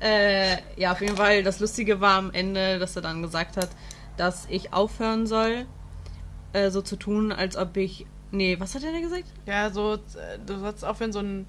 äh, 0.00 0.56
ja, 0.76 0.90
auf 0.90 1.00
jeden 1.00 1.16
Fall. 1.16 1.44
Das 1.44 1.60
Lustige 1.60 2.00
war 2.00 2.18
am 2.18 2.32
Ende, 2.32 2.80
dass 2.80 2.96
er 2.96 3.02
dann 3.02 3.22
gesagt 3.22 3.56
hat, 3.56 3.68
dass 4.16 4.46
ich 4.50 4.72
aufhören 4.72 5.28
soll, 5.28 5.66
äh, 6.54 6.70
so 6.70 6.82
zu 6.82 6.96
tun, 6.96 7.30
als 7.30 7.56
ob 7.56 7.76
ich. 7.76 8.04
Nee, 8.32 8.58
was 8.58 8.74
hat 8.74 8.82
er 8.82 8.90
denn 8.90 9.02
gesagt? 9.02 9.26
Ja, 9.46 9.70
so, 9.70 9.94
äh, 9.94 10.38
du 10.44 10.58
sollst 10.58 10.84
aufhören, 10.84 11.12
so 11.12 11.20
ein 11.20 11.46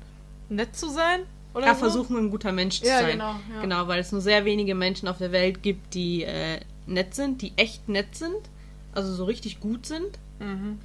nett 0.50 0.76
zu 0.76 0.88
sein? 0.90 1.22
Oder 1.60 1.68
Ja, 1.68 1.74
so? 1.74 1.80
versuchen, 1.82 2.18
ein 2.18 2.30
guter 2.32 2.52
Mensch 2.52 2.80
zu 2.82 2.88
Ja, 2.88 3.00
sein. 3.02 3.12
genau, 3.12 3.36
ja. 3.54 3.62
Genau, 3.62 3.88
weil 3.88 4.00
es 4.00 4.12
nur 4.12 4.22
sehr 4.22 4.46
wenige 4.46 4.76
Menschen 4.76 5.08
auf 5.08 5.18
der 5.18 5.32
Welt 5.32 5.62
gibt, 5.62 5.94
die 5.94 6.24
äh, 6.24 6.60
nett 6.88 7.14
sind, 7.16 7.42
die 7.42 7.54
echt 7.58 7.88
nett 7.90 8.16
sind, 8.16 8.38
also 8.94 9.14
so 9.14 9.26
richtig 9.26 9.60
gut 9.60 9.86
sind. 9.86 10.18
Mhm. 10.40 10.80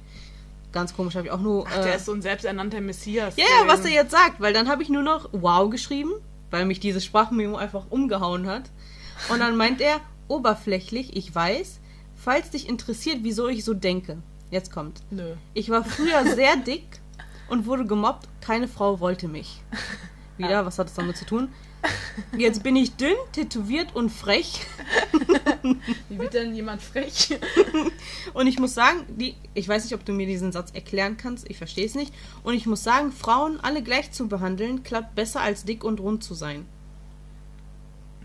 Ganz 0.71 0.95
komisch, 0.95 1.15
habe 1.15 1.27
ich 1.27 1.31
auch 1.31 1.39
nur. 1.39 1.65
Ach, 1.67 1.77
äh, 1.79 1.83
der 1.83 1.95
ist 1.95 2.05
so 2.05 2.13
ein 2.13 2.21
selbsternannter 2.21 2.81
Messias. 2.81 3.35
ja, 3.37 3.45
ja, 3.45 3.67
was 3.67 3.85
er 3.85 3.91
jetzt 3.91 4.11
sagt, 4.11 4.39
weil 4.41 4.53
dann 4.53 4.67
habe 4.67 4.83
ich 4.83 4.89
nur 4.89 5.03
noch 5.03 5.29
wow 5.31 5.69
geschrieben, 5.69 6.11
weil 6.51 6.65
mich 6.65 6.79
dieses 6.81 7.05
Sprachmemo 7.05 7.55
einfach 7.55 7.85
umgehauen 7.89 8.47
hat. 8.47 8.63
Und 9.29 9.39
dann 9.39 9.55
meint 9.55 9.79
er, 9.81 10.01
oberflächlich, 10.27 11.15
ich 11.15 11.33
weiß, 11.33 11.79
falls 12.15 12.49
dich 12.49 12.67
interessiert, 12.67 13.19
wieso 13.21 13.47
ich 13.47 13.63
so 13.63 13.73
denke. 13.73 14.17
Jetzt 14.51 14.71
kommt. 14.71 15.01
Nö. 15.11 15.33
Ich 15.53 15.69
war 15.69 15.83
früher 15.85 16.23
sehr 16.35 16.55
dick 16.57 16.85
und 17.47 17.65
wurde 17.65 17.85
gemobbt. 17.85 18.27
Keine 18.41 18.67
Frau 18.67 18.99
wollte 18.99 19.27
mich. 19.27 19.61
Wieder, 20.37 20.65
was 20.65 20.77
hat 20.79 20.87
das 20.87 20.95
damit 20.95 21.17
zu 21.17 21.25
tun? 21.25 21.49
Jetzt 22.37 22.63
bin 22.63 22.75
ich 22.75 22.95
dünn, 22.95 23.15
tätowiert 23.31 23.95
und 23.95 24.09
frech. 24.09 24.65
Wie 26.09 26.17
wird 26.17 26.33
denn 26.33 26.55
jemand 26.55 26.81
frech? 26.81 27.39
Und 28.33 28.47
ich 28.47 28.59
muss 28.59 28.73
sagen, 28.73 29.05
die, 29.07 29.35
ich 29.53 29.67
weiß 29.67 29.83
nicht, 29.83 29.93
ob 29.93 30.03
du 30.03 30.11
mir 30.11 30.25
diesen 30.25 30.51
Satz 30.51 30.71
erklären 30.71 31.17
kannst, 31.17 31.49
ich 31.49 31.57
verstehe 31.57 31.85
es 31.85 31.95
nicht. 31.95 32.13
Und 32.43 32.53
ich 32.53 32.65
muss 32.65 32.83
sagen, 32.83 33.11
Frauen 33.11 33.59
alle 33.61 33.83
gleich 33.83 34.11
zu 34.11 34.27
behandeln, 34.27 34.83
klappt 34.83 35.15
besser 35.15 35.41
als 35.41 35.63
dick 35.63 35.83
und 35.83 35.99
rund 35.99 36.23
zu 36.23 36.33
sein. 36.33 36.65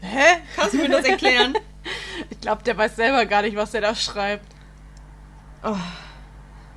Hä? 0.01 0.39
Kannst 0.57 0.75
du 0.75 0.79
mir 0.79 0.89
das 0.89 1.05
erklären? 1.05 1.55
Ich 2.31 2.41
glaube, 2.41 2.63
der 2.63 2.77
weiß 2.77 2.97
selber 2.97 3.27
gar 3.27 3.43
nicht, 3.43 3.57
was 3.57 3.75
er 3.75 3.83
da 3.83 3.95
schreibt. 3.95 4.47
Oh. 5.63 5.77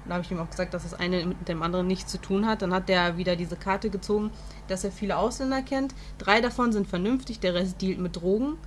Da 0.05 0.15
habe 0.15 0.23
ich 0.23 0.31
ihm 0.31 0.39
auch 0.39 0.49
gesagt, 0.49 0.73
dass 0.73 0.83
das 0.83 0.93
eine 0.93 1.25
mit 1.25 1.47
dem 1.47 1.61
anderen 1.63 1.87
nichts 1.87 2.11
zu 2.11 2.19
tun 2.19 2.45
hat. 2.45 2.61
Dann 2.61 2.73
hat 2.73 2.89
der 2.89 3.17
wieder 3.17 3.35
diese 3.35 3.55
Karte 3.55 3.89
gezogen, 3.89 4.31
dass 4.67 4.83
er 4.83 4.91
viele 4.91 5.17
Ausländer 5.17 5.61
kennt. 5.61 5.95
Drei 6.17 6.41
davon 6.41 6.71
sind 6.71 6.87
vernünftig, 6.87 7.39
der 7.39 7.53
Rest 7.53 7.81
dealt 7.81 7.99
mit 7.99 8.15
Drogen 8.15 8.57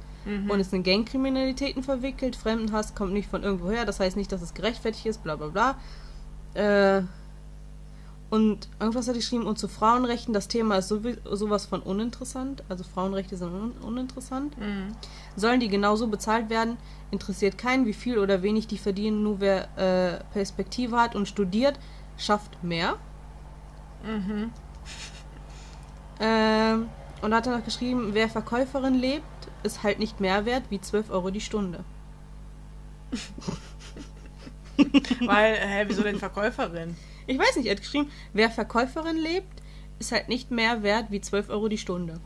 und 0.49 0.59
ist 0.59 0.72
in 0.72 0.83
Gangkriminalitäten 0.83 1.85
verwickelt. 1.85 2.35
Fremdenhass 2.35 2.96
kommt 2.96 3.12
nicht 3.12 3.31
von 3.31 3.44
irgendwoher, 3.44 3.85
das 3.85 4.01
heißt 4.01 4.16
nicht, 4.16 4.33
dass 4.33 4.42
es 4.42 4.55
gerechtfertigt 4.55 5.07
ist, 5.07 5.22
bla 5.22 5.37
bla 5.37 5.46
bla. 5.49 5.77
Äh, 6.55 7.03
und 8.29 8.69
irgendwas 8.81 9.07
hat 9.07 9.15
er 9.15 9.21
geschrieben, 9.21 9.47
und 9.47 9.57
zu 9.59 9.69
Frauenrechten, 9.69 10.35
das 10.35 10.49
Thema 10.49 10.79
ist 10.79 10.89
sowas 10.89 11.67
von 11.67 11.81
uninteressant. 11.81 12.65
Also 12.69 12.83
Frauenrechte 12.83 13.37
sind 13.37 13.53
un 13.53 13.71
uninteressant. 13.83 14.57
Sollen 15.37 15.61
die 15.61 15.69
genauso 15.69 16.09
bezahlt 16.09 16.51
werden? 16.51 16.77
Interessiert 17.12 17.57
keinen, 17.57 17.87
wie 17.87 17.93
viel 17.93 18.19
oder 18.19 18.43
wenig 18.43 18.67
die 18.67 18.79
verdienen. 18.79 19.23
Nur 19.23 19.39
wer 19.41 19.69
äh, 19.79 20.25
Perspektive 20.33 21.01
hat 21.01 21.15
und 21.15 21.29
studiert, 21.29 21.79
schafft 22.17 22.62
mehr. 22.65 22.97
Ähm, 26.19 26.89
und 27.21 27.31
da 27.31 27.37
hat 27.37 27.47
er 27.47 27.59
noch 27.59 27.65
geschrieben, 27.65 28.09
wer 28.12 28.31
Verkäuferin 28.31 28.95
lebt, 28.95 29.27
ist 29.65 29.83
halt 29.83 29.99
nicht 29.99 30.19
mehr 30.19 30.47
wert 30.47 30.62
wie 30.71 30.81
12 30.81 31.11
Euro 31.11 31.31
die 31.31 31.43
Stunde. 31.43 31.85
Weil, 35.27 35.57
hä, 35.57 35.85
wieso 35.89 36.03
denn 36.03 36.19
Verkäuferin? 36.19 36.97
Ich 37.27 37.39
weiß 37.39 37.57
nicht, 37.57 37.67
er 37.67 37.73
hat 37.73 37.81
geschrieben, 37.81 38.11
wer 38.33 38.51
Verkäuferin 38.51 39.17
lebt, 39.17 39.62
ist 39.99 40.12
halt 40.12 40.29
nicht 40.29 40.51
mehr 40.51 40.83
wert 40.83 41.07
wie 41.11 41.21
12 41.21 41.49
Euro 41.51 41.69
die 41.69 41.79
Stunde. 41.79 42.21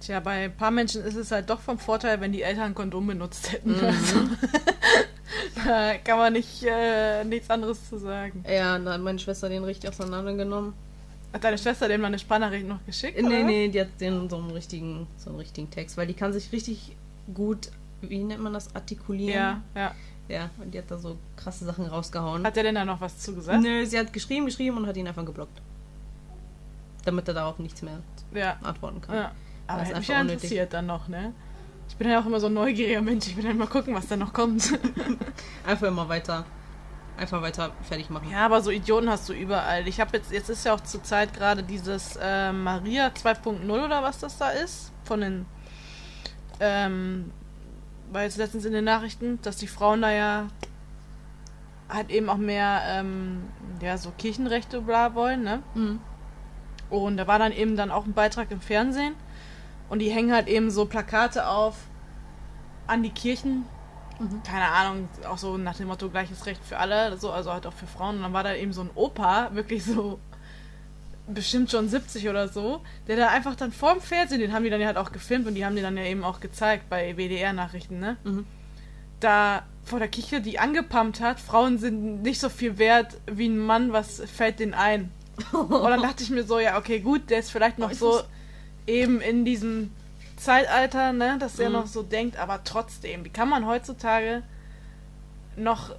Tja, 0.00 0.20
bei 0.20 0.44
ein 0.44 0.56
paar 0.56 0.70
Menschen 0.70 1.02
ist 1.02 1.16
es 1.16 1.30
halt 1.30 1.48
doch 1.48 1.60
vom 1.60 1.78
Vorteil, 1.78 2.20
wenn 2.20 2.32
die 2.32 2.42
Eltern 2.42 2.64
ein 2.64 2.74
Kondom 2.74 3.06
benutzt 3.06 3.52
hätten. 3.52 3.72
Mhm. 3.72 3.84
Also, 3.84 4.20
da 5.66 5.94
kann 5.98 6.18
man 6.18 6.32
nicht 6.34 6.62
äh, 6.62 7.24
nichts 7.24 7.48
anderes 7.48 7.88
zu 7.88 7.98
sagen. 7.98 8.44
Ja, 8.48 8.76
und 8.76 8.84
dann 8.84 8.94
hat 8.94 9.00
meine 9.00 9.18
Schwester 9.18 9.48
den 9.48 9.64
richtig 9.64 9.88
auseinandergenommen. 9.88 10.74
Hat 11.32 11.42
deine 11.42 11.58
Schwester 11.58 11.88
dem 11.88 12.00
mal 12.00 12.08
eine 12.08 12.18
Sprachnachricht 12.18 12.66
noch 12.66 12.84
geschickt? 12.86 13.20
Nee, 13.20 13.26
oder? 13.26 13.42
nee, 13.42 13.68
die 13.68 13.80
hat 13.80 14.00
den 14.00 14.28
so 14.28 14.36
einen 14.36 14.50
richtigen, 14.50 15.06
so 15.16 15.30
einen 15.30 15.38
richtigen 15.40 15.68
Text, 15.68 15.96
weil 15.96 16.06
die 16.06 16.14
kann 16.14 16.32
sich 16.32 16.52
richtig 16.52 16.94
gut, 17.34 17.70
wie 18.02 18.22
nennt 18.22 18.40
man 18.40 18.52
das, 18.52 18.74
artikulieren. 18.76 19.34
Ja, 19.34 19.62
ja. 19.74 19.94
Ja, 20.28 20.48
und 20.58 20.72
die 20.72 20.78
hat 20.78 20.90
da 20.90 20.96
so 20.96 21.16
krasse 21.36 21.64
Sachen 21.66 21.84
rausgehauen. 21.86 22.44
Hat 22.46 22.56
der 22.56 22.62
denn 22.62 22.74
da 22.76 22.84
noch 22.84 23.00
was 23.00 23.18
zu 23.18 23.34
gesagt? 23.34 23.62
Nö, 23.62 23.84
sie 23.84 23.98
hat 23.98 24.12
geschrieben, 24.12 24.46
geschrieben 24.46 24.76
und 24.78 24.86
hat 24.86 24.96
ihn 24.96 25.06
einfach 25.06 25.24
geblockt. 25.24 25.60
Damit 27.04 27.28
er 27.28 27.34
darauf 27.34 27.58
nichts 27.58 27.82
mehr 27.82 27.98
Ja. 28.32 28.56
antworten 28.62 29.00
kann. 29.02 29.14
ja. 29.16 29.32
Aber 29.66 29.80
Das 29.80 29.88
ist 29.90 29.94
hätte 29.94 30.00
mich 30.00 30.08
einfach 30.10 30.14
ja 30.14 30.20
unnötig. 30.20 30.42
interessiert 30.44 30.72
dann 30.74 30.86
noch, 30.86 31.08
ne? 31.08 31.32
Ich 31.88 31.96
bin 31.96 32.08
ja 32.10 32.20
auch 32.20 32.26
immer 32.26 32.40
so 32.40 32.46
ein 32.46 32.54
neugieriger 32.54 33.02
Mensch. 33.02 33.26
Ich 33.28 33.36
will 33.36 33.44
dann 33.44 33.58
mal 33.58 33.66
gucken, 33.66 33.94
was 33.94 34.06
da 34.08 34.16
noch 34.16 34.32
kommt. 34.32 34.78
Einfach 35.66 35.86
immer 35.88 36.08
weiter, 36.08 36.44
einfach 37.18 37.40
weiter 37.42 37.70
fertig 37.82 38.08
machen. 38.10 38.30
Ja, 38.30 38.46
aber 38.46 38.60
so 38.62 38.70
Idioten 38.70 39.08
hast 39.10 39.28
du 39.28 39.32
überall. 39.34 39.86
Ich 39.86 40.00
habe 40.00 40.16
jetzt, 40.16 40.32
jetzt 40.32 40.48
ist 40.48 40.64
ja 40.64 40.74
auch 40.74 40.80
zur 40.80 41.02
Zeit 41.02 41.32
gerade 41.34 41.62
dieses 41.62 42.16
äh, 42.20 42.52
Maria 42.52 43.08
2.0 43.08 43.70
oder 43.84 44.02
was 44.02 44.18
das 44.18 44.38
da 44.38 44.48
ist. 44.50 44.90
Von 45.04 45.20
den, 45.20 45.46
ähm, 46.60 47.30
war 48.14 48.22
jetzt 48.22 48.36
letztens 48.36 48.64
in 48.64 48.72
den 48.72 48.84
Nachrichten, 48.84 49.40
dass 49.42 49.56
die 49.56 49.66
Frauen 49.66 50.00
da 50.00 50.10
ja 50.12 50.46
halt 51.88 52.10
eben 52.10 52.30
auch 52.30 52.36
mehr, 52.36 52.80
ähm, 52.86 53.42
ja, 53.82 53.98
so 53.98 54.12
Kirchenrechte 54.16 54.80
bla 54.80 55.14
wollen, 55.14 55.42
ne? 55.42 55.62
Mhm. 55.74 56.00
Und 56.90 57.16
da 57.16 57.26
war 57.26 57.40
dann 57.40 57.52
eben 57.52 57.76
dann 57.76 57.90
auch 57.90 58.06
ein 58.06 58.12
Beitrag 58.12 58.50
im 58.52 58.60
Fernsehen. 58.60 59.14
Und 59.88 59.98
die 59.98 60.10
hängen 60.10 60.32
halt 60.32 60.46
eben 60.46 60.70
so 60.70 60.86
Plakate 60.86 61.48
auf 61.48 61.76
an 62.86 63.02
die 63.02 63.10
Kirchen, 63.10 63.64
keine 64.46 64.68
Ahnung, 64.68 65.08
auch 65.28 65.38
so 65.38 65.58
nach 65.58 65.76
dem 65.76 65.88
Motto 65.88 66.08
gleiches 66.08 66.46
Recht 66.46 66.64
für 66.64 66.78
alle, 66.78 67.16
so, 67.16 67.32
also 67.32 67.52
halt 67.52 67.66
auch 67.66 67.72
für 67.72 67.86
Frauen. 67.86 68.16
Und 68.16 68.22
dann 68.22 68.32
war 68.32 68.44
da 68.44 68.54
eben 68.54 68.72
so 68.72 68.82
ein 68.82 68.90
Opa, 68.94 69.50
wirklich 69.54 69.84
so 69.84 70.20
bestimmt 71.26 71.70
schon 71.70 71.88
70 71.88 72.28
oder 72.28 72.48
so, 72.48 72.82
der 73.08 73.16
da 73.16 73.28
einfach 73.28 73.54
dann 73.54 73.72
vorm 73.72 74.00
Fernsehen, 74.00 74.40
den 74.40 74.52
haben 74.52 74.64
die 74.64 74.70
dann 74.70 74.80
ja 74.80 74.88
halt 74.88 74.96
auch 74.98 75.10
gefilmt 75.12 75.46
und 75.46 75.54
die 75.54 75.64
haben 75.64 75.74
die 75.76 75.82
dann 75.82 75.96
ja 75.96 76.04
eben 76.04 76.22
auch 76.24 76.40
gezeigt 76.40 76.88
bei 76.90 77.16
WDR-Nachrichten, 77.16 77.98
ne? 77.98 78.16
Mhm. 78.24 78.46
Da 79.20 79.62
vor 79.84 79.98
der 79.98 80.08
Kirche 80.08 80.40
die 80.40 80.58
angepumpt 80.58 81.20
hat, 81.20 81.40
Frauen 81.40 81.78
sind 81.78 82.22
nicht 82.22 82.40
so 82.40 82.48
viel 82.50 82.76
wert 82.78 83.16
wie 83.26 83.48
ein 83.48 83.58
Mann, 83.58 83.92
was 83.92 84.20
fällt 84.20 84.58
denen 84.60 84.74
ein? 84.74 85.10
Und 85.52 85.70
dann 85.70 86.02
dachte 86.02 86.22
ich 86.22 86.30
mir 86.30 86.44
so, 86.44 86.58
ja, 86.58 86.76
okay, 86.78 87.00
gut, 87.00 87.30
der 87.30 87.38
ist 87.38 87.50
vielleicht 87.50 87.78
noch 87.78 87.92
so 87.92 88.06
muss- 88.12 88.24
eben 88.86 89.20
in 89.22 89.44
diesem 89.46 89.90
Zeitalter, 90.36 91.12
ne, 91.12 91.36
dass 91.38 91.56
der 91.56 91.68
Mhm. 91.70 91.74
noch 91.76 91.86
so 91.86 92.02
denkt, 92.02 92.36
aber 92.38 92.62
trotzdem, 92.64 93.24
wie 93.24 93.30
kann 93.30 93.48
man 93.48 93.66
heutzutage 93.66 94.42
noch, 95.56 95.90
äh, 95.90 95.94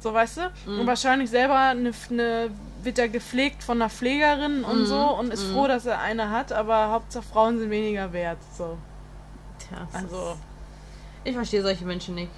so 0.00 0.12
weißt 0.12 0.36
du, 0.38 0.40
Mhm. 0.70 0.80
und 0.80 0.86
wahrscheinlich 0.86 1.30
selber 1.30 1.58
eine, 1.58 1.92
eine 2.10 2.50
wird 2.82 2.98
er 2.98 3.08
gepflegt 3.08 3.62
von 3.62 3.78
einer 3.82 3.90
Pflegerin 3.90 4.64
und 4.64 4.80
Mhm. 4.82 4.86
so 4.86 5.16
und 5.18 5.32
ist 5.32 5.48
Mhm. 5.48 5.52
froh, 5.52 5.66
dass 5.68 5.86
er 5.86 6.00
eine 6.00 6.30
hat, 6.30 6.52
aber 6.52 6.90
Hauptsache 6.90 7.24
Frauen 7.24 7.58
sind 7.58 7.70
weniger 7.70 8.12
wert, 8.12 8.38
so. 8.56 8.78
Tja, 9.58 9.86
Also, 9.92 10.32
ist- 10.32 10.38
ich 11.24 11.34
verstehe 11.34 11.62
solche 11.62 11.84
Menschen 11.84 12.14
nicht. 12.14 12.30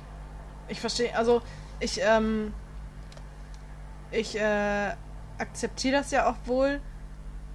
ich 0.68 0.80
verstehe, 0.80 1.14
also 1.16 1.42
ich, 1.80 2.00
ähm, 2.02 2.52
ich, 4.10 4.36
äh, 4.38 4.92
akzeptiere 5.38 5.96
das 5.98 6.10
ja 6.10 6.28
auch 6.30 6.36
wohl, 6.46 6.80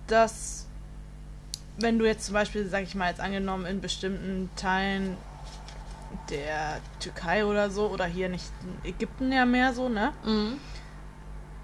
dass 0.07 0.67
wenn 1.77 1.99
du 1.99 2.05
jetzt 2.05 2.25
zum 2.25 2.33
Beispiel, 2.33 2.67
sag 2.69 2.83
ich 2.83 2.95
mal, 2.95 3.09
jetzt 3.09 3.19
angenommen 3.19 3.65
in 3.65 3.81
bestimmten 3.81 4.49
Teilen 4.55 5.17
der 6.29 6.79
Türkei 6.99 7.45
oder 7.45 7.69
so, 7.69 7.87
oder 7.89 8.05
hier 8.05 8.29
nicht 8.29 8.49
in 8.83 8.89
Ägypten 8.89 9.31
ja 9.31 9.45
mehr 9.45 9.73
so, 9.73 9.89
ne? 9.89 10.13
Mhm. 10.23 10.57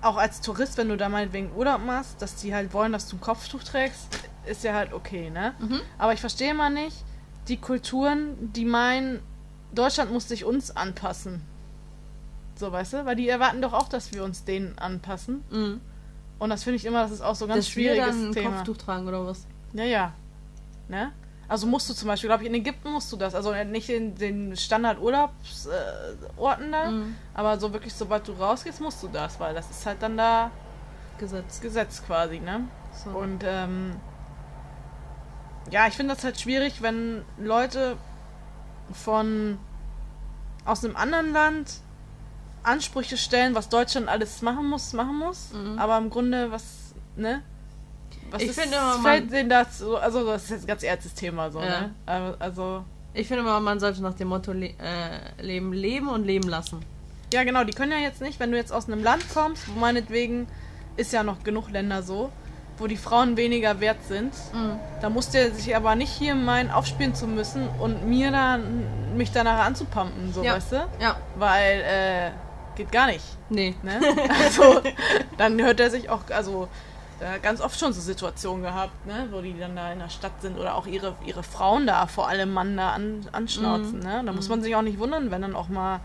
Auch 0.02 0.18
als 0.18 0.41
Tourist, 0.41 0.78
wenn 0.78 0.89
du 0.89 0.97
da 0.97 1.10
meinetwegen 1.10 1.52
Urlaub 1.56 1.86
machst, 1.86 2.22
dass 2.22 2.36
die 2.36 2.54
halt 2.54 2.74
wollen, 2.74 2.91
dass 2.91 3.08
du 3.08 3.18
ein 3.18 3.22
Kopftuch 3.22 3.64
trägst, 3.64 4.08
ist 4.45 4.64
ja 4.64 4.74
halt 4.74 4.93
okay, 4.93 5.30
ne? 5.30 5.54
Mhm. 5.60 5.82
Aber 5.97 6.14
ich 6.14 6.20
verstehe 6.20 6.54
mal 6.54 6.72
nicht, 6.72 6.97
die 7.47 7.58
Kulturen, 7.58 8.52
die 8.54 8.66
meinen, 8.66 9.20
Deutschland 9.74 10.12
muss 10.12 10.28
sich 10.28 10.43
uns 10.43 10.76
anpassen. 10.76 11.41
So, 12.56 12.72
weißt 12.72 12.93
du? 12.93 13.06
Weil 13.06 13.16
die 13.16 13.30
erwarten 13.30 13.62
doch 13.62 13.74
auch, 13.74 13.89
dass 13.89 14.14
wir 14.14 14.24
uns 14.24 14.43
denen 14.43 14.78
anpassen. 14.78 15.43
Mhm. 15.49 15.82
Und 16.39 16.49
das 16.49 16.64
finde 16.64 16.78
ich 16.78 16.86
immer, 16.86 17.04
das 17.04 17.12
ist 17.12 17.22
auch 17.22 17.36
so 17.36 17.45
ein 17.45 17.49
ganz 17.49 17.66
Dass 17.66 17.76
wir 17.76 17.91
schwieriges 17.91 18.16
dann 18.16 18.30
ein 18.30 18.34
Thema. 18.34 18.49
Kopftuch 18.52 18.78
tragen 18.78 19.08
oder 19.08 19.26
was? 19.26 19.45
Ja, 19.74 19.84
ja. 19.84 20.14
Ne? 20.88 21.12
Also 21.52 21.68
musst 21.68 21.89
du 21.89 21.93
zum 21.93 22.08
Beispiel, 22.08 22.30
glaube 22.30 22.43
ich, 22.43 22.49
in 22.49 22.56
Ägypten 22.56 22.89
musst 22.93 23.12
du 23.12 23.18
das. 23.18 23.36
Also 23.36 23.52
nicht 23.66 23.89
in 23.89 24.16
den 24.16 24.56
Standard-Urlaubsorten 24.56 26.30
Orten 26.38 26.72
da, 26.72 26.91
Mhm. 26.91 27.18
aber 27.34 27.60
so 27.60 27.74
wirklich, 27.74 27.93
sobald 27.93 28.26
du 28.26 28.32
rausgehst, 28.32 28.80
musst 28.80 29.04
du 29.04 29.10
das, 29.10 29.38
weil 29.38 29.54
das 29.54 29.70
ist 29.70 29.86
halt 29.86 30.02
dann 30.02 30.16
da 30.16 30.49
Gesetz. 31.18 31.60
Gesetz 31.60 32.02
quasi, 32.06 32.39
ne? 32.39 32.62
So. 33.04 33.10
Und 33.10 33.43
ähm, 33.45 33.97
ja, 35.70 35.88
ich 35.88 35.93
finde 35.95 36.16
das 36.16 36.24
halt 36.24 36.39
schwierig, 36.39 36.82
wenn 36.82 37.24
Leute 37.38 37.97
von 38.93 39.58
aus 40.64 40.86
einem 40.86 40.95
anderen 40.95 41.34
Land 41.34 41.82
Ansprüche 42.64 43.18
stellen, 43.18 43.56
was 43.56 43.68
Deutschland 43.68 44.08
alles 44.08 44.41
machen 44.41 44.70
muss, 44.70 44.93
machen 44.93 45.18
muss, 45.18 45.52
Mhm. 45.52 45.78
aber 45.80 45.97
im 45.97 46.10
Grunde 46.10 46.49
was, 46.52 46.93
ne? 47.18 47.41
Was 48.32 48.41
Ich 48.41 48.51
finde 48.53 48.77
immer, 48.77 48.97
man- 48.97 49.27
denen 49.29 49.49
dazu, 49.49 49.97
also 49.97 50.25
das 50.25 50.43
ist 50.45 50.49
jetzt 50.51 50.63
ein 50.63 50.67
ganz 50.67 50.84
ernstes 50.84 51.13
Thema 51.13 51.51
so, 51.51 51.59
Ja. 51.59 51.65
ne? 51.82 51.91
Aber- 52.05 52.36
Also 52.39 52.84
Ich 53.13 53.27
finde 53.27 53.43
mal, 53.43 53.59
man 53.59 53.77
sollte 53.79 54.01
nach 54.01 54.13
dem 54.13 54.29
Motto 54.29 54.53
le 54.53 54.67
äh, 54.67 55.41
leben, 55.41 55.73
leben 55.73 56.07
und 56.07 56.23
leben 56.25 56.47
lassen. 56.47 56.79
Ja, 57.34 57.43
genau, 57.43 57.65
die 57.65 57.73
können 57.73 57.91
ja 57.91 57.97
jetzt 57.97 58.21
nicht, 58.21 58.39
wenn 58.39 58.51
du 58.51 58.57
jetzt 58.57 58.71
aus 58.71 58.88
einem 58.88 59.03
Land 59.03 59.25
kommst, 59.34 59.63
wo 59.67 59.77
meinetwegen 59.79 60.47
ist 60.95 61.11
ja 61.11 61.21
noch 61.23 61.43
genug 61.43 61.69
Länder 61.71 62.03
so, 62.03 62.32
wo 62.77 62.88
die 62.88 62.95
Frauen 62.97 63.36
weniger 63.36 63.79
wert 63.82 63.97
sind, 64.07 64.34
Mhm. 64.53 64.79
da 65.01 65.09
musst 65.09 65.34
du 65.34 65.51
sich 65.51 65.75
aber 65.75 65.95
nicht 65.95 66.09
hier 66.11 66.36
meinen, 66.36 66.71
aufspielen 66.71 67.13
zu 67.13 67.27
müssen 67.27 67.67
und 67.79 68.07
mir 68.07 68.32
dann 68.32 69.17
mich 69.17 69.32
danach 69.34 69.65
anzupumpen, 69.65 70.32
so 70.34 70.41
Ja. 70.41 70.55
weißt 70.55 70.71
du? 70.71 70.75
Ja, 71.01 71.17
Weil, 71.36 71.82
äh, 71.82 72.32
geht 72.77 72.91
gar 72.93 73.07
nicht, 73.07 73.25
nee. 73.49 73.75
ne? 73.84 73.99
Also, 74.45 74.82
dann 75.38 75.61
hört 75.61 75.82
er 75.82 75.89
sich 75.89 76.09
auch, 76.09 76.21
also, 76.34 76.69
äh, 77.22 77.39
ganz 77.39 77.61
oft 77.61 77.80
schon 77.80 77.93
so 77.93 78.01
Situationen 78.01 78.63
gehabt, 78.63 79.05
ne, 79.05 79.28
wo 79.32 79.41
die 79.41 79.57
dann 79.57 79.76
da 79.76 79.93
in 79.93 79.99
der 79.99 80.09
Stadt 80.09 80.41
sind 80.41 80.57
oder 80.57 80.76
auch 80.76 80.88
ihre, 80.88 81.15
ihre 81.26 81.43
Frauen 81.43 81.86
da 81.88 82.07
vor 82.07 82.28
allem 82.28 82.51
Mann 82.51 82.76
da 82.76 82.91
an, 82.91 83.28
anschnauzen, 83.32 83.99
Mhm. 83.99 84.03
ne? 84.03 84.24
Da 84.26 84.34
muss 84.34 84.49
man 84.49 84.61
sich 84.61 84.76
auch 84.76 84.82
nicht 84.82 84.97
wundern, 84.99 85.30
wenn 85.32 85.41
dann 85.43 85.55
auch 85.55 85.69
mal, 85.69 85.99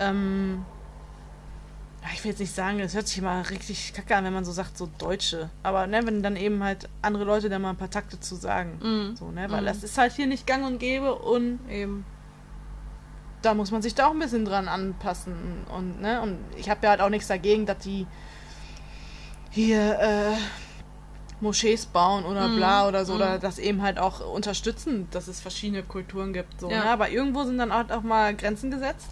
ähm, 0.00 0.64
ich 2.14 2.24
will 2.24 2.30
jetzt 2.30 2.40
nicht 2.40 2.54
sagen, 2.54 2.78
das 2.78 2.94
hört 2.94 3.06
sich 3.06 3.18
immer 3.18 3.48
richtig 3.50 3.92
kacke 3.92 4.16
an, 4.16 4.24
wenn 4.24 4.32
man 4.32 4.44
so 4.44 4.52
sagt, 4.52 4.76
so 4.76 4.88
Deutsche. 4.98 5.50
Aber 5.62 5.86
ne, 5.86 6.04
wenn 6.06 6.22
dann 6.22 6.34
eben 6.36 6.64
halt 6.64 6.88
andere 7.02 7.24
Leute 7.24 7.48
da 7.48 7.58
mal 7.58 7.70
ein 7.70 7.76
paar 7.76 7.90
Takte 7.90 8.18
zu 8.18 8.34
sagen. 8.34 8.78
Mhm. 8.82 9.16
So, 9.16 9.30
ne? 9.30 9.50
Weil 9.50 9.62
Mhm. 9.62 9.66
das 9.66 9.82
ist 9.84 9.96
halt 9.98 10.12
hier 10.12 10.26
nicht 10.26 10.46
gang 10.46 10.66
und 10.66 10.78
gäbe 10.78 11.14
und 11.14 11.60
Eben. 11.68 12.04
da 13.42 13.54
muss 13.54 13.70
man 13.70 13.82
sich 13.82 13.94
da 13.94 14.06
auch 14.06 14.12
ein 14.12 14.18
bisschen 14.18 14.44
dran 14.44 14.66
anpassen. 14.66 15.34
Und, 15.76 16.00
ne, 16.00 16.20
und 16.22 16.38
ich 16.56 16.68
habe 16.70 16.80
ja 16.84 16.90
halt 16.90 17.00
auch 17.02 17.08
nichts 17.10 17.28
dagegen, 17.28 17.66
dass 17.66 17.78
die 17.78 18.06
hier 19.50 19.98
äh, 19.98 20.36
Moschees 21.40 21.86
bauen 21.86 22.24
oder 22.24 22.48
Mhm. 22.48 22.56
bla 22.56 22.86
oder 22.88 23.04
so, 23.04 23.12
Mhm. 23.14 23.20
oder 23.20 23.38
das 23.38 23.58
eben 23.58 23.82
halt 23.82 23.98
auch 23.98 24.20
unterstützen, 24.32 25.08
dass 25.10 25.26
es 25.28 25.40
verschiedene 25.40 25.82
Kulturen 25.82 26.32
gibt. 26.32 26.60
So, 26.60 26.70
Ja. 26.70 26.84
ne? 26.84 26.90
Aber 26.90 27.10
irgendwo 27.10 27.44
sind 27.44 27.58
dann 27.58 27.72
auch, 27.72 27.88
auch 27.90 28.02
mal 28.02 28.34
Grenzen 28.34 28.70
gesetzt. 28.70 29.08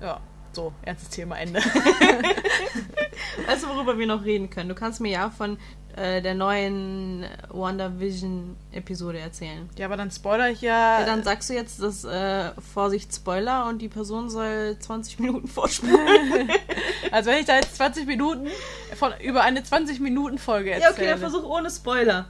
Ja, 0.00 0.18
so, 0.52 0.72
ernstes 0.82 1.10
Thema, 1.10 1.38
Ende. 1.38 1.60
Weißt 3.46 3.64
du, 3.64 3.68
worüber 3.68 3.98
wir 3.98 4.06
noch 4.06 4.24
reden 4.24 4.50
können? 4.50 4.68
Du 4.68 4.74
kannst 4.74 5.00
mir 5.00 5.10
ja 5.12 5.30
von 5.30 5.58
äh, 5.96 6.22
der 6.22 6.34
neuen 6.34 7.24
WandaVision-Episode 7.48 9.18
erzählen. 9.18 9.68
ja, 9.76 9.86
aber 9.86 9.96
dann 9.96 10.10
spoiler 10.10 10.50
ich 10.50 10.60
ja. 10.60 11.00
Ja, 11.00 11.06
dann 11.06 11.22
sagst 11.22 11.50
du 11.50 11.54
jetzt, 11.54 11.82
dass 11.82 12.04
äh, 12.04 12.50
Vorsicht 12.72 13.14
Spoiler 13.14 13.66
und 13.66 13.80
die 13.80 13.88
Person 13.88 14.30
soll 14.30 14.76
20 14.78 15.18
Minuten 15.18 15.48
vorspulen. 15.48 16.50
also 17.10 17.30
wenn 17.30 17.38
ich 17.40 17.46
da 17.46 17.56
jetzt 17.56 17.76
20 17.76 18.06
Minuten 18.06 18.48
von, 18.96 19.12
über 19.22 19.42
eine 19.42 19.60
20-Minuten-Folge 19.60 20.70
erzähle. 20.70 20.90
ja, 20.90 20.96
okay, 20.96 21.06
dann 21.06 21.18
versuch 21.18 21.44
ohne 21.44 21.70
Spoiler. 21.70 22.26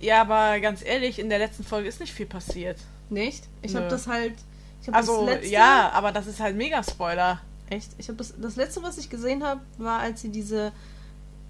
Ja, 0.00 0.20
aber 0.20 0.60
ganz 0.60 0.84
ehrlich, 0.84 1.18
in 1.18 1.30
der 1.30 1.38
letzten 1.38 1.64
Folge 1.64 1.88
ist 1.88 2.00
nicht 2.00 2.12
viel 2.12 2.26
passiert. 2.26 2.78
Nicht? 3.08 3.44
Ich 3.62 3.74
habe 3.76 3.88
das 3.88 4.06
halt. 4.06 4.34
Ich 4.82 4.88
hab 4.88 4.96
Also, 4.96 5.24
das 5.24 5.36
letzte, 5.36 5.50
ja, 5.50 5.90
aber 5.94 6.12
das 6.12 6.26
ist 6.26 6.40
halt 6.40 6.56
mega 6.56 6.82
Spoiler. 6.82 7.40
Echt? 7.70 7.90
Ich 7.98 8.08
habe 8.08 8.18
das, 8.18 8.34
das 8.36 8.56
letzte, 8.56 8.82
was 8.82 8.98
ich 8.98 9.08
gesehen 9.08 9.42
habe, 9.42 9.60
war, 9.78 10.00
als 10.00 10.20
sie 10.20 10.28
diese 10.28 10.72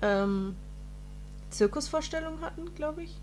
ähm, 0.05 0.57
Zirkusvorstellung 1.51 2.41
hatten, 2.43 2.75
glaube 2.75 3.05
ich. 3.05 3.17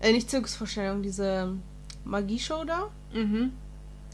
Äh, 0.00 0.12
nicht 0.12 0.30
Zirkusvorstellung, 0.30 1.02
diese 1.02 1.52
Magieshow 2.04 2.64
da. 2.64 2.90
Mhm. 3.12 3.52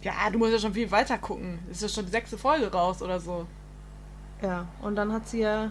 Ja, 0.03 0.31
du 0.31 0.39
musst 0.39 0.53
ja 0.53 0.59
schon 0.59 0.73
viel 0.73 0.91
weiter 0.91 1.19
gucken. 1.19 1.59
Ist 1.71 1.83
ja 1.83 1.89
schon 1.89 2.07
die 2.07 2.11
sechste 2.11 2.39
Folge 2.39 2.73
raus 2.73 3.03
oder 3.03 3.21
so. 3.21 3.47
Ja, 4.43 4.67
und 4.81 4.97
dann 4.97 5.13
hat 5.13 5.29
sie 5.29 5.41
ja. 5.41 5.71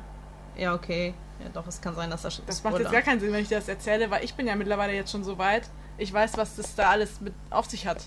Ja, 0.55 0.75
okay. 0.75 1.13
Ja, 1.41 1.49
doch, 1.49 1.65
es 1.67 1.81
kann 1.81 1.95
sein, 1.95 2.09
dass 2.09 2.21
das 2.23 2.41
Das 2.45 2.63
macht 2.63 2.79
jetzt 2.79 2.91
gar 2.91 3.01
keinen 3.01 3.19
Sinn, 3.19 3.31
wenn 3.31 3.41
ich 3.41 3.47
dir 3.47 3.55
das 3.55 3.67
erzähle, 3.67 4.11
weil 4.11 4.23
ich 4.23 4.33
bin 4.35 4.45
ja 4.45 4.55
mittlerweile 4.55 4.93
jetzt 4.93 5.11
schon 5.11 5.23
so 5.23 5.37
weit. 5.37 5.69
Ich 5.97 6.13
weiß, 6.13 6.37
was 6.37 6.57
das 6.57 6.75
da 6.75 6.89
alles 6.89 7.21
mit 7.21 7.33
auf 7.49 7.69
sich 7.69 7.87
hat. 7.87 8.05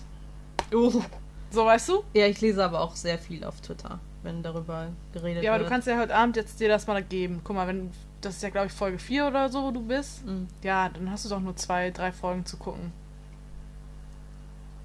Oh. 0.73 1.01
So, 1.49 1.65
weißt 1.65 1.89
du? 1.89 2.03
Ja, 2.13 2.27
ich 2.27 2.41
lese 2.41 2.63
aber 2.63 2.81
auch 2.81 2.95
sehr 2.95 3.17
viel 3.19 3.43
auf 3.43 3.59
Twitter, 3.61 3.99
wenn 4.23 4.41
darüber 4.41 4.87
geredet 5.13 5.43
Ja, 5.43 5.51
aber 5.51 5.59
wird. 5.59 5.69
du 5.69 5.73
kannst 5.73 5.87
ja 5.87 5.97
heute 5.97 6.15
Abend 6.15 6.35
jetzt 6.35 6.59
dir 6.59 6.69
das 6.69 6.87
mal 6.87 7.03
geben. 7.03 7.41
Guck 7.43 7.55
mal, 7.55 7.67
wenn 7.67 7.91
das 8.21 8.37
ist 8.37 8.43
ja, 8.43 8.49
glaube 8.49 8.67
ich, 8.67 8.73
Folge 8.73 8.97
4 8.99 9.27
oder 9.27 9.49
so, 9.49 9.63
wo 9.63 9.71
du 9.71 9.81
bist. 9.81 10.25
Mhm. 10.25 10.47
Ja, 10.63 10.89
dann 10.89 11.11
hast 11.11 11.25
du 11.25 11.29
doch 11.29 11.39
nur 11.41 11.55
zwei, 11.55 11.91
drei 11.91 12.11
Folgen 12.11 12.45
zu 12.45 12.57
gucken. 12.57 12.93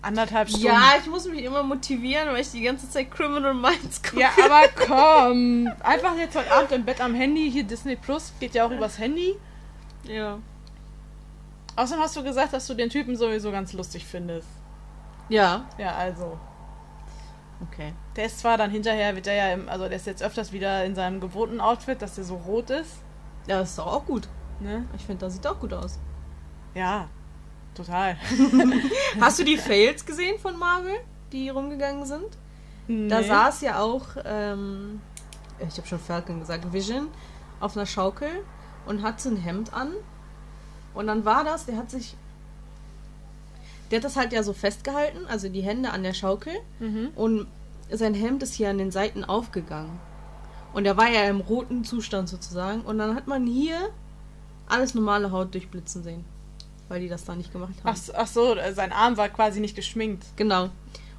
Anderthalb 0.00 0.48
Stunden. 0.48 0.66
Ja, 0.66 0.92
ich 1.00 1.06
muss 1.08 1.26
mich 1.26 1.42
immer 1.42 1.62
motivieren, 1.62 2.28
weil 2.28 2.40
ich 2.40 2.50
die 2.52 2.62
ganze 2.62 2.88
Zeit 2.88 3.10
Criminal 3.10 3.52
Minds 3.54 4.02
gucke. 4.02 4.20
Ja, 4.20 4.30
aber 4.44 4.68
komm. 4.86 5.68
Einfach 5.80 6.16
jetzt 6.16 6.36
heute 6.36 6.52
Abend 6.52 6.72
im 6.72 6.84
Bett 6.84 7.00
am 7.00 7.14
Handy. 7.14 7.50
Hier 7.50 7.64
Disney 7.64 7.96
Plus 7.96 8.32
geht 8.38 8.54
ja 8.54 8.64
auch 8.64 8.70
übers 8.70 8.98
Handy. 8.98 9.34
Ja. 10.04 10.38
Außerdem 11.76 12.02
hast 12.02 12.16
du 12.16 12.22
gesagt, 12.22 12.52
dass 12.52 12.66
du 12.66 12.74
den 12.74 12.90
Typen 12.90 13.16
sowieso 13.16 13.50
ganz 13.50 13.72
lustig 13.72 14.04
findest. 14.04 14.48
Ja. 15.28 15.66
Ja, 15.78 15.94
also. 15.96 16.38
Okay. 17.60 17.92
Der 18.16 18.26
ist 18.26 18.38
zwar 18.38 18.56
dann 18.56 18.70
hinterher, 18.70 19.14
wird 19.16 19.26
er 19.26 19.34
ja, 19.34 19.52
im, 19.54 19.68
also 19.68 19.86
der 19.88 19.96
ist 19.96 20.06
jetzt 20.06 20.22
öfters 20.22 20.52
wieder 20.52 20.84
in 20.84 20.94
seinem 20.94 21.20
gewohnten 21.20 21.60
Outfit, 21.60 22.00
dass 22.00 22.14
der 22.14 22.24
so 22.24 22.36
rot 22.36 22.70
ist. 22.70 22.98
Ja, 23.46 23.58
das 23.60 23.70
ist 23.70 23.78
doch 23.78 23.86
auch 23.86 24.04
gut. 24.06 24.28
Ne? 24.60 24.84
Ich 24.96 25.04
finde, 25.04 25.26
das 25.26 25.34
sieht 25.34 25.46
auch 25.46 25.58
gut 25.58 25.72
aus. 25.72 25.98
Ja, 26.74 27.08
total. 27.74 28.16
Hast 29.20 29.38
du 29.38 29.44
die 29.44 29.56
Fails 29.58 30.04
gesehen 30.06 30.38
von 30.38 30.56
Marvel, 30.56 30.94
die 31.32 31.48
rumgegangen 31.48 32.04
sind? 32.06 32.26
Da 32.86 33.20
Nee. 33.20 33.26
saß 33.26 33.60
ja 33.62 33.80
auch, 33.80 34.02
ähm, 34.24 35.00
ich 35.58 35.76
habe 35.76 35.86
schon 35.86 35.98
Falcon 35.98 36.40
gesagt, 36.40 36.72
Vision 36.72 37.08
auf 37.60 37.76
einer 37.76 37.86
Schaukel 37.86 38.30
und 38.86 39.02
hatte 39.02 39.28
ein 39.28 39.36
Hemd 39.36 39.72
an. 39.74 39.92
Und 40.94 41.06
dann 41.08 41.24
war 41.24 41.44
das, 41.44 41.66
der 41.66 41.76
hat 41.76 41.90
sich. 41.90 42.16
Der 43.90 43.98
hat 43.98 44.04
das 44.04 44.16
halt 44.16 44.32
ja 44.32 44.42
so 44.42 44.52
festgehalten, 44.52 45.26
also 45.28 45.48
die 45.48 45.62
Hände 45.62 45.90
an 45.90 46.02
der 46.02 46.14
Schaukel. 46.14 46.52
Mhm. 46.80 47.10
Und 47.14 47.46
sein 47.90 48.14
Hemd 48.14 48.42
ist 48.42 48.54
hier 48.54 48.70
an 48.70 48.78
den 48.78 48.90
Seiten 48.90 49.24
aufgegangen. 49.24 49.98
Und 50.74 50.84
er 50.86 50.96
war 50.96 51.08
ja 51.10 51.22
im 51.24 51.40
roten 51.40 51.84
Zustand 51.84 52.28
sozusagen. 52.28 52.82
Und 52.82 52.98
dann 52.98 53.14
hat 53.14 53.26
man 53.26 53.46
hier 53.46 53.76
alles 54.68 54.94
normale 54.94 55.30
Haut 55.32 55.54
durchblitzen 55.54 56.02
sehen. 56.02 56.24
Weil 56.88 57.00
die 57.00 57.08
das 57.08 57.24
da 57.24 57.34
nicht 57.34 57.52
gemacht 57.52 57.72
haben. 57.82 57.90
Ach, 57.92 57.96
so- 57.96 58.12
ach 58.14 58.26
so, 58.26 58.56
sein 58.74 58.92
Arm 58.92 59.16
war 59.16 59.28
quasi 59.30 59.60
nicht 59.60 59.74
geschminkt. 59.76 60.24
Genau. 60.36 60.68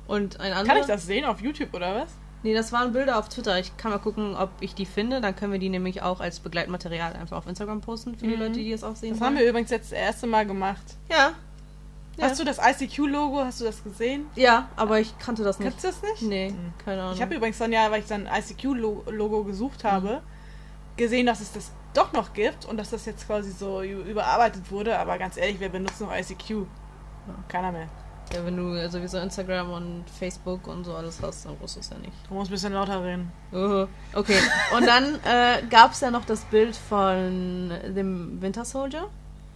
Und 0.07 0.39
ein 0.39 0.51
anderer. 0.53 0.73
Kann 0.75 0.81
ich 0.81 0.87
das 0.87 1.05
sehen 1.05 1.25
auf 1.25 1.41
YouTube 1.41 1.73
oder 1.73 1.95
was? 1.95 2.09
Nee, 2.41 2.53
das 2.53 2.71
waren 2.71 2.93
Bilder 2.93 3.19
auf 3.19 3.27
Twitter. 3.29 3.59
Ich 3.59 3.75
kann 3.77 3.91
mal 3.91 3.97
gucken, 3.99 4.35
ob 4.35 4.49
ich 4.61 4.73
die 4.73 4.85
finde. 4.85 5.19
Dann 5.21 5.35
können 5.35 5.51
wir 5.51 5.59
die 5.59 5.69
nämlich 5.69 6.01
auch 6.01 6.21
als 6.21 6.39
Begleitmaterial 6.39 7.13
einfach 7.13 7.37
auf 7.37 7.47
Instagram 7.47 7.81
posten 7.81 8.15
für 8.15 8.25
die 8.27 8.35
Mhm. 8.35 8.39
Leute, 8.41 8.53
die 8.53 8.71
das 8.71 8.83
auch 8.83 8.95
sehen 8.95 9.11
Das 9.11 9.19
wollen. 9.19 9.31
haben 9.31 9.39
wir 9.39 9.49
übrigens 9.49 9.69
jetzt 9.71 9.91
das 9.91 9.99
erste 9.99 10.25
Mal 10.25 10.45
gemacht. 10.45 10.81
Ja. 11.11 11.33
Ja. 12.19 12.27
Hast 12.29 12.39
du 12.39 12.43
das 12.43 12.57
ICQ-Logo, 12.59 13.39
hast 13.43 13.61
du 13.61 13.65
das 13.65 13.83
gesehen? 13.83 14.27
Ja, 14.35 14.67
aber 14.75 14.99
ich 14.99 15.17
kannte 15.19 15.43
das 15.43 15.57
nicht. 15.59 15.69
Kennst 15.69 15.83
du 15.83 15.87
das 15.89 16.01
nicht? 16.01 16.21
Nee, 16.29 16.49
Hm. 16.49 16.73
keine 16.83 17.01
Ahnung. 17.03 17.13
Ich 17.15 17.21
habe 17.21 17.33
übrigens 17.35 17.57
dann 17.57 17.71
ja, 17.71 17.89
weil 17.91 18.01
ich 18.01 18.07
dann 18.07 18.27
ICQ-Logo 18.27 19.43
gesucht 19.43 19.83
habe, 19.83 20.21
gesehen, 20.97 21.25
dass 21.25 21.39
es 21.41 21.51
das 21.53 21.71
doch 21.93 22.11
noch 22.13 22.33
gibt 22.33 22.65
und 22.65 22.77
dass 22.77 22.89
das 22.91 23.05
jetzt 23.05 23.25
quasi 23.25 23.51
so 23.51 23.81
überarbeitet 23.81 24.69
wurde. 24.71 24.97
Aber 24.99 25.17
ganz 25.17 25.37
ehrlich, 25.37 25.59
wer 25.59 25.69
benutzt 25.69 26.01
noch 26.01 26.11
ICQ? 26.13 26.65
Keiner 27.47 27.71
mehr. 27.71 27.87
ja, 28.33 28.43
wenn 28.45 28.57
du 28.57 28.89
sowieso 28.89 29.17
Instagram 29.19 29.71
und 29.71 30.03
Facebook 30.19 30.67
und 30.67 30.83
so 30.83 30.93
alles 30.95 31.19
hast, 31.21 31.45
dann 31.45 31.55
brauchst 31.57 31.75
du 31.77 31.79
es 31.79 31.89
ja 31.89 31.97
nicht. 31.97 32.13
Du 32.27 32.33
musst 32.35 32.49
ein 32.49 32.53
bisschen 32.53 32.73
lauter 32.73 33.03
reden. 33.03 33.31
Uh, 33.53 33.87
Okay, 34.13 34.39
und 34.75 34.85
dann 34.85 35.15
äh, 35.25 35.63
gab 35.69 35.91
es 35.93 36.01
ja 36.01 36.11
noch 36.11 36.25
das 36.25 36.41
Bild 36.45 36.75
von 36.75 37.71
dem 37.95 38.41
Winter 38.41 38.65
Soldier. 38.65 39.07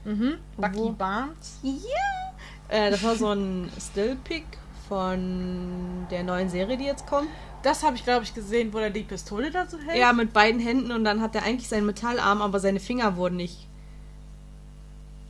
Mhm. 0.06 0.36
Bucky? 0.58 0.92
Barnes. 0.98 1.60
Ja! 1.62 2.23
Äh, 2.70 2.92
das 2.92 3.04
war 3.04 3.16
so 3.16 3.32
ein 3.32 3.72
Still-Pick 3.80 4.46
von 4.88 6.08
der 6.12 6.24
neuen 6.24 6.50
Serie, 6.50 6.78
die 6.78 6.86
jetzt 6.86 7.08
kommt. 7.08 7.28
Das 7.62 7.84
habe 7.84 7.96
ich, 7.96 8.04
glaube 8.04 8.24
ich, 8.24 8.34
gesehen, 8.34 8.74
wo 8.74 8.80
er 8.80 8.90
die 8.90 9.04
Pistole 9.04 9.50
da 9.50 9.66
so 9.66 9.78
hält. 9.80 9.98
Ja, 9.98 10.12
mit 10.12 10.34
beiden 10.34 10.60
Händen 10.60 10.92
und 10.92 11.06
dann 11.06 11.22
hat 11.22 11.34
er 11.36 11.44
eigentlich 11.44 11.70
seinen 11.70 11.86
Metallarm, 11.86 12.42
aber 12.42 12.60
seine 12.60 12.80
Finger 12.80 13.16
wurden 13.16 13.38
nicht 13.38 13.68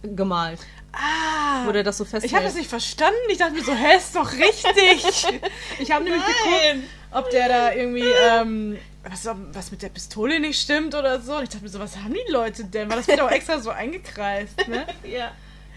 gemalt. 0.01 0.59
Ah. 0.91 1.71
Der 1.71 1.83
das 1.83 1.97
so 1.97 2.05
festhält. 2.05 2.25
Ich 2.25 2.35
habe 2.35 2.45
das 2.45 2.55
nicht 2.55 2.69
verstanden. 2.69 3.17
Ich 3.29 3.37
dachte 3.37 3.53
mir 3.53 3.63
so, 3.63 3.73
hä, 3.73 3.97
ist 3.97 4.15
doch 4.15 4.31
richtig. 4.31 5.25
ich 5.79 5.91
habe 5.91 6.03
nämlich 6.03 6.23
geguckt, 6.23 6.87
ob 7.11 7.29
der 7.31 7.47
da 7.47 7.73
irgendwie, 7.73 8.05
ähm, 8.29 8.77
was, 9.03 9.27
was 9.53 9.71
mit 9.71 9.81
der 9.81 9.89
Pistole 9.89 10.39
nicht 10.39 10.61
stimmt 10.61 10.93
oder 10.93 11.19
so. 11.19 11.37
Und 11.37 11.43
ich 11.43 11.49
dachte 11.49 11.63
mir 11.63 11.69
so, 11.69 11.79
was 11.79 11.97
haben 11.97 12.13
die 12.13 12.31
Leute 12.31 12.65
denn? 12.65 12.89
Weil 12.89 12.97
das 12.97 13.07
wird 13.07 13.21
auch 13.21 13.31
extra 13.31 13.59
so 13.59 13.71
eingekreist, 13.71 14.67
ne? 14.67 14.85
Ja. 15.03 15.31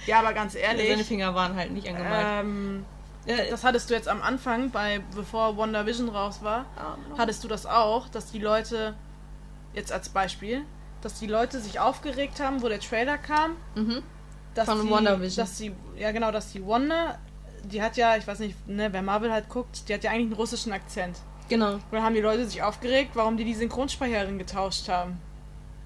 Ja, 0.06 0.20
aber 0.20 0.32
ganz 0.32 0.52
Seine 0.54 0.82
ehrlich, 0.82 1.06
Finger 1.06 1.34
waren 1.34 1.56
halt 1.56 1.72
nicht 1.72 1.88
angemalt. 1.88 2.26
ähm, 2.44 2.84
Äh, 3.26 3.50
das 3.50 3.64
hattest 3.64 3.90
du 3.90 3.94
jetzt 3.94 4.08
am 4.08 4.22
Anfang, 4.22 4.70
bei 4.70 5.00
bevor 5.14 5.56
WandaVision 5.56 6.08
raus 6.08 6.40
war, 6.42 6.64
hattest 7.18 7.42
du 7.44 7.48
das 7.48 7.66
auch, 7.66 8.08
dass 8.08 8.30
die 8.30 8.38
Leute, 8.38 8.94
jetzt 9.74 9.92
als 9.92 10.08
Beispiel, 10.08 10.62
dass 11.02 11.18
die 11.18 11.26
Leute 11.26 11.60
sich 11.60 11.80
aufgeregt 11.80 12.40
haben, 12.40 12.62
wo 12.62 12.68
der 12.68 12.80
Trailer 12.80 13.18
kam, 13.18 13.56
mhm. 13.74 14.02
dass 14.54 14.66
Von 14.66 14.86
die, 14.86 14.90
WandaVision. 14.90 15.44
Dass 15.44 15.56
die, 15.58 15.72
ja 15.98 16.12
genau, 16.12 16.30
dass 16.30 16.52
die 16.52 16.64
Wanda, 16.66 17.18
die 17.64 17.82
hat 17.82 17.96
ja, 17.96 18.16
ich 18.16 18.26
weiß 18.26 18.38
nicht, 18.38 18.68
ne, 18.68 18.92
wer 18.92 19.02
Marvel 19.02 19.32
halt 19.32 19.48
guckt, 19.48 19.88
die 19.88 19.94
hat 19.94 20.04
ja 20.04 20.12
eigentlich 20.12 20.26
einen 20.26 20.34
russischen 20.34 20.72
Akzent. 20.72 21.18
Genau. 21.48 21.74
Und 21.74 21.82
dann 21.90 22.02
haben 22.02 22.14
die 22.14 22.20
Leute 22.20 22.46
sich 22.46 22.62
aufgeregt, 22.62 23.10
warum 23.14 23.36
die 23.36 23.44
die 23.44 23.54
Synchronsprecherin 23.54 24.38
getauscht 24.38 24.88
haben. 24.88 25.20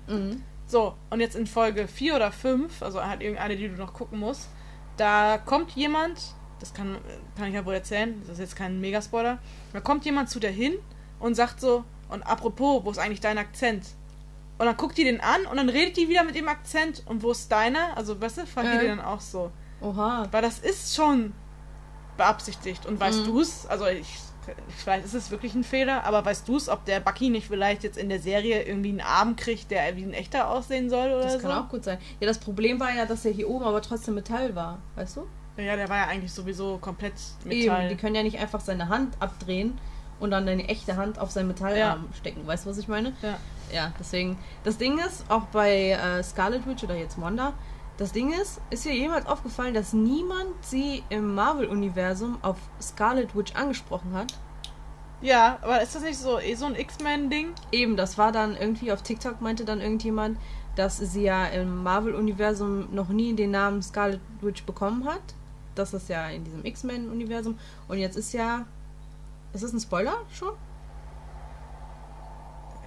Mhm. 0.07 0.43
So, 0.71 0.95
und 1.11 1.18
jetzt 1.18 1.35
in 1.35 1.49
Folge 1.49 1.89
4 1.89 2.14
oder 2.14 2.31
5, 2.31 2.81
also 2.81 3.05
halt 3.05 3.23
irgendeine, 3.23 3.57
die 3.57 3.66
du 3.68 3.75
noch 3.75 3.93
gucken 3.93 4.21
musst, 4.21 4.49
da 4.97 5.37
kommt 5.37 5.73
jemand, 5.73 6.21
das 6.61 6.73
kann, 6.73 6.99
kann 7.37 7.49
ich 7.49 7.55
ja 7.55 7.66
wohl 7.66 7.75
erzählen, 7.75 8.14
das 8.23 8.35
ist 8.35 8.39
jetzt 8.39 8.57
kein 8.57 8.81
Megaspoiler, 8.81 9.39
da 9.73 9.81
kommt 9.81 10.05
jemand 10.05 10.31
zu 10.31 10.39
der 10.39 10.53
hin 10.53 10.75
und 11.18 11.35
sagt 11.35 11.61
so, 11.61 11.83
und 12.09 12.23
apropos, 12.23 12.85
wo 12.85 12.91
ist 12.93 12.99
eigentlich 12.99 13.18
dein 13.21 13.37
Akzent? 13.39 13.85
Und 14.59 14.66
dann 14.66 14.77
guckt 14.77 14.97
die 14.97 15.03
den 15.03 15.21
an 15.21 15.45
und 15.51 15.57
dann 15.57 15.68
redet 15.68 15.97
die 15.97 16.09
wieder 16.09 16.23
mit 16.23 16.37
dem 16.37 16.47
Akzent 16.47 17.03
und 17.07 17.25
wo 17.25 17.33
ist 17.33 17.51
deiner? 17.51 17.97
Also, 17.97 18.21
weißt 18.21 18.39
du, 18.39 18.47
fragt 18.47 18.68
die 18.68 18.77
Äh. 18.77 18.81
den 18.81 18.99
dann 18.99 19.01
auch 19.07 19.21
so. 19.21 19.51
Oha. 19.81 20.29
Weil 20.31 20.43
das 20.43 20.61
ist 20.61 20.95
schon 20.95 21.33
beabsichtigt. 22.16 22.87
Und 22.87 23.01
weißt 23.01 23.23
Mhm. 23.23 23.25
du 23.25 23.41
es, 23.41 23.66
also 23.66 23.87
ich, 23.87 24.18
vielleicht 24.77 25.05
ist 25.05 25.15
es 25.15 25.31
wirklich 25.31 25.55
ein 25.55 25.65
Fehler, 25.65 26.05
aber 26.05 26.25
weißt 26.25 26.47
du 26.49 26.57
es, 26.57 26.69
ob 26.69 26.85
der 26.85 27.01
Bucky 27.01 27.31
nicht 27.31 27.47
vielleicht 27.49 27.83
jetzt 27.83 27.99
in 27.99 28.09
der 28.09 28.21
Serie 28.21 28.63
irgendwie 28.63 28.91
einen 28.91 29.01
Arm 29.01 29.37
kriegt, 29.37 29.71
der 29.71 29.97
wie 29.97 30.03
ein 30.03 30.13
echter 30.13 30.51
aussehen 30.51 30.89
soll 30.91 31.09
oder 31.09 31.23
Das 31.23 31.35
so? 31.35 31.39
kann 31.41 31.53
auch 31.53 31.69
gut 31.69 31.85
sein. 31.85 31.99
Ja, 32.21 32.27
das 32.27 32.39
Problem 32.39 32.79
war 32.81 32.93
ja, 32.95 33.07
dass 33.07 33.25
er 33.25 33.33
hier 33.33 33.49
oben 33.49 33.65
aber 33.65 33.83
trotzdem 33.83 34.15
Metall 34.15 34.55
war, 34.55 34.79
weißt 34.97 35.17
du? 35.19 35.27
Ja, 35.57 35.77
der 35.77 35.89
war 35.89 35.97
ja 35.99 36.07
eigentlich 36.07 36.33
sowieso 36.33 36.79
komplett 36.79 37.13
Eben, 37.45 37.59
Metall. 37.67 37.89
die 37.89 37.97
können 37.97 38.15
ja 38.15 38.23
nicht 38.23 38.39
einfach 38.39 38.61
seine 38.61 38.89
Hand 38.89 39.15
abdrehen 39.21 39.79
und 40.19 40.31
dann 40.31 40.47
deine 40.47 40.69
echte 40.69 40.97
Hand 40.97 41.19
auf 41.19 41.31
seinen 41.31 41.49
Metallarm 41.49 42.09
stecken. 42.19 42.47
Weißt 42.47 42.65
du, 42.67 42.71
was 42.71 42.79
ich 42.79 42.89
meine? 42.89 43.13
ja. 43.23 43.37
Ja, 43.73 43.93
deswegen. 44.01 44.37
Das 44.65 44.79
Ding 44.79 44.99
ist, 44.99 45.25
auch 45.31 45.43
bei 45.53 45.91
äh, 45.91 46.25
Scarlet 46.25 46.67
Witch 46.67 46.83
oder 46.83 46.97
jetzt 46.97 47.21
Wanda, 47.21 47.53
das 48.01 48.13
Ding 48.13 48.33
ist, 48.33 48.63
ist 48.71 48.87
dir 48.87 48.95
jemals 48.95 49.27
aufgefallen, 49.27 49.75
dass 49.75 49.93
niemand 49.93 50.49
sie 50.63 51.05
im 51.11 51.35
Marvel-Universum 51.35 52.39
auf 52.41 52.57
Scarlet 52.81 53.37
Witch 53.37 53.55
angesprochen 53.55 54.15
hat? 54.15 54.33
ja, 55.21 55.59
aber 55.61 55.83
ist 55.83 55.95
das 55.95 56.03
nicht 56.03 56.19
so 56.19 56.41
eh 56.41 56.55
so 56.55 56.65
ein 56.65 56.75
X-Men-Ding? 56.75 57.49
Eben, 57.73 57.99
das 57.99 58.17
war 58.17 58.33
dann 58.33 58.57
irgendwie 58.57 58.91
auf 58.91 59.03
TikTok 59.03 59.43
meinte 59.43 59.67
dann 59.67 59.83
irgendjemand, 59.83 60.39
dass 60.77 60.97
sie 60.97 61.25
ja 61.25 61.45
im 61.47 61.83
Marvel-Universum 61.83 62.89
noch 62.95 63.11
nie 63.11 63.35
den 63.35 63.51
Namen 63.51 63.83
Scarlet 63.83 64.21
Witch 64.41 64.65
bekommen 64.65 65.05
hat. 65.05 65.21
Das 65.75 65.93
ist 65.93 66.09
ja 66.09 66.27
in 66.31 66.45
diesem 66.45 66.65
X-Men-Universum. 66.65 67.59
Und 67.87 67.99
jetzt 67.99 68.17
ist 68.17 68.33
ja. 68.33 68.65
Ist 69.53 69.63
das 69.63 69.73
ein 69.75 69.81
Spoiler 69.81 70.15
schon? 70.33 70.55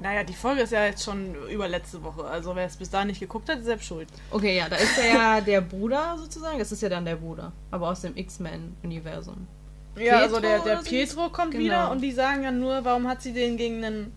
Naja, 0.04 0.24
die 0.26 0.34
Folge 0.34 0.62
ist 0.64 0.72
ja 0.74 0.84
jetzt 0.86 1.04
schon 1.04 1.34
über 1.50 1.68
letzte 1.70 2.04
Woche. 2.04 2.26
Also 2.26 2.54
wer 2.56 2.66
es 2.66 2.76
bis 2.76 2.90
dahin 2.90 3.08
nicht 3.08 3.22
geguckt 3.22 3.50
hat, 3.50 3.60
ist 3.60 3.66
selbst 3.66 3.86
schuld. 3.88 4.10
Okay, 4.32 4.58
ja, 4.58 4.68
da 4.68 4.76
ist 4.76 4.98
ja 4.98 5.40
der 5.40 5.62
Bruder 5.62 6.18
sozusagen. 6.20 6.60
Das 6.60 6.72
ist 6.74 6.82
ja 6.82 6.90
dann 6.90 7.06
der 7.06 7.16
Bruder. 7.16 7.54
Aber 7.72 7.88
aus 7.90 8.02
dem 8.02 8.16
X-Men-Universum. 8.18 9.48
Ja, 9.96 10.18
also 10.20 10.36
Pietro 10.36 10.42
der, 10.42 10.60
der 10.60 10.74
oder 10.74 10.84
so? 10.84 10.90
Pietro 10.90 11.30
kommt 11.30 11.52
Genau. 11.52 11.64
wieder 11.64 11.92
und 11.92 12.02
die 12.02 12.12
sagen 12.12 12.44
ja 12.44 12.52
nur, 12.52 12.84
warum 12.84 13.08
hat 13.08 13.22
sie 13.22 13.32
den 13.34 13.56
gegen 13.58 13.84
einen 13.84 14.14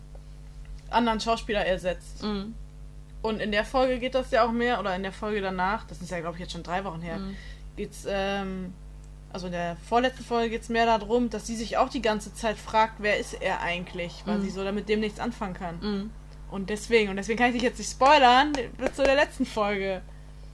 anderen 0.89 1.19
Schauspieler 1.21 1.65
ersetzt. 1.65 2.21
Mhm. 2.21 2.53
Und 3.21 3.39
in 3.39 3.51
der 3.51 3.63
Folge 3.63 3.97
geht 3.99 4.13
das 4.13 4.29
ja 4.31 4.45
auch 4.45 4.51
mehr, 4.51 4.79
oder 4.79 4.95
in 4.95 5.03
der 5.03 5.11
Folge 5.13 5.39
danach, 5.41 5.85
das 5.87 6.01
ist 6.01 6.11
ja 6.11 6.19
glaube 6.19 6.35
ich 6.35 6.41
jetzt 6.41 6.51
schon 6.51 6.63
drei 6.63 6.83
Wochen 6.83 7.01
her, 7.01 7.17
Mhm. 7.19 7.35
geht's, 7.75 8.05
ähm, 8.09 8.73
also 9.33 9.47
in 9.47 9.51
der 9.53 9.75
vorletzten 9.87 10.23
Folge 10.23 10.51
geht 10.51 10.61
es 10.63 10.69
mehr 10.69 10.85
darum, 10.85 11.29
dass 11.29 11.45
sie 11.47 11.55
sich 11.55 11.77
auch 11.77 11.89
die 11.89 12.01
ganze 12.01 12.33
Zeit 12.33 12.57
fragt, 12.57 12.95
wer 12.99 13.17
ist 13.19 13.33
er 13.33 13.61
eigentlich, 13.61 14.23
weil 14.25 14.37
Mhm. 14.39 14.41
sie 14.43 14.49
so 14.49 14.63
damit 14.63 14.89
dem 14.89 14.99
nichts 14.99 15.19
anfangen 15.19 15.53
kann. 15.53 15.79
Mhm. 15.81 16.09
Und 16.49 16.69
deswegen, 16.69 17.09
und 17.09 17.17
deswegen 17.17 17.37
kann 17.37 17.47
ich 17.49 17.53
dich 17.55 17.63
jetzt 17.63 17.77
nicht 17.77 17.91
spoilern, 17.91 18.53
bis 18.77 18.93
zu 18.93 19.03
der 19.03 19.15
letzten 19.15 19.45
Folge. 19.45 20.01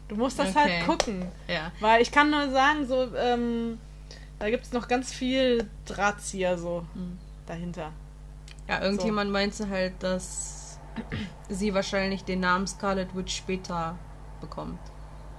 Du 0.07 0.15
musst 0.15 0.39
das 0.39 0.49
Okay. 0.55 0.59
halt 0.59 0.86
gucken. 0.86 1.26
Ja. 1.47 1.71
Weil 1.80 2.01
ich 2.01 2.11
kann 2.11 2.30
nur 2.32 2.49
sagen, 2.49 2.86
so, 2.88 3.15
ähm, 3.15 3.78
da 4.39 4.49
gibt 4.49 4.65
es 4.65 4.74
noch 4.74 4.88
ganz 4.88 5.13
viel 5.13 5.69
Drahtzieher 5.86 6.57
so 6.57 6.86
Mhm. 6.95 7.17
dahinter. 7.45 7.91
Ja, 8.67 8.82
irgendjemand 8.82 9.32
meinte 9.32 9.69
halt, 9.69 9.93
dass 10.01 10.80
sie 11.49 11.74
wahrscheinlich 11.74 12.24
den 12.24 12.39
Namen 12.39 12.65
Scarlet 12.67 13.15
Witch 13.15 13.36
später 13.36 13.97
bekommt. 14.41 14.80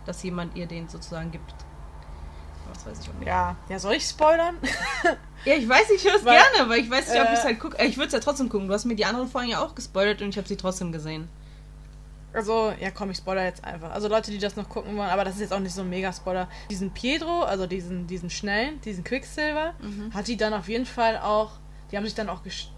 Dass 0.06 0.22
jemand 0.22 0.56
ihr 0.56 0.66
den 0.66 0.88
sozusagen 0.88 1.30
gibt. 1.32 1.54
Was 2.72 2.86
weiß 2.86 3.00
ich 3.00 3.08
auch 3.10 3.14
nicht. 3.14 3.26
Ja, 3.28 3.56
ja, 3.68 3.78
soll 3.78 3.94
ich 3.94 4.04
spoilern? 4.04 4.56
Ja, 5.44 5.52
ich 5.56 5.68
weiß, 5.68 5.90
ich 5.90 6.02
höre 6.06 6.14
es 6.16 6.24
Weil, 6.24 6.38
gerne, 6.38 6.62
aber 6.62 6.78
ich 6.78 6.90
weiß 6.90 7.06
nicht, 7.12 7.20
ob 7.20 7.28
äh, 7.28 7.32
ich 7.34 7.38
es 7.38 7.44
halt 7.44 7.60
gucke. 7.60 7.84
Ich 7.84 7.98
würde 7.98 8.06
es 8.06 8.12
ja 8.14 8.20
trotzdem 8.20 8.48
gucken. 8.48 8.66
Du 8.66 8.72
hast 8.72 8.86
mir 8.86 8.94
die 8.96 9.04
anderen 9.04 9.28
Folgen 9.28 9.50
ja 9.50 9.62
auch 9.62 9.74
gespoilert 9.74 10.22
und 10.22 10.30
ich 10.30 10.38
habe 10.38 10.48
sie 10.48 10.56
trotzdem 10.56 10.90
gesehen. 10.90 11.28
Also, 12.32 12.72
ja 12.80 12.90
komm, 12.90 13.10
ich 13.10 13.18
spoiler 13.18 13.44
jetzt 13.44 13.62
einfach. 13.62 13.90
Also 13.92 14.08
Leute, 14.08 14.30
die 14.30 14.38
das 14.38 14.56
noch 14.56 14.70
gucken 14.70 14.96
wollen, 14.96 15.10
aber 15.10 15.22
das 15.22 15.34
ist 15.34 15.40
jetzt 15.42 15.52
auch 15.52 15.60
nicht 15.60 15.74
so 15.74 15.82
ein 15.82 15.90
Mega-Spoiler. 15.90 16.48
Diesen 16.70 16.92
Pietro, 16.92 17.42
also 17.42 17.66
diesen, 17.66 18.06
diesen 18.06 18.30
schnellen, 18.30 18.80
diesen 18.80 19.04
Quicksilver, 19.04 19.74
hat 20.14 20.26
die 20.28 20.38
dann 20.38 20.54
auf 20.54 20.66
jeden 20.70 20.86
Fall 20.86 21.18
auch, 21.18 21.52
die 21.92 21.98
haben 21.98 22.04
sich 22.06 22.14
dann 22.14 22.30
auch 22.30 22.42
gesch 22.42 22.70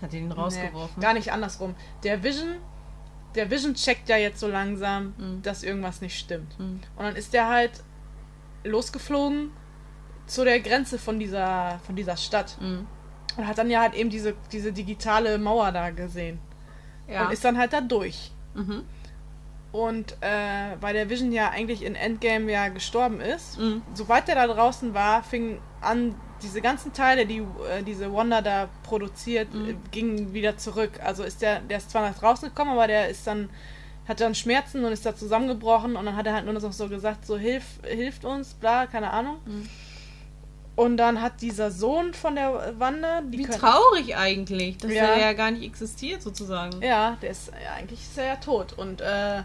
Hat 0.00 0.12
die 0.12 0.20
den 0.20 0.30
rausgeworfen? 0.30 0.94
Nee, 0.96 1.02
gar 1.02 1.12
nicht 1.12 1.32
andersrum. 1.32 1.74
Der 2.04 2.22
Vision, 2.22 2.54
der 3.34 3.50
Vision 3.50 3.74
checkt 3.74 4.08
ja 4.08 4.16
jetzt 4.16 4.38
so 4.38 4.46
langsam, 4.46 5.12
Mhm. 5.18 5.42
dass 5.42 5.64
irgendwas 5.64 6.00
nicht 6.00 6.16
stimmt. 6.18 6.56
Mhm. 6.60 6.80
Und 6.96 7.04
dann 7.04 7.16
ist 7.16 7.34
der 7.34 7.48
halt 7.48 7.82
losgeflogen 8.66 9.50
zu 10.26 10.44
der 10.44 10.60
Grenze 10.60 10.98
von 10.98 11.18
dieser, 11.18 11.80
von 11.86 11.96
dieser 11.96 12.16
Stadt. 12.16 12.56
Mhm. 12.60 12.86
Und 13.36 13.46
hat 13.46 13.58
dann 13.58 13.70
ja 13.70 13.80
halt 13.80 13.94
eben 13.94 14.10
diese, 14.10 14.34
diese 14.52 14.72
digitale 14.72 15.38
Mauer 15.38 15.70
da 15.72 15.90
gesehen. 15.90 16.38
Ja. 17.08 17.26
Und 17.26 17.32
ist 17.32 17.44
dann 17.44 17.58
halt 17.58 17.72
da 17.72 17.80
durch. 17.80 18.30
mhm. 18.54 18.84
Und 19.72 20.16
äh, 20.22 20.76
weil 20.80 20.94
der 20.94 21.10
Vision 21.10 21.32
ja 21.32 21.50
eigentlich 21.50 21.82
in 21.84 21.96
Endgame 21.96 22.50
ja 22.50 22.68
gestorben 22.68 23.20
ist, 23.20 23.58
Mhm. 23.58 23.82
sobald 23.92 24.26
der 24.26 24.36
da 24.36 24.46
draußen 24.46 24.94
war, 24.94 25.22
fing 25.22 25.58
an, 25.82 26.14
diese 26.42 26.60
ganzen 26.62 26.92
Teile, 26.94 27.26
die 27.26 27.38
äh, 27.38 27.82
diese 27.84 28.12
Wanda 28.12 28.40
da 28.40 28.68
produziert, 28.84 29.52
Mhm. 29.52 29.68
äh, 29.68 29.74
gingen 29.90 30.32
wieder 30.32 30.56
zurück. 30.56 30.92
Also 31.04 31.24
ist 31.24 31.42
der, 31.42 31.60
der 31.60 31.76
ist 31.78 31.90
zwar 31.90 32.08
nach 32.08 32.18
draußen 32.18 32.48
gekommen, 32.48 32.70
aber 32.70 32.86
der 32.86 33.08
ist 33.08 33.26
dann 33.26 33.50
hatte 34.08 34.24
dann 34.24 34.34
Schmerzen 34.34 34.84
und 34.84 34.92
ist 34.92 35.04
da 35.06 35.14
zusammengebrochen 35.16 35.96
und 35.96 36.04
dann 36.06 36.16
hat 36.16 36.26
er 36.26 36.34
halt 36.34 36.44
nur 36.44 36.54
noch 36.54 36.72
so 36.72 36.88
gesagt, 36.88 37.26
so 37.26 37.36
hilf, 37.36 37.64
hilft 37.84 38.24
uns, 38.24 38.54
bla, 38.54 38.86
keine 38.86 39.10
Ahnung. 39.10 39.36
Mhm. 39.44 39.68
Und 40.76 40.98
dann 40.98 41.22
hat 41.22 41.40
dieser 41.40 41.70
Sohn 41.70 42.12
von 42.12 42.34
der 42.34 42.74
Wanda, 42.78 43.22
die 43.22 43.38
Wie 43.38 43.42
können- 43.44 43.58
traurig 43.58 44.14
eigentlich, 44.16 44.76
dass 44.76 44.92
Ja. 44.92 45.04
er 45.04 45.18
ja 45.20 45.32
gar 45.32 45.50
nicht 45.50 45.62
existiert, 45.64 46.20
sozusagen. 46.20 46.82
Ja, 46.82 47.16
der 47.22 47.30
ist 47.30 47.48
ja, 47.48 47.72
eigentlich 47.78 48.00
ist 48.00 48.18
er 48.18 48.26
ja 48.26 48.36
tot. 48.36 48.74
Und 48.74 49.00
äh, 49.00 49.42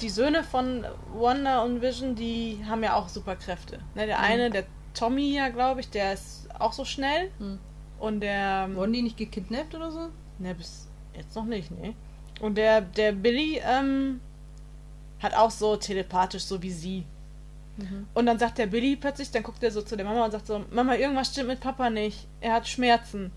die 0.00 0.08
Söhne 0.08 0.44
von 0.44 0.86
Wanda 1.12 1.62
und 1.62 1.82
Vision, 1.82 2.14
die 2.14 2.64
haben 2.68 2.82
ja 2.84 2.94
auch 2.94 3.08
Superkräfte. 3.08 3.80
Ne, 3.96 4.06
der 4.06 4.18
Mhm. 4.18 4.24
eine, 4.24 4.50
der 4.50 4.64
Tommy 4.94 5.34
ja, 5.34 5.48
glaube 5.48 5.80
ich, 5.80 5.90
der 5.90 6.12
ist 6.12 6.48
auch 6.58 6.72
so 6.72 6.84
schnell. 6.84 7.30
Mhm. 7.40 7.58
Und 7.98 8.20
der. 8.20 8.68
Wurden 8.72 8.92
die 8.92 9.02
nicht 9.02 9.16
gekidnappt 9.16 9.74
oder 9.74 9.90
so? 9.90 10.08
Ne, 10.38 10.54
bis 10.54 10.86
jetzt 11.14 11.34
noch 11.34 11.44
nicht, 11.44 11.70
ne? 11.72 11.94
Und 12.40 12.56
der, 12.56 12.80
der 12.80 13.12
Billy 13.12 13.60
ähm, 13.64 14.20
hat 15.20 15.34
auch 15.34 15.50
so 15.50 15.76
telepathisch, 15.76 16.42
so 16.42 16.62
wie 16.62 16.70
sie. 16.70 17.04
Mhm. 17.76 18.06
Und 18.14 18.26
dann 18.26 18.38
sagt 18.38 18.58
der 18.58 18.66
Billy 18.66 18.96
plötzlich, 18.96 19.30
dann 19.30 19.42
guckt 19.42 19.62
er 19.62 19.70
so 19.70 19.82
zu 19.82 19.96
der 19.96 20.06
Mama 20.06 20.24
und 20.24 20.30
sagt 20.30 20.46
so, 20.46 20.64
Mama, 20.70 20.96
irgendwas 20.96 21.28
stimmt 21.28 21.48
mit 21.48 21.60
Papa 21.60 21.90
nicht. 21.90 22.26
Er 22.40 22.54
hat 22.54 22.68
Schmerzen. 22.68 23.32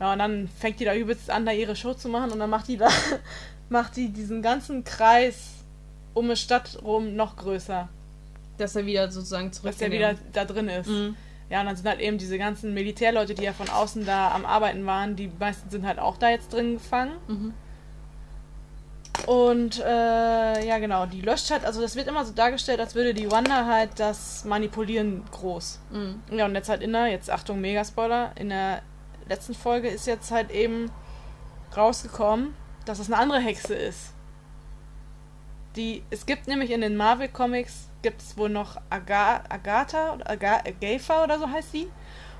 Ja, 0.00 0.12
und 0.12 0.18
dann 0.18 0.48
fängt 0.48 0.80
die 0.80 0.84
da 0.84 0.94
übelst 0.94 1.30
an, 1.30 1.46
da 1.46 1.52
ihre 1.52 1.76
Show 1.76 1.94
zu 1.94 2.08
machen 2.08 2.32
und 2.32 2.38
dann 2.38 2.50
macht 2.50 2.68
die 2.68 2.76
da, 2.76 2.88
macht 3.68 3.96
die 3.96 4.08
diesen 4.08 4.42
ganzen 4.42 4.84
Kreis 4.84 5.62
um 6.14 6.26
eine 6.26 6.36
Stadt 6.36 6.78
rum 6.82 7.16
noch 7.16 7.36
größer, 7.36 7.88
Dass 8.58 8.76
er 8.76 8.84
wieder 8.84 9.10
sozusagen 9.10 9.52
zurück 9.52 9.72
dass 9.72 9.80
er 9.80 9.90
wieder 9.90 10.14
da 10.32 10.44
drin 10.44 10.68
ist. 10.68 10.88
Mhm. 10.88 11.16
Ja, 11.48 11.60
und 11.60 11.66
dann 11.66 11.76
sind 11.76 11.86
halt 11.86 12.00
eben 12.00 12.18
diese 12.18 12.38
ganzen 12.38 12.72
Militärleute, 12.74 13.34
die 13.34 13.44
ja 13.44 13.52
von 13.52 13.68
außen 13.68 14.06
da 14.06 14.30
am 14.32 14.46
Arbeiten 14.46 14.86
waren, 14.86 15.16
die 15.16 15.30
meisten 15.38 15.68
sind 15.70 15.86
halt 15.86 15.98
auch 15.98 16.16
da 16.16 16.30
jetzt 16.30 16.52
drin 16.52 16.74
gefangen. 16.74 17.12
Mhm. 17.28 17.54
Und 19.26 19.78
äh, 19.78 20.66
ja, 20.66 20.78
genau, 20.78 21.06
die 21.06 21.20
löscht 21.20 21.50
halt, 21.50 21.64
also 21.64 21.80
das 21.80 21.94
wird 21.96 22.08
immer 22.08 22.24
so 22.24 22.32
dargestellt, 22.32 22.80
als 22.80 22.94
würde 22.94 23.14
die 23.14 23.30
Wanda 23.30 23.66
halt 23.66 23.90
das 23.96 24.44
manipulieren 24.44 25.22
groß. 25.30 25.80
Mhm. 25.90 26.22
Ja, 26.30 26.46
und 26.46 26.54
jetzt 26.54 26.68
halt 26.68 26.82
in 26.82 26.92
der, 26.92 27.06
jetzt 27.06 27.30
Achtung, 27.30 27.60
Mega-Spoiler, 27.60 28.32
in 28.36 28.48
der 28.48 28.82
letzten 29.28 29.54
Folge 29.54 29.88
ist 29.88 30.06
jetzt 30.06 30.30
halt 30.30 30.50
eben 30.50 30.90
rausgekommen, 31.76 32.54
dass 32.84 32.98
es 32.98 33.06
eine 33.06 33.18
andere 33.18 33.40
Hexe 33.40 33.74
ist. 33.74 34.12
Die, 35.76 36.02
es 36.10 36.26
gibt 36.26 36.48
nämlich 36.48 36.70
in 36.70 36.80
den 36.80 36.96
Marvel-Comics, 36.96 37.88
gibt 38.02 38.20
es 38.20 38.36
wohl 38.36 38.48
noch 38.48 38.80
Aga, 38.90 39.44
Agatha 39.48 40.14
oder 40.14 40.28
Aga, 40.28 40.60
Agatha 40.66 41.22
oder 41.22 41.38
so 41.38 41.48
heißt 41.48 41.72
sie. 41.72 41.88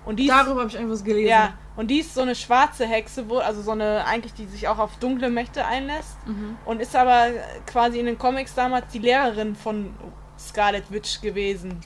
Und 0.05 0.17
die 0.17 0.27
ist, 0.27 0.33
Darüber 0.33 0.61
habe 0.61 0.69
ich 0.69 0.75
irgendwas 0.75 1.05
gelesen. 1.05 1.29
ja, 1.29 1.55
und 1.77 1.89
die 1.89 2.01
ist 2.01 2.15
so 2.15 2.23
eine 2.23 2.35
schwarze 2.35 2.87
Hexe, 2.87 3.29
wohl, 3.29 3.41
also 3.41 3.63
so 3.63 3.71
eine, 3.71 4.05
eigentlich, 4.05 4.35
die 4.35 4.47
sich 4.47 4.69
auch 4.69 4.79
auf 4.79 4.97
dunkle 4.97 5.31
Mächte 5.31 5.65
einlässt. 5.65 6.17
Mhm. 6.27 6.57
Und 6.65 6.81
ist 6.81 6.95
aber 6.97 7.29
quasi 7.67 8.01
in 8.01 8.07
den 8.07 8.19
Comics 8.19 8.55
damals 8.55 8.87
die 8.93 8.99
Lehrerin 8.99 9.55
von 9.55 9.95
Scarlet 10.39 10.91
Witch 10.91 11.21
gewesen. 11.21 11.81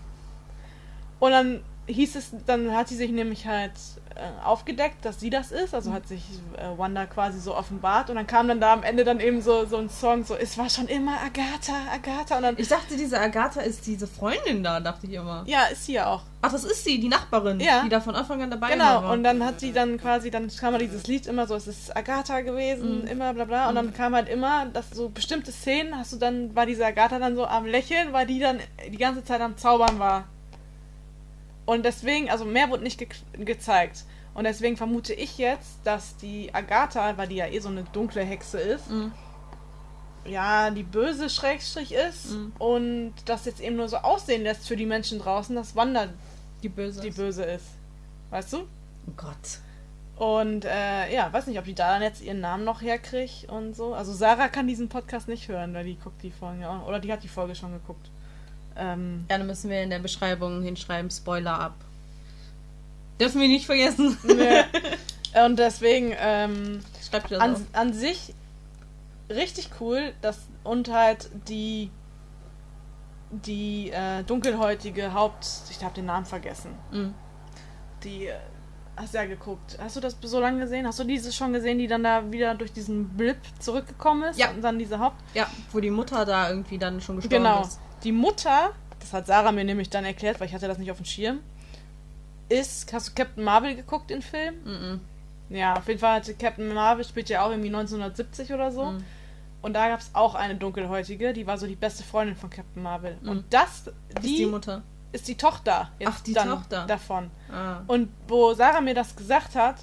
Und 1.19 1.31
dann 1.31 1.63
hieß 1.87 2.17
es, 2.17 2.31
dann 2.47 2.75
hat 2.75 2.89
sie 2.89 2.97
sich 2.97 3.11
nämlich 3.11 3.47
halt 3.47 3.73
äh, 4.17 4.45
aufgedeckt, 4.45 5.05
dass 5.05 5.21
sie 5.21 5.31
das 5.31 5.53
ist, 5.53 5.75
also 5.75 5.93
hat 5.93 6.09
sich 6.09 6.23
äh, 6.57 6.79
Wanda 6.79 7.05
quasi 7.07 7.39
so 7.39 7.55
offenbart 7.55 8.09
und 8.11 8.17
dann 8.17 8.27
kam 8.27 8.49
dann 8.49 8.61
da 8.61 8.73
am 8.73 8.83
Ende 8.83 9.05
dann 9.05 9.21
eben 9.21 9.41
so, 9.43 9.67
so 9.67 9.77
ein 9.77 9.89
Song, 9.91 10.25
so, 10.25 10.35
es 10.35 10.57
war 10.59 10.69
schon 10.71 10.89
immer 10.89 11.13
Agatha, 11.21 11.75
Agatha 11.93 12.37
und 12.39 12.43
dann, 12.43 12.55
Ich 12.59 12.69
dachte, 12.69 12.97
diese 12.97 13.21
Agatha 13.21 13.61
ist 13.61 13.87
diese 13.87 14.07
Freundin 14.07 14.63
da, 14.63 14.81
dachte 14.81 15.07
ich 15.07 15.13
immer. 15.13 15.45
ja, 15.47 15.65
ist 15.67 15.85
sie 15.85 15.93
ja 15.95 16.07
auch. 16.07 16.23
Ach, 16.43 16.51
das 16.51 16.65
ist 16.65 16.85
sie, 16.85 16.99
die 16.99 17.09
Nachbarin, 17.09 17.61
Ja. 17.61 17.83
die 17.83 17.89
da 17.89 18.01
von 18.01 18.15
Anfang 18.15 18.43
an 18.43 18.51
dabei 18.51 18.73
Genau, 18.73 19.03
war. 19.03 19.11
und 19.13 19.23
dann 19.23 19.45
hat 19.45 19.61
sie 19.61 19.73
dann 19.73 19.99
quasi, 20.01 20.31
dann 20.31 20.49
kam 20.49 20.73
mal 20.73 20.79
dieses 20.79 21.07
Lied 21.07 21.27
immer 21.27 21.47
so, 21.47 21.55
es 21.55 21.67
ist 21.67 21.95
Agatha 21.97 22.41
gewesen, 22.41 23.03
Mhm. 23.03 23.07
immer 23.09 23.35
bla 23.35 23.45
bla. 23.45 23.69
Und 23.69 23.75
dann 23.75 23.93
kam 23.93 24.15
halt 24.15 24.29
immer, 24.29 24.67
dass 24.67 24.91
so 24.91 25.09
bestimmte 25.09 25.53
Szenen, 25.53 25.97
hast 25.97 26.13
du 26.15 26.17
dann, 26.17 26.55
war 26.57 26.65
diese 26.67 26.87
Agatha 26.87 27.19
dann 27.19 27.37
so 27.37 27.45
am 27.47 27.67
Lächeln, 27.67 28.13
weil 28.13 28.27
die 28.27 28.39
dann 28.41 28.59
die 28.91 28.97
ganze 28.97 29.25
Zeit 29.25 29.41
am 29.41 29.57
Zaubern 29.57 29.99
war. 29.99 30.25
Und 31.67 31.85
deswegen, 31.85 32.31
also 32.31 32.45
mehr 32.45 32.71
wurde 32.71 32.85
nicht 32.85 32.99
ge 32.99 33.09
gezeigt. 33.45 34.05
Und 34.35 34.45
deswegen 34.45 34.77
vermute 34.77 35.13
ich 35.15 35.37
jetzt, 35.39 35.79
dass 35.85 36.17
die 36.17 36.55
Agatha, 36.55 37.17
weil 37.19 37.27
die 37.29 37.37
ja 37.37 37.47
eh 37.47 37.59
so 37.59 37.69
eine 37.69 37.83
dunkle 37.93 38.23
Hexe 38.23 38.59
ist, 38.59 38.91
Mhm. 38.91 39.13
ja, 40.25 40.71
die 40.71 40.83
böse 40.83 41.31
Schrägstrich 41.31 41.93
ist 41.93 42.31
Mhm. 42.33 42.53
und 42.59 43.15
das 43.27 43.45
jetzt 43.45 43.61
eben 43.61 43.77
nur 43.77 43.89
so 43.89 43.97
aussehen 43.99 44.43
lässt 44.43 44.67
für 44.69 44.77
die 44.77 44.87
Menschen 44.87 45.19
draußen, 45.21 45.55
dass 45.55 45.77
Wanda 45.77 46.09
die 46.63 46.69
böse. 46.69 47.01
die 47.01 47.09
ist. 47.09 47.17
böse 47.17 47.45
ist. 47.45 47.67
Weißt 48.31 48.53
du? 48.53 48.59
Oh 48.59 49.13
Gott. 49.17 49.61
Und 50.17 50.65
äh, 50.65 51.15
ja, 51.15 51.33
weiß 51.33 51.47
nicht, 51.47 51.59
ob 51.59 51.65
die 51.67 51.75
da 51.75 51.93
dann 51.93 52.03
jetzt 52.03 52.23
ihren 52.23 52.41
Namen 52.41 52.65
noch 52.65 52.81
herkriegt 52.83 53.49
und 53.51 53.75
so. 53.77 53.95
Also 53.95 54.13
Sarah 54.15 54.49
kann 54.49 54.67
diesen 54.67 54.89
Podcast 54.89 55.29
nicht 55.29 55.49
hören, 55.49 55.75
weil 55.75 55.85
die 55.85 55.97
guckt 55.97 56.23
die 56.23 56.31
Folge 56.31 56.69
auch. 56.69 56.87
Oder 56.89 57.01
die 57.01 57.13
hat 57.13 57.23
die 57.23 57.29
Folge 57.29 57.55
schon 57.55 57.73
geguckt. 57.73 58.11
Ähm, 58.79 59.25
Ja, 59.31 59.39
dann 59.39 59.47
müssen 59.47 59.71
wir 59.71 59.83
in 59.83 59.91
der 59.91 59.99
Beschreibung 59.99 60.63
hinschreiben, 60.63 61.11
Spoiler 61.11 61.59
ab. 61.61 61.75
Dürfen 63.21 63.41
wir 63.41 63.49
nicht 63.49 63.67
vergessen. 63.67 64.17
nö. 64.25 64.63
und 65.47 65.59
deswegen 65.59 66.15
ähm, 66.19 66.81
Schreibt 67.09 67.31
das 67.31 67.39
auf. 67.41 67.45
an, 67.45 67.67
an 67.73 67.93
sich 67.93 68.35
richtig 69.31 69.71
cool, 69.81 70.13
dass 70.21 70.39
und 70.65 70.91
halt 70.93 71.31
die 71.49 71.91
die 73.31 73.91
äh, 73.91 74.23
dunkelhäutige 74.23 75.13
Haupt, 75.13 75.47
ich 75.71 75.83
habe 75.83 75.95
den 75.95 76.07
Namen 76.07 76.27
vergessen. 76.27 76.71
Mhm. 76.93 77.13
Die 78.05 78.27
äh, 78.27 78.35
hast 78.97 79.15
du 79.15 79.19
ja 79.19 79.25
geguckt. 79.27 79.77
Hast 79.81 79.97
du 79.97 80.01
das 80.01 80.17
so 80.23 80.39
lange 80.41 80.61
gesehen? 80.61 80.87
Hast 80.87 81.01
du 81.01 81.05
diese 81.05 81.33
schon 81.33 81.53
gesehen, 81.53 81.79
die 81.79 81.89
dann 81.89 82.05
da 82.05 82.31
wieder 82.31 82.55
durch 82.55 82.73
diesen 82.73 83.09
Blip 83.09 83.39
zurückgekommen 83.59 84.25
ist? 84.31 84.39
Ja. 84.39 84.51
Und 84.51 84.63
dann 84.63 84.79
diese 84.79 84.99
Haupt 85.01 85.17
Ja, 85.35 85.47
wo 85.73 85.81
die 85.81 85.91
Mutter 85.91 86.25
da 86.25 86.51
irgendwie 86.51 86.79
dann 86.79 87.01
schon 87.01 87.17
gestorben 87.17 87.45
Genau. 87.45 87.63
ist. 87.63 87.81
Die 88.07 88.13
Mutter, 88.13 88.71
das 89.01 89.13
hat 89.13 89.27
Sarah 89.27 89.51
mir 89.51 89.65
nämlich 89.65 89.91
dann 89.91 90.05
erklärt, 90.05 90.39
weil 90.39 90.47
ich 90.47 90.55
hatte 90.55 90.69
das 90.69 90.79
nicht 90.79 90.91
auf 90.93 90.97
dem 90.99 91.05
Schirm, 91.07 91.41
ist, 92.49 92.93
hast 92.93 93.09
du 93.09 93.13
Captain 93.15 93.43
Marvel 93.43 93.75
geguckt, 93.75 94.09
den 94.11 94.23
Film? 94.23 94.55
Mhm. 94.65 95.01
Ja, 95.57 95.75
auf 95.77 95.89
jeden 95.89 95.99
Fall 95.99 96.15
hatte 96.17 96.33
Captain 96.35 96.73
Marvel, 96.73 97.05
spielt 97.05 97.29
ja 97.29 97.45
auch 97.45 97.51
irgendwie 97.51 97.69
1970 97.69 98.53
oder 98.53 98.71
so. 98.71 98.93
Mhm. 98.93 99.05
Und 99.61 99.73
da 99.75 99.89
gab 99.89 99.99
es 99.99 100.11
auch 100.13 100.37
eine 100.37 100.55
dunkelhäutige, 100.55 101.33
die 101.33 101.47
war 101.49 101.59
so 101.59 101.67
die 101.67 101.75
beste 101.75 102.05
Freundin 102.05 102.37
von 102.37 102.49
Captain 102.49 102.81
Marvel. 102.81 103.17
Mhm. 103.23 103.29
Und 103.29 103.45
das, 103.53 103.91
die, 104.23 104.29
Ist 104.35 104.39
die 104.39 104.47
Mutter. 104.47 104.83
ist 105.11 105.27
die 105.27 105.37
Tochter 105.37 105.91
jetzt 105.99 106.09
Ach, 106.13 106.21
die 106.21 106.33
dann 106.33 106.49
Tochter. 106.51 106.87
davon. 106.87 107.31
Ah. 107.53 107.81
Und 107.89 108.09
wo 108.29 108.55
Sarah 108.55 108.81
mir 108.81 108.95
das 108.95 109.17
gesagt 109.17 109.57
hat, 109.57 109.77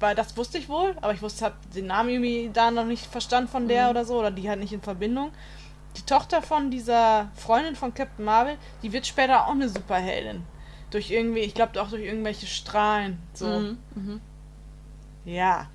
weil 0.00 0.16
das 0.16 0.36
wusste 0.36 0.58
ich 0.58 0.68
wohl, 0.68 0.96
aber 1.00 1.12
ich 1.14 1.22
wusste, 1.22 1.44
hab 1.44 1.70
den 1.72 1.86
Namen 1.86 2.08
irgendwie 2.10 2.50
da 2.52 2.72
noch 2.72 2.84
nicht 2.86 3.06
verstanden 3.06 3.48
von 3.48 3.68
der 3.68 3.84
Mhm. 3.84 3.90
oder 3.90 4.04
so, 4.04 4.18
oder 4.18 4.32
die 4.32 4.48
halt 4.48 4.58
nicht 4.58 4.72
in 4.72 4.82
Verbindung. 4.82 5.30
Die 5.96 6.02
Tochter 6.02 6.42
von 6.42 6.70
dieser 6.70 7.30
Freundin 7.34 7.76
von 7.76 7.92
Captain 7.92 8.24
Marvel, 8.24 8.56
die 8.82 8.92
wird 8.92 9.06
später 9.06 9.46
auch 9.46 9.52
eine 9.52 9.68
Superheldin. 9.68 10.42
Durch 10.90 11.10
irgendwie, 11.10 11.40
ich 11.40 11.54
glaube 11.54 11.80
auch 11.80 11.88
durch 11.88 12.02
irgendwelche 12.02 12.46
Strahlen. 12.46 13.18
So. 13.34 13.46
Mhm. 13.46 13.78
Mhm. 13.94 14.20
Ja. 15.24 15.68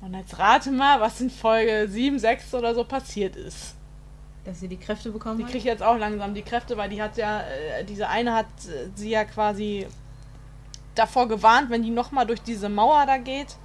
Und 0.00 0.14
jetzt 0.14 0.38
rate 0.38 0.70
mal, 0.70 1.00
was 1.00 1.20
in 1.20 1.30
Folge 1.30 1.86
7, 1.88 2.18
6 2.18 2.54
oder 2.54 2.74
so 2.74 2.84
passiert 2.84 3.36
ist. 3.36 3.74
Dass 4.44 4.60
sie 4.60 4.68
die 4.68 4.78
Kräfte 4.78 5.10
bekommen 5.10 5.38
Die 5.38 5.44
hat. 5.44 5.50
kriegt 5.50 5.64
jetzt 5.64 5.82
auch 5.82 5.98
langsam 5.98 6.34
die 6.34 6.42
Kräfte, 6.42 6.76
weil 6.76 6.88
die 6.88 7.02
hat 7.02 7.16
ja, 7.18 7.40
äh, 7.42 7.84
diese 7.84 8.08
eine 8.08 8.34
hat 8.34 8.46
äh, 8.66 8.88
sie 8.94 9.10
ja 9.10 9.24
quasi 9.24 9.86
davor 10.94 11.28
gewarnt, 11.28 11.70
wenn 11.70 11.82
die 11.82 11.90
nochmal 11.90 12.26
durch 12.26 12.42
diese 12.42 12.68
Mauer 12.68 13.04
da 13.06 13.18
geht, 13.18 13.56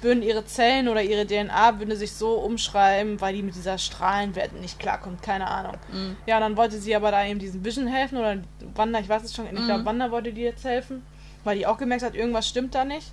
würden 0.00 0.22
ihre 0.22 0.44
Zellen 0.44 0.88
oder 0.88 1.02
ihre 1.02 1.26
DNA 1.26 1.78
würde 1.80 1.96
sich 1.96 2.12
so 2.12 2.34
umschreiben, 2.34 3.20
weil 3.20 3.34
die 3.34 3.42
mit 3.42 3.54
dieser 3.56 3.78
Strahlenwelt 3.78 4.52
nicht 4.60 4.78
klarkommt, 4.78 5.22
keine 5.22 5.48
Ahnung. 5.48 5.74
Mhm. 5.92 6.16
Ja, 6.26 6.38
dann 6.40 6.56
wollte 6.56 6.78
sie 6.78 6.94
aber 6.94 7.10
da 7.10 7.24
eben 7.24 7.38
diesen 7.40 7.64
Vision 7.64 7.86
helfen 7.88 8.18
oder 8.18 8.36
Wanda, 8.74 9.00
ich 9.00 9.08
weiß 9.08 9.24
es 9.24 9.34
schon, 9.34 9.46
ich 9.46 9.52
Mhm. 9.52 9.66
glaube 9.66 9.84
Wanda 9.84 10.10
wollte 10.10 10.32
die 10.32 10.42
jetzt 10.42 10.64
helfen, 10.64 11.04
weil 11.44 11.58
die 11.58 11.66
auch 11.66 11.78
gemerkt 11.78 12.02
hat, 12.04 12.14
irgendwas 12.14 12.48
stimmt 12.48 12.74
da 12.74 12.84
nicht. 12.84 13.12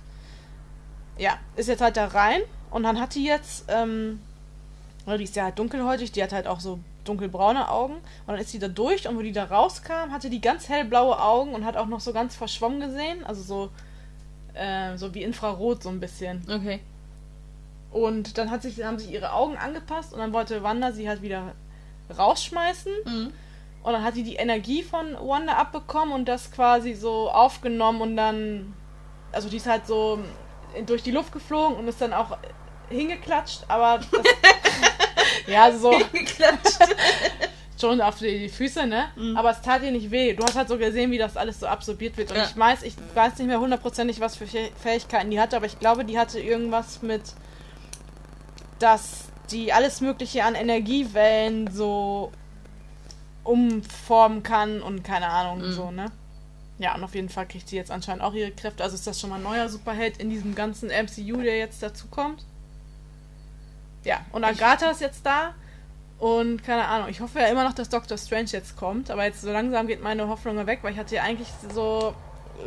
Ja, 1.18 1.38
ist 1.56 1.68
jetzt 1.68 1.80
halt 1.80 1.96
da 1.96 2.06
rein 2.06 2.40
und 2.70 2.82
dann 2.82 3.00
hat 3.00 3.14
die 3.14 3.24
jetzt, 3.24 3.64
ähm, 3.68 4.20
weil 5.06 5.18
die 5.18 5.24
ist 5.24 5.34
ja 5.34 5.44
halt 5.44 5.58
dunkelhäutig, 5.58 6.12
die 6.12 6.22
hat 6.22 6.32
halt 6.32 6.46
auch 6.46 6.60
so 6.60 6.78
dunkelbraune 7.04 7.70
Augen 7.70 7.94
und 7.94 8.02
dann 8.26 8.38
ist 8.38 8.50
sie 8.50 8.58
da 8.58 8.68
durch 8.68 9.08
und 9.08 9.16
wo 9.16 9.22
die 9.22 9.32
da 9.32 9.44
rauskam, 9.44 10.10
hatte 10.12 10.28
die 10.28 10.40
ganz 10.40 10.68
hellblaue 10.68 11.20
Augen 11.20 11.54
und 11.54 11.64
hat 11.64 11.76
auch 11.76 11.86
noch 11.86 12.00
so 12.00 12.12
ganz 12.12 12.36
verschwommen 12.36 12.80
gesehen, 12.80 13.24
also 13.24 13.42
so, 13.42 13.70
äh, 14.56 14.96
so 14.96 15.14
wie 15.14 15.22
Infrarot 15.22 15.82
so 15.82 15.88
ein 15.88 16.00
bisschen. 16.00 16.42
Okay. 16.48 16.80
Und 17.90 18.38
dann 18.38 18.50
hat 18.50 18.62
sich, 18.62 18.82
haben 18.84 18.98
sich 18.98 19.10
ihre 19.10 19.32
Augen 19.32 19.56
angepasst 19.56 20.12
und 20.12 20.18
dann 20.18 20.32
wollte 20.32 20.62
Wanda 20.62 20.92
sie 20.92 21.08
halt 21.08 21.22
wieder 21.22 21.52
rausschmeißen. 22.16 22.92
Mhm. 23.04 23.32
Und 23.82 23.92
dann 23.92 24.02
hat 24.02 24.16
die 24.16 24.24
die 24.24 24.36
Energie 24.36 24.82
von 24.82 25.14
Wanda 25.14 25.54
abbekommen 25.54 26.12
und 26.12 26.26
das 26.26 26.50
quasi 26.50 26.94
so 26.94 27.30
aufgenommen 27.30 28.00
und 28.00 28.16
dann, 28.16 28.74
also 29.30 29.48
die 29.48 29.58
ist 29.58 29.66
halt 29.66 29.86
so 29.86 30.18
durch 30.84 31.04
die 31.04 31.12
Luft 31.12 31.32
geflogen 31.32 31.76
und 31.76 31.86
ist 31.86 32.00
dann 32.00 32.12
auch 32.12 32.36
hingeklatscht, 32.90 33.64
aber 33.68 33.98
das, 33.98 34.08
ja, 35.46 35.64
also 35.64 35.92
so 35.92 35.98
Geklatscht. 36.12 36.78
Schon 37.78 38.00
auf 38.00 38.18
die 38.18 38.48
Füße, 38.48 38.86
ne? 38.86 39.06
Mhm. 39.16 39.36
Aber 39.36 39.50
es 39.50 39.60
tat 39.60 39.82
ihr 39.82 39.92
nicht 39.92 40.10
weh. 40.10 40.32
Du 40.34 40.42
hast 40.44 40.54
halt 40.56 40.68
so 40.68 40.78
gesehen, 40.78 41.10
wie 41.10 41.18
das 41.18 41.36
alles 41.36 41.60
so 41.60 41.66
absorbiert 41.66 42.16
wird. 42.16 42.30
Und 42.30 42.38
Ja. 42.38 42.44
ich 42.44 42.56
weiß, 42.56 42.82
ich 42.84 42.94
weiß 43.14 43.36
nicht 43.38 43.46
mehr 43.48 43.60
hundertprozentig, 43.60 44.20
was 44.20 44.36
für 44.36 44.44
Fäh- 44.46 44.70
Fähigkeiten 44.82 45.30
die 45.30 45.38
hatte, 45.40 45.56
aber 45.56 45.66
ich 45.66 45.78
glaube, 45.78 46.04
die 46.04 46.18
hatte 46.18 46.40
irgendwas 46.40 47.02
mit, 47.02 47.22
dass 48.78 49.24
die 49.50 49.72
alles 49.72 50.00
Mögliche 50.00 50.44
an 50.44 50.54
Energiewellen 50.54 51.70
so 51.70 52.32
umformen 53.44 54.42
kann 54.42 54.82
und 54.82 55.04
keine 55.04 55.28
Ahnung, 55.28 55.66
Mhm. 55.68 55.72
so, 55.72 55.90
ne? 55.90 56.06
Ja, 56.78 56.94
und 56.94 57.04
auf 57.04 57.14
jeden 57.14 57.28
Fall 57.28 57.46
kriegt 57.46 57.68
sie 57.68 57.76
jetzt 57.76 57.90
anscheinend 57.90 58.22
auch 58.22 58.34
ihre 58.34 58.50
Kräfte. 58.50 58.82
Also 58.82 58.96
ist 58.96 59.06
das 59.06 59.18
schon 59.20 59.30
mal 59.30 59.36
ein 59.36 59.42
neuer 59.42 59.68
Superheld 59.68 60.18
in 60.18 60.28
diesem 60.30 60.54
ganzen 60.54 60.90
MCU, 60.90 61.40
der 61.42 61.56
jetzt 61.58 61.82
dazu 61.82 62.06
kommt. 62.08 62.44
Ja, 64.04 64.20
und 64.32 64.44
Agatha 64.44 64.90
ist 64.90 65.00
jetzt 65.00 65.24
da. 65.24 65.54
Und 66.18 66.62
keine 66.64 66.86
Ahnung, 66.86 67.08
ich 67.10 67.20
hoffe 67.20 67.40
ja 67.40 67.46
immer 67.46 67.64
noch, 67.64 67.74
dass 67.74 67.88
Doctor 67.90 68.16
Strange 68.16 68.48
jetzt 68.52 68.76
kommt. 68.76 69.10
Aber 69.10 69.24
jetzt 69.24 69.42
so 69.42 69.50
langsam 69.52 69.86
geht 69.86 70.02
meine 70.02 70.28
Hoffnung 70.28 70.66
weg, 70.66 70.78
weil 70.82 70.92
ich 70.92 70.98
hatte 70.98 71.14
ja 71.16 71.22
eigentlich 71.22 71.48
so 71.74 72.14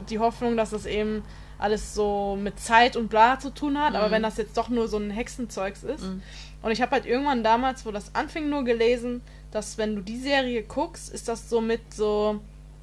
die 0.10 0.20
Hoffnung, 0.20 0.56
dass 0.56 0.70
das 0.70 0.86
eben 0.86 1.24
alles 1.58 1.94
so 1.94 2.38
mit 2.40 2.60
Zeit 2.60 2.96
und 2.96 3.10
bla 3.10 3.40
zu 3.40 3.50
tun 3.50 3.78
hat. 3.80 3.96
Aber 3.96 4.08
Mhm. 4.08 4.12
wenn 4.12 4.24
das 4.24 4.38
jetzt 4.38 4.56
doch 4.56 4.70
nur 4.70 4.88
so 4.88 4.98
ein 4.98 5.10
Hexenzeugs 5.12 5.84
ist. 5.84 6.04
Mhm. 6.04 6.22
Und 6.62 6.72
ich 6.72 6.82
habe 6.82 6.92
halt 6.92 7.06
irgendwann 7.06 7.44
damals, 7.44 7.86
wo 7.86 7.92
das 7.92 8.14
anfing, 8.16 8.50
nur 8.50 8.64
gelesen, 8.64 9.22
dass 9.52 9.78
wenn 9.78 9.96
du 9.96 10.02
die 10.04 10.20
Serie 10.20 10.62
guckst, 10.64 11.10
ist 11.12 11.28
das 11.28 11.50
so 11.50 11.60
mit 11.60 11.94
so. 11.94 12.40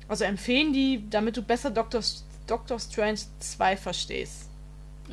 Also 0.09 0.25
empfehlen 0.25 0.73
die, 0.73 1.09
damit 1.11 1.37
du 1.37 1.43
besser 1.43 1.71
Doctor, 1.71 2.01
Doctor 2.47 2.79
Strange 2.81 3.19
2 3.41 3.77
verstehst. 3.77 4.49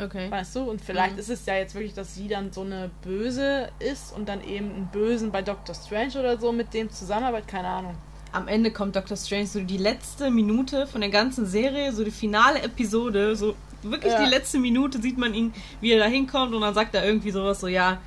Okay. 0.02 0.32
Weißt 0.32 0.56
du? 0.56 0.62
Und 0.64 0.82
vielleicht 0.82 1.14
Mhm. 1.14 1.20
ist 1.20 1.30
es 1.30 1.46
ja 1.46 1.56
jetzt 1.56 1.76
wirklich, 1.76 1.94
dass 1.94 2.16
sie 2.16 2.28
dann 2.28 2.52
so 2.52 2.62
eine 2.62 2.90
Böse 3.04 3.70
ist 3.80 4.16
und 4.16 4.28
dann 4.28 4.44
eben 4.44 4.74
einen 4.74 4.90
Bösen 4.92 5.32
bei 5.32 5.42
Doctor 5.42 5.76
Strange 5.76 6.18
oder 6.20 6.40
so 6.40 6.52
mit 6.52 6.74
dem 6.74 6.90
zusammenarbeitet. 6.90 7.48
Keine 7.48 7.68
Ahnung. 7.68 7.96
Am 8.32 8.48
Ende 8.48 8.72
kommt 8.72 8.96
Doctor 8.96 9.16
Strange 9.16 9.46
so 9.46 9.60
die 9.60 9.78
letzte 9.78 10.32
Minute 10.32 10.88
von 10.88 11.02
der 11.02 11.12
ganzen 11.12 11.46
Serie, 11.46 11.92
so 11.92 12.04
die 12.04 12.10
finale 12.12 12.64
Episode, 12.64 13.36
so 13.36 13.54
wirklich 13.84 14.12
Ja. 14.14 14.24
die 14.24 14.30
letzte 14.30 14.58
Minute 14.58 15.00
sieht 15.00 15.18
man 15.20 15.36
ihn, 15.36 15.54
wie 15.82 15.92
er 15.92 16.00
da 16.00 16.06
hinkommt 16.06 16.56
und 16.56 16.62
dann 16.62 16.74
sagt 16.74 16.96
er 16.96 17.06
irgendwie 17.06 17.30
sowas 17.30 17.60
so, 17.60 17.68
ja, 17.68 18.00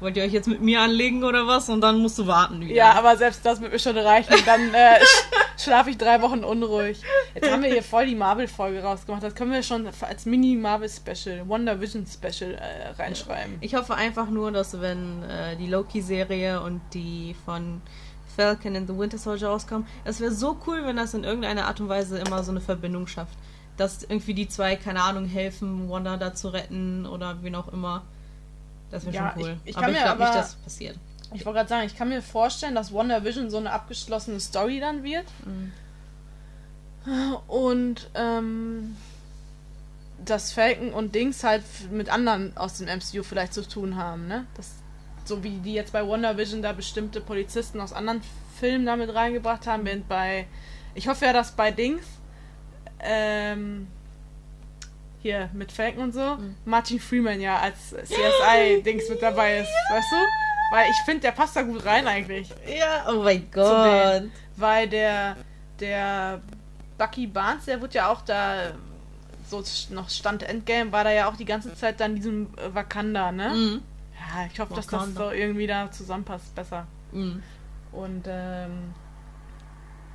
wollt 0.00 0.16
ihr 0.16 0.24
euch 0.24 0.32
jetzt 0.32 0.48
mit 0.48 0.60
mir 0.60 0.80
anlegen 0.80 1.24
oder 1.24 1.46
was? 1.46 1.68
Und 1.68 1.80
dann 1.80 1.98
musst 1.98 2.18
du 2.18 2.26
warten 2.26 2.60
wieder. 2.60 2.74
Ja, 2.74 2.92
aber 2.92 3.16
selbst 3.16 3.44
das 3.44 3.60
wird 3.60 3.72
mir 3.72 3.78
schon 3.78 3.96
reichen. 3.96 4.34
Dann 4.46 4.74
äh, 4.74 5.00
sch 5.04 5.64
schlafe 5.64 5.90
ich 5.90 5.98
drei 5.98 6.22
Wochen 6.22 6.42
unruhig. 6.42 7.02
Jetzt 7.34 7.50
haben 7.50 7.62
wir 7.62 7.70
hier 7.70 7.82
voll 7.82 8.06
die 8.06 8.14
Marvel-Folge 8.14 8.82
rausgemacht. 8.82 9.22
Das 9.22 9.34
können 9.34 9.52
wir 9.52 9.62
schon 9.62 9.86
als 9.86 10.26
Mini-Marvel-Special, 10.26 11.46
Wonder 11.48 11.80
Vision-Special 11.80 12.54
äh, 12.54 12.88
reinschreiben. 12.98 13.58
Ich 13.60 13.74
hoffe 13.74 13.94
einfach 13.94 14.28
nur, 14.30 14.52
dass 14.52 14.80
wenn 14.80 15.22
äh, 15.22 15.56
die 15.56 15.66
Loki-Serie 15.66 16.60
und 16.62 16.80
die 16.94 17.36
von 17.44 17.82
Falcon 18.36 18.76
and 18.76 18.88
the 18.88 18.96
Winter 18.96 19.18
Soldier 19.18 19.48
rauskommen, 19.48 19.86
es 20.04 20.20
wäre 20.20 20.32
so 20.32 20.56
cool, 20.66 20.84
wenn 20.84 20.96
das 20.96 21.14
in 21.14 21.24
irgendeiner 21.24 21.66
Art 21.66 21.80
und 21.80 21.88
Weise 21.88 22.18
immer 22.18 22.42
so 22.42 22.50
eine 22.52 22.60
Verbindung 22.60 23.06
schafft. 23.06 23.36
Dass 23.76 24.02
irgendwie 24.02 24.34
die 24.34 24.48
zwei, 24.48 24.76
keine 24.76 25.02
Ahnung, 25.02 25.26
helfen, 25.26 25.88
Wanda 25.88 26.16
da 26.16 26.34
zu 26.34 26.48
retten 26.48 27.06
oder 27.06 27.42
wie 27.42 27.54
auch 27.54 27.72
immer. 27.72 28.02
Das 28.90 29.04
wäre 29.04 29.14
Ja, 29.14 29.32
schon 29.32 29.42
cool. 29.42 29.56
ich- 29.64 29.70
ich 29.70 29.76
aber 29.76 29.86
kann 29.86 29.94
ich 29.94 30.00
mir 30.00 30.04
glaube 30.06 30.22
nicht, 30.24 30.34
dass 30.34 30.46
das 30.52 30.54
passiert. 30.56 30.96
Ich 31.32 31.46
wollte 31.46 31.58
gerade 31.58 31.68
sagen, 31.68 31.86
ich 31.86 31.96
kann 31.96 32.08
mir 32.08 32.22
vorstellen, 32.22 32.74
dass 32.74 32.90
Wonder 32.92 33.22
Vision 33.24 33.50
so 33.50 33.58
eine 33.58 33.70
abgeschlossene 33.72 34.40
Story 34.40 34.80
dann 34.80 35.04
wird. 35.04 35.26
Mhm. 35.44 35.72
Und 37.46 38.10
ähm, 38.14 38.96
dass 40.24 40.52
Falcon 40.52 40.92
und 40.92 41.14
Dings 41.14 41.44
halt 41.44 41.62
mit 41.90 42.10
anderen 42.10 42.56
aus 42.56 42.78
dem 42.78 42.88
MCU 42.88 43.22
vielleicht 43.22 43.54
zu 43.54 43.66
tun 43.66 43.96
haben, 43.96 44.26
ne? 44.28 44.44
Das, 44.56 44.72
so 45.24 45.42
wie 45.42 45.58
die 45.58 45.72
jetzt 45.74 45.92
bei 45.92 46.06
Wonder 46.06 46.36
Vision 46.36 46.60
da 46.62 46.72
bestimmte 46.72 47.20
Polizisten 47.20 47.80
aus 47.80 47.92
anderen 47.92 48.20
Filmen 48.58 48.84
damit 48.84 49.14
reingebracht 49.14 49.66
haben, 49.66 49.84
während 49.86 50.08
bei. 50.08 50.46
Ich 50.94 51.08
hoffe 51.08 51.24
ja, 51.24 51.32
dass 51.32 51.52
bei 51.52 51.70
Dings 51.70 52.04
ähm, 52.98 53.86
hier 55.22 55.50
mit 55.52 55.70
Falcon 55.70 56.04
und 56.04 56.14
so 56.14 56.38
Martin 56.64 56.98
Freeman 56.98 57.40
ja 57.40 57.58
als 57.58 57.90
CSI-Dings 57.90 59.08
mit 59.10 59.22
dabei 59.22 59.58
ist, 59.58 59.70
weißt 59.90 60.12
du? 60.12 60.16
Weil 60.70 60.88
ich 60.90 60.96
finde, 61.04 61.20
der 61.22 61.32
passt 61.32 61.56
da 61.56 61.62
gut 61.62 61.84
rein 61.84 62.06
eigentlich. 62.06 62.48
Ja, 62.66 63.12
oh 63.12 63.22
mein 63.22 63.50
Gott. 63.50 64.22
Weil 64.56 64.88
der, 64.88 65.36
der 65.80 66.40
Bucky 66.96 67.26
Barnes, 67.26 67.64
der 67.64 67.80
wird 67.80 67.94
ja 67.94 68.08
auch 68.08 68.22
da, 68.22 68.72
so 69.48 69.64
noch 69.90 70.08
Stand 70.08 70.44
Endgame, 70.44 70.92
war 70.92 71.02
da 71.02 71.10
ja 71.10 71.28
auch 71.28 71.36
die 71.36 71.44
ganze 71.44 71.74
Zeit 71.74 71.98
dann 71.98 72.12
in 72.12 72.16
diesem 72.16 72.46
äh, 72.56 72.72
Wakanda, 72.72 73.32
ne? 73.32 73.50
Mhm. 73.50 73.82
Ja, 74.14 74.46
ich 74.52 74.60
hoffe, 74.60 74.74
dass 74.74 74.86
das 74.86 75.14
so 75.14 75.30
irgendwie 75.30 75.66
da 75.66 75.90
zusammenpasst, 75.90 76.54
besser. 76.54 76.86
Mhm. 77.10 77.42
Und, 77.90 78.26
ähm, 78.28 78.94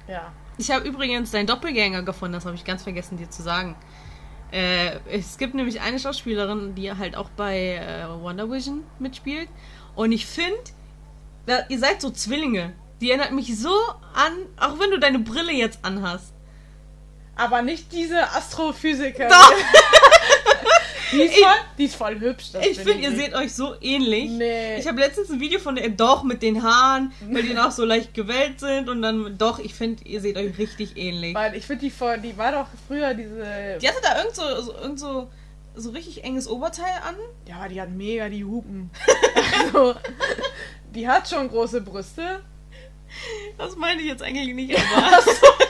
ja. 0.08 0.32
Ich 0.58 0.72
habe 0.72 0.88
übrigens 0.88 1.32
deinen 1.32 1.47
Doppelgänger 1.47 2.03
gefunden, 2.03 2.34
das 2.34 2.45
habe 2.45 2.56
ich 2.56 2.64
ganz 2.64 2.84
vergessen 2.84 3.18
dir 3.18 3.30
zu 3.30 3.43
sagen. 3.43 3.76
Äh, 4.52 5.00
es 5.12 5.38
gibt 5.38 5.54
nämlich 5.56 5.82
eine 5.82 6.00
Schauspielerin, 6.00 6.76
die 6.76 6.91
halt 6.91 7.16
auch 7.16 7.30
bei 7.30 7.76
äh, 7.76 8.08
Wonder 8.22 8.50
Vision 8.50 8.84
mitspielt. 9.00 9.50
Und 9.96 10.12
ich 10.12 10.26
finde, 10.26 10.62
ihr 11.70 11.80
seid 11.80 12.02
so 12.02 12.10
Zwillinge. 12.10 12.74
Die 13.02 13.10
erinnert 13.10 13.32
mich 13.32 13.58
so 13.58 13.74
an, 14.14 14.34
auch 14.58 14.80
wenn 14.80 14.91
du 14.91 15.00
deine 15.00 15.20
Brille 15.20 15.52
jetzt 15.52 15.80
anhast. 15.84 16.34
Aber 17.36 17.62
nicht 17.62 17.91
diese 17.91 18.30
Astrophysikerin. 18.32 19.30
Doch. 19.30 19.54
Die 21.12 21.22
ist, 21.22 21.34
Ich- 21.38 21.43
voll, 21.43 21.53
die 21.78 21.84
ist 21.86 21.95
voll 21.95 22.20
hübsch. 22.20 22.45
Ich 22.70 22.78
finde, 22.80 23.03
ihr 23.03 23.16
seht 23.16 23.34
euch 23.36 23.53
so 23.53 23.76
ähnlich. 23.82 24.30
Nee. 24.32 24.78
Ich 24.80 24.88
habe 24.88 24.99
letztens 24.99 25.30
ein 25.30 25.39
Video 25.39 25.60
von 25.60 25.76
der, 25.76 25.89
doch, 25.89 26.24
mit 26.24 26.41
den 26.41 26.64
Haaren, 26.64 27.12
weil 27.30 27.43
die 27.43 27.53
noch 27.53 27.72
so 27.72 27.86
leicht 27.86 28.14
gewellt 28.14 28.60
sind. 28.60 28.89
Und 28.89 29.01
dann, 29.01 29.38
doch, 29.38 29.60
ich 29.60 29.74
finde, 29.76 30.03
ihr 30.06 30.22
seht 30.22 30.38
euch 30.38 30.58
richtig 30.58 30.97
ähnlich. 30.97 31.36
Weil 31.36 31.56
ich 31.56 31.66
finde, 31.66 31.82
die, 31.86 31.91
voll- 31.91 32.20
die 32.20 32.38
war 32.38 32.51
doch 32.51 32.68
früher 32.88 33.14
diese. 33.14 33.78
Die 33.82 33.88
hatte 33.88 34.01
da 34.01 34.18
irgend 34.20 34.36
so, 34.36 34.62
so, 34.62 34.74
irgend 34.74 34.99
so, 34.99 35.30
so 35.76 35.89
richtig 35.91 36.24
enges 36.24 36.47
Oberteil 36.47 36.93
an. 37.08 37.16
Ja, 37.47 37.68
die 37.68 37.82
hat 37.82 37.89
mega 37.91 38.30
die 38.30 38.45
Hupen. 38.45 38.89
also, 39.64 39.95
die 40.93 41.08
hat 41.08 41.28
schon 41.30 41.49
große 41.49 41.82
Brüste. 41.82 42.41
Das 43.58 43.76
meine 43.76 44.01
ich 44.01 44.08
jetzt 44.08 44.24
eigentlich 44.24 44.53
nicht, 44.56 44.76
aber. 44.78 45.20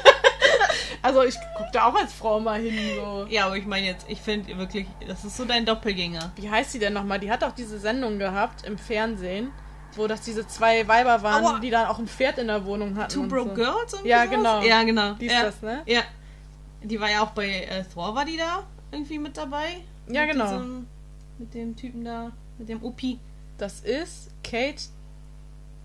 Also 1.05 1.23
ich 1.23 1.35
guck 1.55 1.71
da 1.71 1.85
auch 1.85 1.95
als 1.95 2.13
Frau 2.13 2.39
mal 2.39 2.59
hin. 2.59 2.73
So. 2.95 3.27
ja, 3.29 3.45
aber 3.45 3.57
ich 3.57 3.65
meine 3.67 3.85
jetzt, 3.85 4.05
ich 4.09 4.19
finde 4.19 4.57
wirklich, 4.57 4.87
das 5.07 5.23
ist 5.23 5.37
so 5.37 5.45
dein 5.45 5.65
Doppelgänger. 5.65 6.31
Wie 6.35 6.49
heißt 6.49 6.71
sie 6.71 6.79
denn 6.79 6.93
nochmal? 6.93 7.19
Die 7.19 7.29
hat 7.29 7.43
auch 7.43 7.51
diese 7.51 7.77
Sendung 7.77 8.17
gehabt 8.17 8.65
im 8.65 8.77
Fernsehen, 8.77 9.51
wo 9.95 10.07
das 10.07 10.21
diese 10.21 10.47
zwei 10.47 10.87
Weiber 10.87 11.21
waren, 11.21 11.45
Aua. 11.45 11.59
die 11.59 11.69
dann 11.69 11.85
auch 11.87 11.99
ein 11.99 12.07
Pferd 12.07 12.39
in 12.39 12.47
der 12.47 12.65
Wohnung 12.65 12.97
hatten. 12.97 13.13
Two 13.13 13.27
Broke 13.27 13.49
so. 13.49 13.53
Girls? 13.53 13.93
irgendwie 13.93 14.09
Ja, 14.09 14.23
sowas? 14.25 14.35
genau. 14.35 14.61
Ja, 14.63 14.83
genau. 14.83 15.13
Die 15.13 15.27
ist 15.27 15.33
ja. 15.33 15.43
das, 15.43 15.61
ne? 15.61 15.83
Ja. 15.85 16.01
Die 16.81 16.99
war 16.99 17.09
ja 17.11 17.21
auch 17.21 17.31
bei 17.31 17.47
äh, 17.47 17.83
Thor, 17.83 18.15
war 18.15 18.25
die 18.25 18.37
da 18.37 18.63
irgendwie 18.91 19.19
mit 19.19 19.37
dabei? 19.37 19.77
Ja, 20.07 20.21
mit 20.23 20.31
genau. 20.31 20.45
Diesem, 20.45 20.87
mit 21.37 21.53
dem 21.53 21.75
Typen 21.75 22.03
da, 22.03 22.31
mit 22.57 22.67
dem 22.67 22.83
Upi. 22.83 23.19
Das 23.57 23.81
ist 23.81 24.31
Kate. 24.43 24.81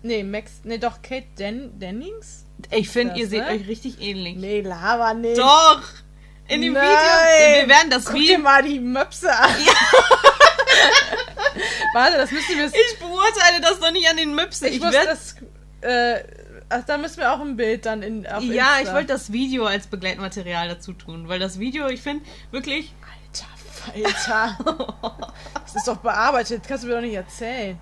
Nee, 0.03 0.23
Max. 0.23 0.61
Nee, 0.63 0.79
doch, 0.79 1.01
Kate 1.03 1.27
Den 1.37 1.77
Dennings? 1.79 2.45
Ich 2.69 2.89
finde, 2.89 3.19
ihr 3.19 3.27
seht 3.27 3.41
ne? 3.41 3.49
euch 3.49 3.67
richtig 3.67 4.01
ähnlich. 4.01 4.35
Nee, 4.35 4.61
Lava 4.61 5.13
nicht. 5.13 5.37
Doch! 5.39 5.81
In 6.47 6.61
dem 6.61 6.73
Nein. 6.73 6.83
Video. 6.83 7.61
Wir 7.61 7.69
werden 7.69 7.89
das 7.89 8.05
Guck 8.05 8.15
dir 8.15 8.21
Video. 8.21 8.39
mal 8.39 8.61
die 8.61 8.79
Möpse 8.79 9.33
an. 9.33 9.49
Warte, 11.93 12.17
das 12.17 12.31
müssen 12.31 12.57
wir. 12.57 12.65
Ich 12.65 12.99
beurteile 12.99 13.61
das 13.61 13.79
doch 13.79 13.91
nicht 13.91 14.09
an 14.09 14.17
den 14.17 14.35
Möpsen. 14.35 14.67
Ich, 14.67 14.75
Ich, 14.75 14.81
muss 14.81 14.91
werd, 14.93 15.07
das. 15.07 15.35
Äh, 15.81 16.23
ach, 16.69 16.83
da 16.85 16.97
müssen 16.97 17.17
wir 17.17 17.33
auch 17.33 17.39
ein 17.39 17.55
Bild 17.55 17.85
dann 17.85 18.01
in. 18.03 18.23
Ja, 18.23 18.37
Insta. 18.39 18.81
ich 18.81 18.93
wollte 18.93 19.07
das 19.07 19.31
Video 19.31 19.65
als 19.65 19.87
Begleitmaterial 19.87 20.69
dazu 20.69 20.93
tun, 20.93 21.27
weil 21.27 21.39
das 21.39 21.59
Video, 21.59 21.87
ich 21.87 22.01
finde, 22.01 22.25
wirklich. 22.51 22.93
Alter 23.01 24.17
Falter. 24.25 25.33
das 25.63 25.75
ist 25.75 25.87
doch 25.87 25.97
bearbeitet. 25.97 26.63
Kannst 26.67 26.83
du 26.83 26.87
mir 26.87 26.95
doch 26.95 27.01
nicht 27.01 27.15
erzählen. 27.15 27.79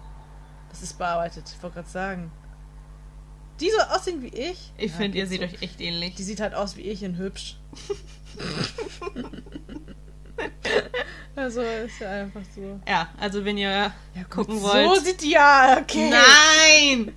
Das 0.69 0.82
ist 0.82 0.97
bearbeitet. 0.97 1.45
Ich 1.55 1.61
wollte 1.63 1.75
gerade 1.75 1.89
sagen. 1.89 2.32
Die 3.60 3.70
so 3.70 3.78
aussehen 3.93 4.22
wie 4.22 4.28
ich. 4.28 4.72
Ich 4.78 4.91
Ja, 4.91 4.97
finde, 4.97 5.18
ihr 5.18 5.28
seht 5.28 5.39
so. 5.41 5.45
euch 5.45 5.62
echt 5.62 5.82
ähnlich. 5.82 6.16
Die 6.16 6.24
sieht 6.24 6.39
halt 6.39 6.53
aus 6.53 6.78
wie 6.78 6.82
ich 6.82 7.03
in 7.03 7.18
hübsch. 7.18 7.57
also 11.36 11.62
ist 11.62 11.99
ja 11.99 12.12
einfach 12.12 12.41
so. 12.55 12.80
Ja, 12.88 13.10
also 13.20 13.43
wenn 13.43 13.57
ihr 13.57 13.70
Ja, 13.70 13.93
gucken 14.30 14.57
So 14.60 14.64
wollt. 14.64 15.03
sieht 15.05 15.22
die 15.22 15.32
ja. 15.32 15.78
Okay. 15.82 16.10
Nein! 16.10 17.14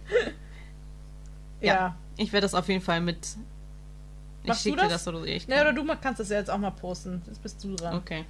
Ja. 1.61 1.75
Ja. 1.75 1.97
Ich 2.17 2.33
werde 2.33 2.45
das 2.45 2.55
auf 2.55 2.69
jeden 2.69 2.83
Fall 2.83 3.01
mit. 3.01 3.19
Ich 4.43 4.49
Machst 4.49 4.65
du 4.65 4.71
schicke 4.71 4.83
dir 4.83 4.89
das? 4.89 5.05
das 5.05 5.15
oder 5.15 5.25
ich. 5.25 5.47
Ne, 5.47 5.61
oder 5.61 5.73
du 5.73 5.87
kannst 6.01 6.19
das 6.21 6.29
ja 6.29 6.39
jetzt 6.39 6.51
auch 6.51 6.59
mal 6.59 6.71
posten. 6.73 7.23
Jetzt 7.27 7.43
bist 7.43 7.63
du 7.63 7.77
dran. 7.77 7.95
Okay. 7.97 8.25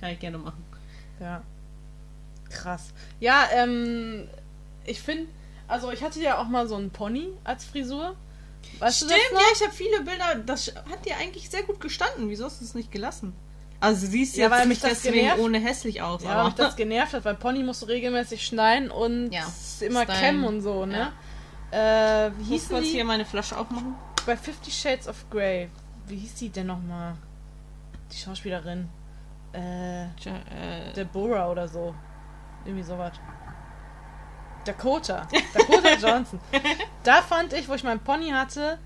Kann 0.00 0.10
ich 0.12 0.20
gerne 0.20 0.38
machen. 0.38 0.62
Ja. 1.18 1.42
Krass. 2.50 2.92
Ja, 3.18 3.48
ähm, 3.52 4.28
ich 4.84 5.00
finde, 5.00 5.26
also 5.68 5.90
ich 5.92 6.02
hatte 6.02 6.20
ja 6.20 6.38
auch 6.38 6.48
mal 6.48 6.66
so 6.68 6.76
einen 6.76 6.90
Pony 6.90 7.28
als 7.44 7.64
Frisur. 7.64 8.14
Weißt 8.78 8.96
Stimmt, 8.98 9.12
ja, 9.32 9.38
ich 9.54 9.62
habe 9.62 9.72
viele 9.72 10.00
Bilder. 10.02 10.34
Das 10.44 10.68
hat 10.90 11.04
dir 11.06 11.16
eigentlich 11.18 11.48
sehr 11.48 11.62
gut 11.62 11.80
gestanden. 11.80 12.28
Wieso 12.28 12.44
hast 12.46 12.60
du 12.60 12.64
es 12.64 12.74
nicht 12.74 12.90
gelassen? 12.90 13.32
Also 13.78 14.06
du 14.06 14.12
siehst 14.12 14.36
Ja, 14.36 14.50
weil 14.50 14.66
mich 14.66 14.80
das 14.80 15.02
deswegen 15.02 15.28
genervt- 15.28 15.38
ohne 15.38 15.58
hässlich 15.60 16.02
aus. 16.02 16.22
Ja, 16.22 16.30
weil 16.30 16.36
aber 16.36 16.44
mich 16.46 16.54
das 16.54 16.76
genervt 16.76 17.12
hat, 17.12 17.24
weil 17.24 17.34
Pony 17.34 17.62
musst 17.62 17.82
du 17.82 17.86
regelmäßig 17.86 18.44
schneiden 18.44 18.90
und 18.90 19.30
Ja, 19.32 19.44
immer 19.80 20.02
Stylen. 20.02 20.18
kämmen 20.20 20.44
und 20.44 20.60
so, 20.62 20.86
ne? 20.86 21.12
Äh, 21.70 22.30
wie 22.38 22.44
hieß 22.44 22.68
kurz 22.70 22.86
hier 22.86 23.04
meine 23.04 23.24
Flasche 23.24 23.56
aufmachen. 23.58 23.94
Bei 24.24 24.36
Fifty 24.36 24.70
Shades 24.70 25.06
of 25.08 25.28
Grey. 25.30 25.68
Wie 26.08 26.16
hieß 26.16 26.34
die 26.36 26.48
denn 26.48 26.66
nochmal? 26.68 27.14
Die 28.12 28.16
Schauspielerin. 28.16 28.88
Äh, 29.52 30.06
Tja, 30.20 30.32
äh, 30.36 30.92
Deborah 30.94 31.50
oder 31.50 31.68
so. 31.68 31.94
Irgendwie 32.64 32.82
sowas. 32.84 33.12
Dakota. 34.66 35.26
Dakota 35.54 35.94
Johnson. 36.00 36.40
Da 37.02 37.22
fand 37.22 37.52
ich, 37.52 37.68
wo 37.68 37.74
ich 37.74 37.84
meinen 37.84 38.00
Pony 38.00 38.30
hatte, 38.30 38.78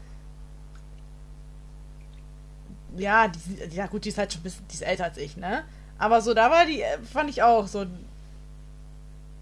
ja, 2.96 3.28
die, 3.28 3.74
ja 3.76 3.86
gut, 3.86 4.04
die 4.04 4.08
ist 4.08 4.18
halt 4.18 4.32
schon 4.32 4.40
ein 4.40 4.44
bisschen, 4.44 4.66
die 4.68 4.74
ist 4.74 4.82
älter 4.82 5.04
als 5.04 5.16
ich, 5.16 5.36
ne? 5.36 5.64
Aber 5.98 6.20
so, 6.20 6.34
da 6.34 6.50
war 6.50 6.66
die, 6.66 6.82
äh, 6.82 6.98
fand 7.12 7.30
ich 7.30 7.42
auch 7.42 7.66
so, 7.66 7.86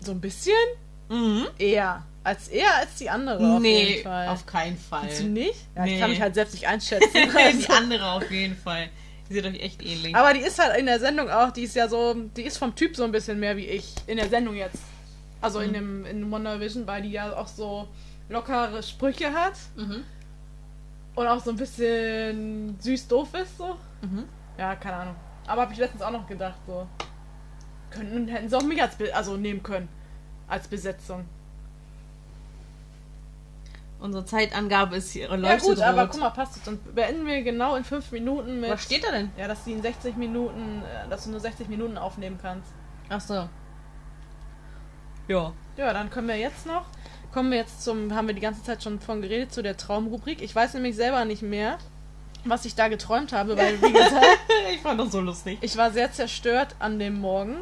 so 0.00 0.12
ein 0.12 0.20
bisschen 0.20 0.52
Mhm. 1.08 1.46
eher. 1.58 2.02
Als 2.22 2.48
eher 2.48 2.74
als 2.76 2.96
die 2.96 3.08
andere 3.08 3.54
auf 3.54 3.60
nee, 3.60 3.82
jeden 3.82 4.02
Fall. 4.02 4.28
auf 4.28 4.44
keinen 4.44 4.76
Fall. 4.76 5.00
Findest 5.00 5.22
du 5.22 5.26
nicht? 5.28 5.54
Ja, 5.74 5.84
Nee. 5.84 5.94
ich 5.94 6.00
kann 6.00 6.10
mich 6.10 6.20
halt 6.20 6.34
selbst 6.34 6.52
nicht 6.52 6.66
einschätzen. 6.68 7.08
die 7.14 7.68
andere 7.70 8.12
auf 8.12 8.30
jeden 8.30 8.54
Fall. 8.56 8.90
Die 9.30 9.34
sieht 9.34 9.46
euch 9.46 9.58
echt 9.60 9.82
ähnlich. 9.82 10.14
Aber 10.14 10.34
die 10.34 10.40
ist 10.40 10.58
halt 10.58 10.76
in 10.78 10.84
der 10.84 11.00
Sendung 11.00 11.30
auch, 11.30 11.50
die 11.52 11.62
ist 11.62 11.74
ja 11.74 11.88
so, 11.88 12.12
die 12.36 12.42
ist 12.42 12.58
vom 12.58 12.74
Typ 12.74 12.94
so 12.96 13.04
ein 13.04 13.12
bisschen 13.12 13.40
mehr 13.40 13.56
wie 13.56 13.64
ich. 13.64 13.94
In 14.06 14.18
der 14.18 14.28
Sendung 14.28 14.54
jetzt. 14.56 14.76
Also 15.40 15.60
in 15.60 15.72
dem 15.72 16.04
in 16.04 16.30
Wonder 16.30 16.58
Vision, 16.60 16.86
weil 16.86 17.02
die 17.02 17.10
ja 17.10 17.36
auch 17.36 17.46
so 17.46 17.88
lockere 18.28 18.82
Sprüche 18.82 19.32
hat. 19.32 19.54
Mhm. 19.76 20.04
Und 21.14 21.26
auch 21.26 21.42
so 21.42 21.50
ein 21.50 21.56
bisschen 21.56 22.78
süß 22.80 23.08
doof 23.08 23.34
ist 23.34 23.58
so. 23.58 23.76
Mhm. 24.02 24.24
Ja, 24.56 24.74
keine 24.76 24.96
Ahnung. 24.96 25.16
Aber 25.46 25.62
habe 25.62 25.72
ich 25.72 25.78
letztens 25.78 26.02
auch 26.02 26.10
noch 26.10 26.26
gedacht, 26.26 26.58
so. 26.66 26.86
Könnten, 27.90 28.28
hätten 28.28 28.48
sie 28.48 28.56
auch 28.56 28.62
mich 28.62 28.80
als 28.80 28.96
also 29.12 29.36
nehmen 29.36 29.62
können. 29.62 29.88
Als 30.46 30.68
Besetzung. 30.68 31.24
Unsere 34.00 34.24
Zeitangabe 34.24 34.96
ist 34.96 35.10
hier 35.10 35.28
Ja 35.28 35.34
leuchtet 35.34 35.62
gut, 35.62 35.80
aber 35.80 36.02
rot. 36.02 36.10
guck 36.12 36.20
mal, 36.20 36.30
passt 36.30 36.56
es. 36.56 36.62
Dann 36.62 36.78
beenden 36.94 37.26
wir 37.26 37.42
genau 37.42 37.74
in 37.74 37.82
fünf 37.82 38.12
Minuten 38.12 38.60
mit. 38.60 38.70
Was 38.70 38.84
steht 38.84 39.04
da 39.04 39.10
denn? 39.10 39.30
Ja, 39.36 39.48
dass 39.48 39.64
sie 39.64 39.72
in 39.72 39.82
60 39.82 40.16
Minuten, 40.16 40.82
äh, 40.82 41.08
dass 41.08 41.24
du 41.24 41.30
nur 41.30 41.40
60 41.40 41.68
Minuten 41.68 41.98
aufnehmen 41.98 42.38
kannst. 42.40 42.70
Ach 43.08 43.20
so. 43.20 43.48
Ja. 45.28 45.52
Ja, 45.76 45.92
dann 45.92 46.10
können 46.10 46.26
wir 46.26 46.36
jetzt 46.36 46.66
noch, 46.66 46.86
kommen 47.32 47.50
wir 47.50 47.58
jetzt 47.58 47.84
zum, 47.84 48.14
haben 48.14 48.26
wir 48.26 48.34
die 48.34 48.40
ganze 48.40 48.62
Zeit 48.64 48.82
schon 48.82 48.98
von 48.98 49.22
geredet, 49.22 49.52
zu 49.52 49.62
der 49.62 49.76
Traumrubrik. 49.76 50.42
Ich 50.42 50.54
weiß 50.54 50.74
nämlich 50.74 50.96
selber 50.96 51.24
nicht 51.24 51.42
mehr, 51.42 51.78
was 52.44 52.64
ich 52.64 52.74
da 52.74 52.88
geträumt 52.88 53.32
habe, 53.32 53.56
weil, 53.56 53.80
wie 53.80 53.92
gesagt, 53.92 54.38
ich 54.72 54.80
fand 54.80 54.98
das 54.98 55.12
so 55.12 55.20
lustig. 55.20 55.58
ich 55.60 55.76
war 55.76 55.92
sehr 55.92 56.10
zerstört 56.10 56.74
an 56.78 56.98
dem 56.98 57.20
Morgen. 57.20 57.58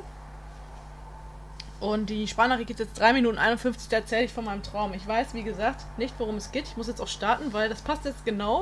Und 1.79 2.09
die 2.09 2.27
Sprachnachricht 2.27 2.69
geht 2.69 2.79
jetzt 2.79 2.99
3 2.99 3.13
Minuten 3.13 3.37
51, 3.37 3.89
da 3.91 3.97
erzähle 3.99 4.25
ich 4.25 4.33
von 4.33 4.47
meinem 4.47 4.63
Traum. 4.63 4.95
Ich 4.95 5.07
weiß, 5.07 5.35
wie 5.35 5.43
gesagt, 5.43 5.85
nicht, 5.99 6.15
worum 6.19 6.37
es 6.37 6.51
geht. 6.51 6.65
Ich 6.69 6.77
muss 6.79 6.87
jetzt 6.87 7.03
auch 7.03 7.09
starten, 7.09 7.53
weil 7.53 7.69
das 7.69 7.83
passt 7.83 8.07
jetzt 8.07 8.25
genau. 8.25 8.61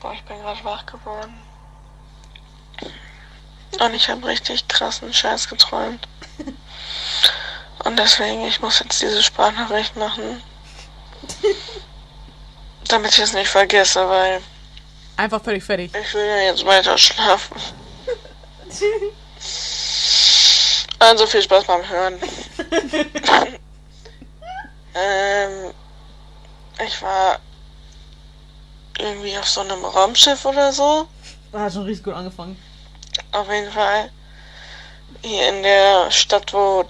Boah, 0.00 0.12
ich 0.12 0.22
bin 0.24 0.36
gerade 0.36 0.62
wach 0.64 0.84
geworden. 0.84 1.32
Und 3.80 3.94
ich 3.94 4.08
habe 4.08 4.26
richtig 4.26 4.66
krassen 4.68 5.12
Scheiß 5.12 5.48
geträumt. 5.48 6.06
Und 7.84 7.98
deswegen, 7.98 8.46
ich 8.46 8.60
muss 8.60 8.80
jetzt 8.80 9.00
diese 9.00 9.22
Sprachnachricht 9.22 9.94
machen. 9.96 10.42
Damit 12.88 13.12
ich 13.12 13.20
es 13.20 13.32
nicht 13.34 13.48
vergesse, 13.48 14.08
weil 14.08 14.40
Einfach 15.16 15.42
völlig 15.42 15.62
fertig. 15.64 15.92
ich 15.94 16.14
will 16.14 16.24
ja 16.26 16.42
jetzt 16.50 16.64
weiter 16.64 16.96
schlafen. 16.96 17.56
Also 20.98 21.26
viel 21.26 21.42
Spaß 21.42 21.64
beim 21.64 21.88
Hören. 21.88 22.18
ähm, 24.94 25.72
ich 26.84 27.02
war 27.02 27.38
irgendwie 28.98 29.36
auf 29.38 29.48
so 29.48 29.60
einem 29.60 29.84
Raumschiff 29.84 30.44
oder 30.44 30.72
so. 30.72 31.06
Das 31.52 31.60
hat 31.62 31.72
schon 31.72 31.84
richtig 31.84 32.04
gut 32.04 32.14
angefangen. 32.14 32.60
Auf 33.32 33.50
jeden 33.50 33.70
Fall 33.72 34.10
hier 35.22 35.48
in 35.48 35.62
der 35.62 36.10
Stadt, 36.10 36.52
wo 36.52 36.84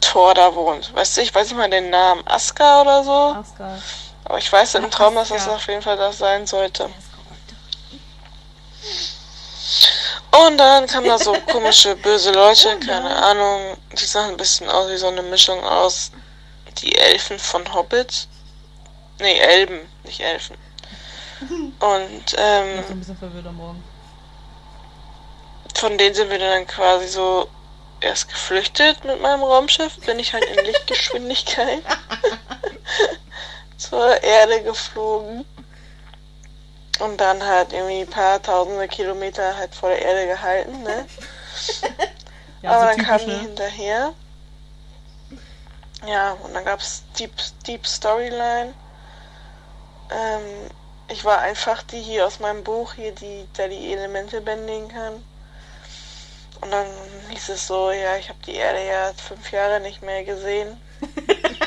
Thor 0.00 0.34
da 0.34 0.54
wohnt. 0.54 0.94
Weißt 0.94 1.16
du, 1.16 1.20
ich 1.22 1.34
weiß 1.34 1.48
nicht 1.48 1.56
mal 1.56 1.70
den 1.70 1.90
Namen. 1.90 2.26
Aska 2.26 2.82
oder 2.82 3.04
so. 3.04 3.36
Aska. 3.38 3.78
Aber 4.24 4.38
ich 4.38 4.52
weiß 4.52 4.74
im 4.76 4.90
Traum, 4.90 5.14
dass 5.14 5.28
das 5.28 5.48
auf 5.48 5.66
jeden 5.68 5.82
Fall 5.82 5.96
das 5.96 6.18
sein 6.18 6.46
sollte. 6.46 6.90
Und 10.30 10.58
dann 10.58 10.86
kamen 10.86 11.08
da 11.08 11.18
so 11.18 11.32
komische, 11.50 11.96
böse 11.96 12.32
Leute, 12.32 12.78
keine 12.80 13.14
Ahnung. 13.16 13.76
Die 13.92 14.04
sahen 14.04 14.30
ein 14.30 14.36
bisschen 14.36 14.68
aus 14.68 14.90
wie 14.90 14.98
so 14.98 15.08
eine 15.08 15.22
Mischung 15.22 15.62
aus 15.64 16.10
die 16.82 16.94
Elfen 16.96 17.38
von 17.38 17.72
Hobbit. 17.72 18.28
Nee, 19.18 19.38
Elben, 19.38 19.80
nicht 20.04 20.20
Elfen. 20.20 20.56
Und 21.40 22.32
Ich 22.32 22.36
ähm, 22.38 22.76
bin 22.76 22.84
so 22.84 22.92
ein 22.92 22.98
bisschen 22.98 23.16
verwirrt 23.16 23.46
am 23.46 23.56
Morgen. 23.56 23.82
Von 25.78 25.96
denen 25.96 26.14
sind 26.14 26.30
wir 26.30 26.38
dann 26.38 26.66
quasi 26.66 27.06
so 27.08 27.48
erst 28.00 28.28
geflüchtet 28.28 29.04
mit 29.04 29.20
meinem 29.20 29.42
Raumschiff. 29.42 29.98
Bin 30.04 30.18
ich 30.18 30.32
halt 30.32 30.44
in 30.44 30.64
Lichtgeschwindigkeit 30.64 31.82
zur 33.76 34.22
Erde 34.22 34.62
geflogen. 34.62 35.44
Und 36.98 37.20
dann 37.20 37.44
halt 37.44 37.72
irgendwie 37.72 38.00
ein 38.00 38.10
paar 38.10 38.42
tausende 38.42 38.88
Kilometer 38.88 39.56
halt 39.56 39.72
vor 39.72 39.88
der 39.90 40.02
Erde 40.02 40.26
gehalten, 40.26 40.82
ne? 40.82 41.06
Ja, 42.60 42.72
Aber 42.72 42.90
so 42.90 42.96
dann 42.96 43.06
kamen 43.06 43.26
die 43.26 43.46
hinterher. 43.46 44.12
Ja, 46.04 46.32
und 46.32 46.54
dann 46.54 46.64
gab's 46.64 47.04
Deep, 47.16 47.30
Deep 47.68 47.86
Storyline. 47.86 48.74
Ähm, 50.10 50.70
ich 51.06 51.24
war 51.24 51.38
einfach 51.38 51.84
die 51.84 52.00
hier 52.00 52.26
aus 52.26 52.40
meinem 52.40 52.64
Buch, 52.64 52.94
hier, 52.94 53.12
die, 53.12 53.46
der 53.56 53.68
die 53.68 53.92
Elemente 53.92 54.40
bändigen 54.40 54.88
kann. 54.88 55.22
Und 56.60 56.70
dann 56.70 56.86
hieß 57.30 57.50
es 57.50 57.66
so, 57.66 57.90
ja, 57.90 58.16
ich 58.16 58.28
habe 58.28 58.38
die 58.46 58.54
Erde 58.54 58.86
ja 58.86 59.12
fünf 59.14 59.50
Jahre 59.52 59.80
nicht 59.80 60.02
mehr 60.02 60.24
gesehen. 60.24 60.76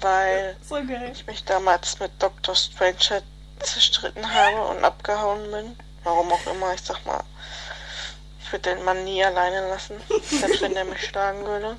weil 0.00 0.56
So 0.66 0.76
ich 0.76 1.26
mich 1.26 1.44
damals 1.44 1.98
mit 1.98 2.10
Dr. 2.18 2.54
Strange 2.54 3.22
zerstritten 3.58 4.32
habe 4.32 4.62
und 4.68 4.84
abgehauen 4.84 5.50
bin. 5.50 5.76
Warum 6.04 6.32
auch 6.32 6.46
immer, 6.46 6.72
ich 6.74 6.82
sag 6.82 7.04
mal, 7.04 7.22
ich 8.40 8.52
würde 8.52 8.74
den 8.74 8.84
Mann 8.84 9.04
nie 9.04 9.22
alleine 9.24 9.68
lassen, 9.68 9.96
selbst 10.22 10.62
wenn 10.62 10.74
der 10.74 10.84
mich 10.84 11.04
schlagen 11.04 11.44
würde. 11.44 11.76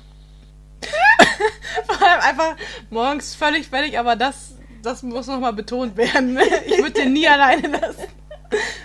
Vor 1.86 2.06
allem 2.06 2.20
einfach 2.20 2.56
morgens 2.90 3.34
völlig 3.34 3.68
fertig, 3.68 3.98
aber 3.98 4.16
das, 4.16 4.54
das 4.82 5.02
muss 5.02 5.26
nochmal 5.26 5.52
betont 5.52 5.96
werden. 5.96 6.38
Ich 6.66 6.78
würde 6.78 6.92
den 6.92 7.12
nie 7.12 7.28
alleine 7.28 7.68
lassen. 7.68 8.08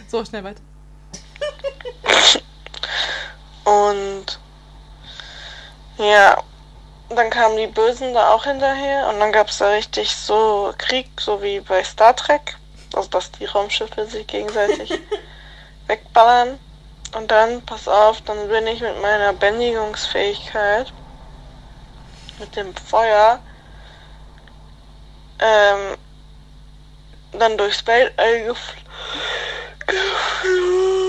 So, 0.07 0.23
schnell 0.25 0.43
weiter. 0.43 0.61
Und 3.67 4.39
ja, 5.97 6.41
dann 7.09 7.29
kamen 7.29 7.57
die 7.57 7.67
Bösen 7.67 8.13
da 8.13 8.31
auch 8.31 8.45
hinterher 8.45 9.09
und 9.09 9.19
dann 9.19 9.33
gab 9.33 9.49
es 9.49 9.57
da 9.57 9.71
richtig 9.71 10.15
so 10.15 10.73
Krieg, 10.77 11.09
so 11.19 11.41
wie 11.41 11.59
bei 11.59 11.83
Star 11.83 12.15
Trek. 12.15 12.55
Also 12.93 13.09
dass 13.09 13.29
die 13.31 13.43
Raumschiffe 13.43 14.05
sich 14.05 14.25
gegenseitig 14.25 14.97
wegballern. 15.87 16.57
Und 17.13 17.29
dann, 17.29 17.61
pass 17.65 17.89
auf, 17.89 18.21
dann 18.21 18.47
bin 18.47 18.67
ich 18.67 18.79
mit 18.79 19.01
meiner 19.01 19.33
Bändigungsfähigkeit, 19.33 20.93
mit 22.39 22.55
dem 22.55 22.73
Feuer, 22.73 23.39
ähm, 25.39 25.97
dann 27.33 27.57
durchs 27.57 27.85
Weltall 27.85 28.43
geflogen, 29.87 31.06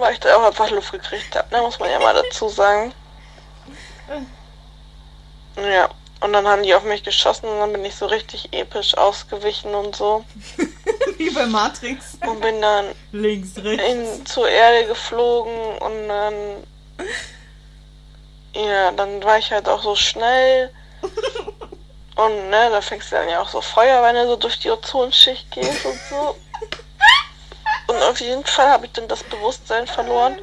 weil 0.00 0.12
ich 0.14 0.20
da 0.20 0.36
auch 0.36 0.44
einfach 0.44 0.70
Luft 0.70 0.92
gekriegt 0.92 1.36
habe, 1.36 1.54
ne, 1.54 1.60
muss 1.62 1.78
man 1.78 1.90
ja 1.90 1.98
mal 1.98 2.14
dazu 2.14 2.48
sagen. 2.48 2.92
Ja, 5.56 5.90
und 6.20 6.32
dann 6.32 6.46
haben 6.46 6.62
die 6.62 6.74
auf 6.74 6.84
mich 6.84 7.02
geschossen 7.02 7.48
und 7.48 7.58
dann 7.60 7.72
bin 7.72 7.84
ich 7.84 7.94
so 7.94 8.06
richtig 8.06 8.52
episch 8.52 8.96
ausgewichen 8.96 9.74
und 9.74 9.96
so. 9.96 10.24
Wie 11.16 11.30
bei 11.30 11.46
Matrix. 11.46 12.18
Und 12.26 12.40
bin 12.40 12.60
dann 12.60 12.94
Links, 13.12 13.56
rechts. 13.56 13.84
in, 13.84 14.26
zur 14.26 14.48
Erde 14.48 14.86
geflogen 14.86 15.78
und 15.78 16.08
dann. 16.08 16.34
Ja, 18.54 18.90
dann 18.92 19.22
war 19.22 19.38
ich 19.38 19.50
halt 19.50 19.68
auch 19.68 19.82
so 19.82 19.94
schnell. 19.96 20.70
Und 22.16 22.50
ne, 22.50 22.68
da 22.70 22.82
fängst 22.82 23.10
du 23.10 23.16
dann 23.16 23.30
ja 23.30 23.40
auch 23.40 23.48
so 23.48 23.62
Feuer, 23.62 24.02
wenn 24.02 24.14
du 24.14 24.26
so 24.26 24.36
durch 24.36 24.58
die 24.58 24.68
Ozonschicht 24.68 25.50
gehst 25.52 25.86
und 25.86 25.98
so. 26.10 26.36
Und 27.90 28.00
auf 28.04 28.20
jeden 28.20 28.44
Fall 28.44 28.68
habe 28.68 28.86
ich 28.86 28.92
dann 28.92 29.08
das 29.08 29.24
Bewusstsein 29.24 29.84
verloren 29.84 30.38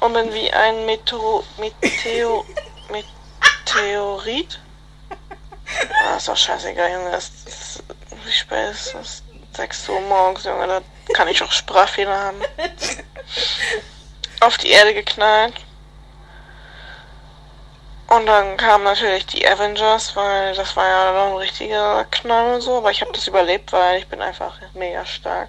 und 0.00 0.14
bin 0.14 0.32
wie 0.32 0.50
ein 0.50 0.86
Meteo, 0.86 1.44
Meteo, 1.58 2.46
Meteorit. 2.88 4.58
Ah, 6.06 6.16
ist 6.16 6.26
doch 6.26 6.36
scheißegal, 6.38 6.90
Junge. 6.90 7.10
Das, 7.10 7.30
das, 7.44 7.82
wie 8.24 8.32
spät 8.32 8.70
ist 8.70 8.94
das? 8.94 9.22
6 9.56 9.90
Uhr 9.90 10.00
morgens, 10.00 10.44
Junge. 10.44 10.66
Da 10.66 10.80
kann 11.12 11.28
ich 11.28 11.42
auch 11.42 11.52
Sprachfehler 11.52 12.18
haben. 12.18 12.42
Auf 14.40 14.56
die 14.56 14.70
Erde 14.70 14.94
geknallt. 14.94 15.52
Und 18.06 18.24
dann 18.24 18.56
kamen 18.56 18.84
natürlich 18.84 19.26
die 19.26 19.46
Avengers, 19.46 20.16
weil 20.16 20.54
das 20.54 20.74
war 20.76 20.88
ja 20.88 21.12
dann 21.12 21.32
ein 21.32 21.36
richtiger 21.36 22.06
Knall 22.10 22.54
und 22.54 22.62
so. 22.62 22.78
Aber 22.78 22.90
ich 22.90 23.02
habe 23.02 23.12
das 23.12 23.26
überlebt, 23.26 23.70
weil 23.74 23.98
ich 23.98 24.08
bin 24.08 24.22
einfach 24.22 24.58
mega 24.72 25.04
stark. 25.04 25.48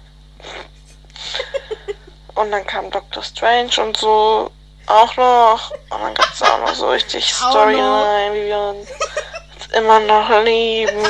Und 2.34 2.50
dann 2.50 2.66
kam 2.66 2.90
Doctor 2.90 3.22
Strange 3.22 3.72
und 3.78 3.96
so. 3.96 4.50
auch 4.86 5.16
noch. 5.16 5.70
Und 5.90 6.00
dann 6.00 6.14
gab's 6.14 6.42
auch 6.42 6.58
noch 6.58 6.74
so 6.74 6.88
richtig 6.88 7.32
Storyline, 7.34 8.34
wie 8.34 8.46
wir 8.46 8.58
uns 8.58 8.88
immer 9.72 10.00
noch 10.00 10.30
lieben. 10.42 11.04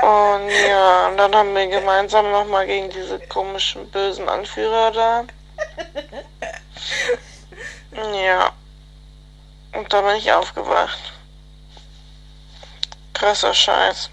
Und 0.00 0.50
ja, 0.68 1.08
und 1.08 1.16
dann 1.16 1.34
haben 1.34 1.54
wir 1.54 1.66
gemeinsam 1.66 2.30
nochmal 2.30 2.66
gegen 2.66 2.88
diese 2.90 3.18
komischen 3.18 3.90
bösen 3.90 4.28
Anführer 4.28 4.92
da. 4.92 5.24
Ja. 8.14 8.52
Und 9.72 9.92
da 9.92 10.00
bin 10.02 10.16
ich 10.16 10.30
aufgewacht. 10.32 11.12
Krasser 13.12 13.52
Scheiß. 13.52 14.10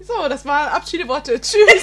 So, 0.00 0.28
das 0.28 0.44
waren 0.44 0.68
Abschiedeworte. 0.68 1.40
Tschüss. 1.40 1.82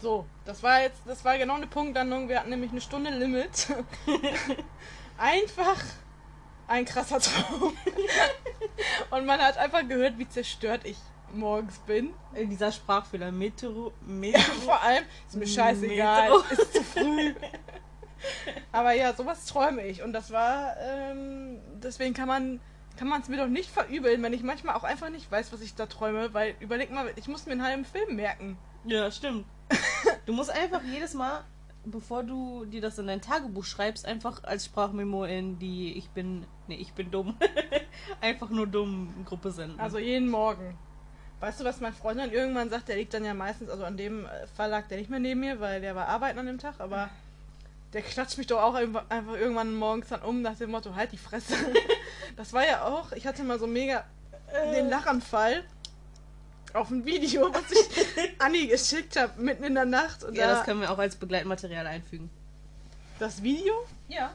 so, 0.00 0.26
das 0.44 0.62
war 0.62 0.80
jetzt, 0.82 1.00
das 1.06 1.24
war 1.24 1.38
genau 1.38 1.54
eine 1.54 1.66
Punktlandung. 1.66 2.28
Wir 2.28 2.40
hatten 2.40 2.50
nämlich 2.50 2.70
eine 2.70 2.80
Stunde 2.80 3.10
Limit. 3.10 3.68
einfach 5.18 5.78
ein 6.66 6.84
krasser 6.84 7.20
Traum. 7.20 7.76
Und 9.10 9.26
man 9.26 9.40
hat 9.40 9.58
einfach 9.58 9.86
gehört, 9.86 10.18
wie 10.18 10.28
zerstört 10.28 10.82
ich 10.84 10.96
morgens 11.34 11.78
bin. 11.80 12.14
In 12.34 12.50
dieser 12.50 12.72
Sprachfehler. 12.72 13.30
Metro. 13.32 13.92
Ja, 14.00 14.06
Metro. 14.06 14.52
vor 14.64 14.82
allem, 14.82 15.04
ist 15.28 15.36
mir 15.36 15.46
scheißegal, 15.46 16.30
Metro. 16.30 16.44
ist 16.50 16.72
zu 16.72 16.82
früh. 16.82 17.34
Aber 18.70 18.92
ja, 18.92 19.14
sowas 19.14 19.44
träume 19.46 19.86
ich. 19.86 20.02
Und 20.02 20.12
das 20.12 20.30
war, 20.30 20.76
ähm, 20.78 21.60
deswegen 21.82 22.14
kann 22.14 22.28
man 22.28 22.60
kann 23.02 23.08
man 23.08 23.20
es 23.20 23.28
mir 23.28 23.36
doch 23.36 23.48
nicht 23.48 23.68
verübeln, 23.68 24.22
wenn 24.22 24.32
ich 24.32 24.44
manchmal 24.44 24.76
auch 24.76 24.84
einfach 24.84 25.10
nicht 25.10 25.28
weiß, 25.28 25.52
was 25.52 25.60
ich 25.60 25.74
da 25.74 25.86
träume, 25.86 26.32
weil 26.34 26.54
überleg 26.60 26.92
mal, 26.92 27.10
ich 27.16 27.26
muss 27.26 27.46
mir 27.46 27.50
einen 27.50 27.64
halben 27.64 27.84
Film 27.84 28.14
merken. 28.14 28.56
Ja, 28.84 29.10
stimmt. 29.10 29.44
Du 30.24 30.32
musst 30.32 30.50
einfach 30.52 30.80
jedes 30.84 31.12
Mal, 31.14 31.42
bevor 31.84 32.22
du 32.22 32.64
dir 32.64 32.80
das 32.80 33.00
in 33.00 33.08
dein 33.08 33.20
Tagebuch 33.20 33.64
schreibst, 33.64 34.06
einfach 34.06 34.44
als 34.44 34.66
Sprachmemo 34.66 35.24
in 35.24 35.58
die 35.58 35.98
Ich 35.98 36.10
bin. 36.10 36.46
Nee, 36.68 36.76
ich 36.76 36.92
bin 36.92 37.10
dumm. 37.10 37.36
einfach 38.20 38.50
nur 38.50 38.68
dumm 38.68 39.12
Gruppe 39.24 39.50
senden. 39.50 39.80
Also 39.80 39.98
jeden 39.98 40.28
Morgen. 40.28 40.78
Weißt 41.40 41.58
du, 41.58 41.64
was 41.64 41.80
mein 41.80 41.94
Freund 41.94 42.20
dann 42.20 42.30
irgendwann 42.30 42.70
sagt? 42.70 42.86
Der 42.86 42.94
liegt 42.94 43.14
dann 43.14 43.24
ja 43.24 43.34
meistens, 43.34 43.68
also 43.68 43.84
an 43.84 43.96
dem 43.96 44.26
äh, 44.26 44.46
Fall 44.46 44.70
lag 44.70 44.86
der 44.86 44.98
nicht 44.98 45.10
mehr 45.10 45.18
neben 45.18 45.40
mir, 45.40 45.58
weil 45.58 45.80
der 45.80 45.96
war 45.96 46.06
arbeiten 46.06 46.38
an 46.38 46.46
dem 46.46 46.58
Tag, 46.58 46.78
aber 46.78 47.10
der 47.92 48.02
klatscht 48.02 48.38
mich 48.38 48.46
doch 48.46 48.62
auch 48.62 48.74
einfach 48.74 49.34
irgendwann 49.34 49.74
morgens 49.74 50.08
dann 50.08 50.22
um 50.22 50.42
nach 50.42 50.56
dem 50.56 50.70
Motto, 50.70 50.94
halt 50.94 51.12
die 51.12 51.18
Fresse. 51.18 51.54
Das 52.34 52.54
war 52.54 52.66
ja 52.66 52.86
auch, 52.86 53.12
ich 53.12 53.26
hatte 53.26 53.42
mal 53.42 53.58
so 53.58 53.66
mega 53.66 54.06
den 54.72 54.88
Lachanfall 54.88 55.64
auf 56.72 56.90
ein 56.90 57.04
Video, 57.04 57.52
was 57.52 57.70
ich 57.70 58.34
Anni 58.38 58.66
geschickt 58.66 59.16
habe, 59.16 59.40
mitten 59.40 59.64
in 59.64 59.74
der 59.74 59.84
Nacht. 59.84 60.24
Und 60.24 60.34
ja, 60.34 60.46
da, 60.46 60.54
das 60.54 60.64
können 60.64 60.80
wir 60.80 60.90
auch 60.90 60.98
als 60.98 61.16
Begleitmaterial 61.16 61.86
einfügen. 61.86 62.30
das 63.18 63.42
Video? 63.42 63.74
Ja. 64.08 64.32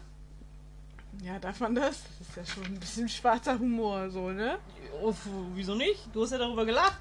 Ja, 1.23 1.39
darf 1.39 1.59
man 1.59 1.73
das? 1.73 2.03
Das 2.19 2.27
ist 2.27 2.37
ja 2.37 2.45
schon 2.45 2.65
ein 2.65 2.79
bisschen 2.79 3.09
schwarzer 3.09 3.57
Humor, 3.57 4.09
so, 4.09 4.29
ne? 4.29 4.59
Oh, 5.01 5.13
wieso 5.55 5.73
nicht? 5.73 6.07
Du 6.13 6.23
hast 6.23 6.31
ja 6.31 6.37
darüber 6.37 6.65
gelacht. 6.65 6.99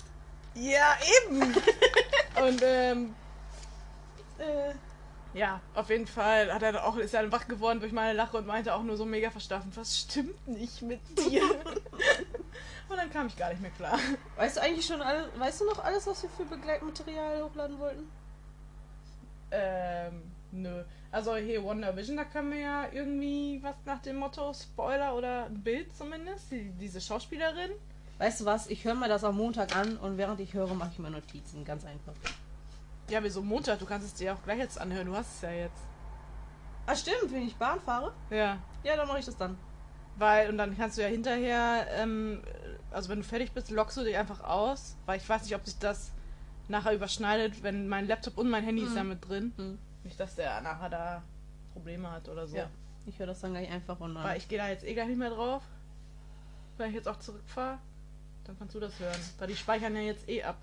Ja, 0.55 0.97
eben. 1.27 1.43
Und 2.43 2.63
ähm, 2.63 3.15
äh, 4.39 4.73
ja, 5.37 5.61
auf 5.75 5.91
jeden 5.91 6.07
Fall 6.07 6.53
hat 6.53 6.63
er 6.63 6.87
auch, 6.87 6.97
ist 6.97 7.13
er 7.13 7.23
dann 7.23 7.31
wach 7.31 7.47
geworden 7.47 7.79
durch 7.81 7.93
meine 7.93 8.15
Lache 8.15 8.39
und 8.39 8.47
meinte 8.47 8.75
auch 8.75 8.83
nur 8.83 8.97
so 8.97 9.05
mega 9.05 9.31
verstaufen, 9.31 9.71
was 9.75 9.99
stimmt 9.99 10.49
nicht 10.49 10.81
mit 10.81 11.01
dir? 11.19 11.43
und 12.89 12.97
dann 12.97 13.11
kam 13.11 13.27
ich 13.27 13.37
gar 13.37 13.51
nicht 13.51 13.61
mehr 13.61 13.71
klar. 13.73 13.99
Weißt 14.37 14.57
du 14.57 14.63
eigentlich 14.63 14.87
schon 14.87 15.03
alles, 15.03 15.27
weißt 15.39 15.61
du 15.61 15.67
noch 15.67 15.85
alles, 15.85 16.07
was 16.07 16.23
wir 16.23 16.31
für 16.31 16.45
Begleitmaterial 16.47 17.45
hochladen 17.45 17.79
wollten? 17.79 18.09
Ähm, 19.51 20.23
nö. 20.53 20.83
Also 21.13 21.37
hier 21.37 21.63
Wonder 21.63 21.95
Vision, 21.95 22.17
da 22.17 22.25
können 22.25 22.53
wir 22.53 22.61
ja 22.61 22.89
irgendwie 22.91 23.61
was 23.63 23.77
nach 23.85 24.01
dem 24.01 24.17
Motto 24.17 24.55
Spoiler 24.55 25.15
oder 25.15 25.47
ein 25.47 25.63
Bild 25.63 25.95
zumindest, 25.95 26.51
die, 26.51 26.71
diese 26.81 27.01
Schauspielerin. 27.01 27.73
Weißt 28.19 28.41
du 28.41 28.45
was? 28.47 28.69
Ich 28.69 28.87
höre 28.87 28.95
mir 28.95 29.09
das 29.09 29.23
am 29.23 29.37
Montag 29.37 29.77
an 29.77 29.99
und 29.99 30.17
während 30.17 30.41
ich 30.41 30.55
höre, 30.55 30.73
mache 30.73 30.93
ich 30.95 30.99
mir 30.99 31.11
Notizen. 31.11 31.65
Ganz 31.67 31.85
einfach. 31.85 32.15
Ja, 33.09 33.23
wieso 33.23 33.43
Montag? 33.43 33.79
Du 33.79 33.87
kannst 33.87 34.07
es 34.07 34.15
dir 34.15 34.35
auch 34.35 34.43
gleich 34.43 34.59
jetzt 34.59 34.81
anhören, 34.81 35.07
du 35.07 35.15
hast 35.17 35.37
es 35.37 35.41
ja 35.43 35.51
jetzt. 35.51 35.83
Ah, 36.87 36.95
stimmt, 36.97 37.31
wenn 37.33 37.43
ich 37.47 37.57
Bahn 37.57 37.81
fahre? 37.81 38.13
Ja. 38.31 38.59
Ja, 38.85 38.97
dann 38.97 39.09
mache 39.09 39.19
ich 39.21 39.25
das 39.27 39.37
dann. 39.37 39.57
Weil, 40.19 40.49
und 40.51 40.59
dann 40.59 40.77
kannst 40.77 40.97
du 40.99 41.03
ja 41.03 41.09
hinterher, 41.09 41.87
ähm, 41.93 42.43
also 42.91 43.09
wenn 43.09 43.19
du 43.19 43.25
fertig 43.25 43.53
bist, 43.53 43.71
lockst 43.71 43.97
du 43.97 44.03
dich 44.05 44.17
einfach 44.17 44.41
aus. 44.41 44.97
Weil 45.05 45.19
ich 45.19 45.29
weiß 45.29 45.43
nicht, 45.45 45.55
ob 45.55 45.65
sich 45.65 45.79
das 45.79 46.13
nachher 46.69 46.95
überschneidet, 46.95 47.63
wenn 47.63 47.87
mein 47.89 48.07
Laptop 48.09 48.39
und 48.39 48.49
mein 48.49 48.65
Handy 48.65 48.83
ist 48.83 48.91
Mhm. 48.93 48.97
da 48.97 49.05
mit 49.05 49.29
drin. 49.29 49.53
Hm. 49.57 49.79
Nicht, 50.05 50.19
dass 50.19 50.35
der 50.37 50.61
nachher 50.63 50.89
da 50.89 51.23
Probleme 51.73 52.11
hat 52.11 52.29
oder 52.29 52.47
so. 52.47 52.57
Ja. 52.57 52.69
Ich 53.05 53.19
höre 53.19 53.27
das 53.27 53.41
dann 53.41 53.53
gleich 53.53 53.71
einfach 53.71 53.99
dann. 53.99 54.15
Weil 54.15 54.39
ich 54.39 54.49
gehe 54.49 54.59
da 54.59 54.69
jetzt 54.69 54.85
eh 54.85 54.95
gleich 54.95 55.09
nicht 55.09 55.19
mehr 55.19 55.31
drauf. 55.31 55.63
Wenn 56.77 56.89
ich 56.91 56.97
jetzt 56.97 57.09
auch 57.09 57.19
zurückfahre, 57.19 57.79
dann 58.45 58.59
kannst 58.59 58.75
du 58.75 58.81
das 58.81 58.99
hören. 58.99 59.21
Weil 59.39 59.49
die 59.49 59.57
speichern 59.57 59.95
ja 59.95 60.03
jetzt 60.03 60.29
eh 60.29 60.43
ab. 60.43 60.57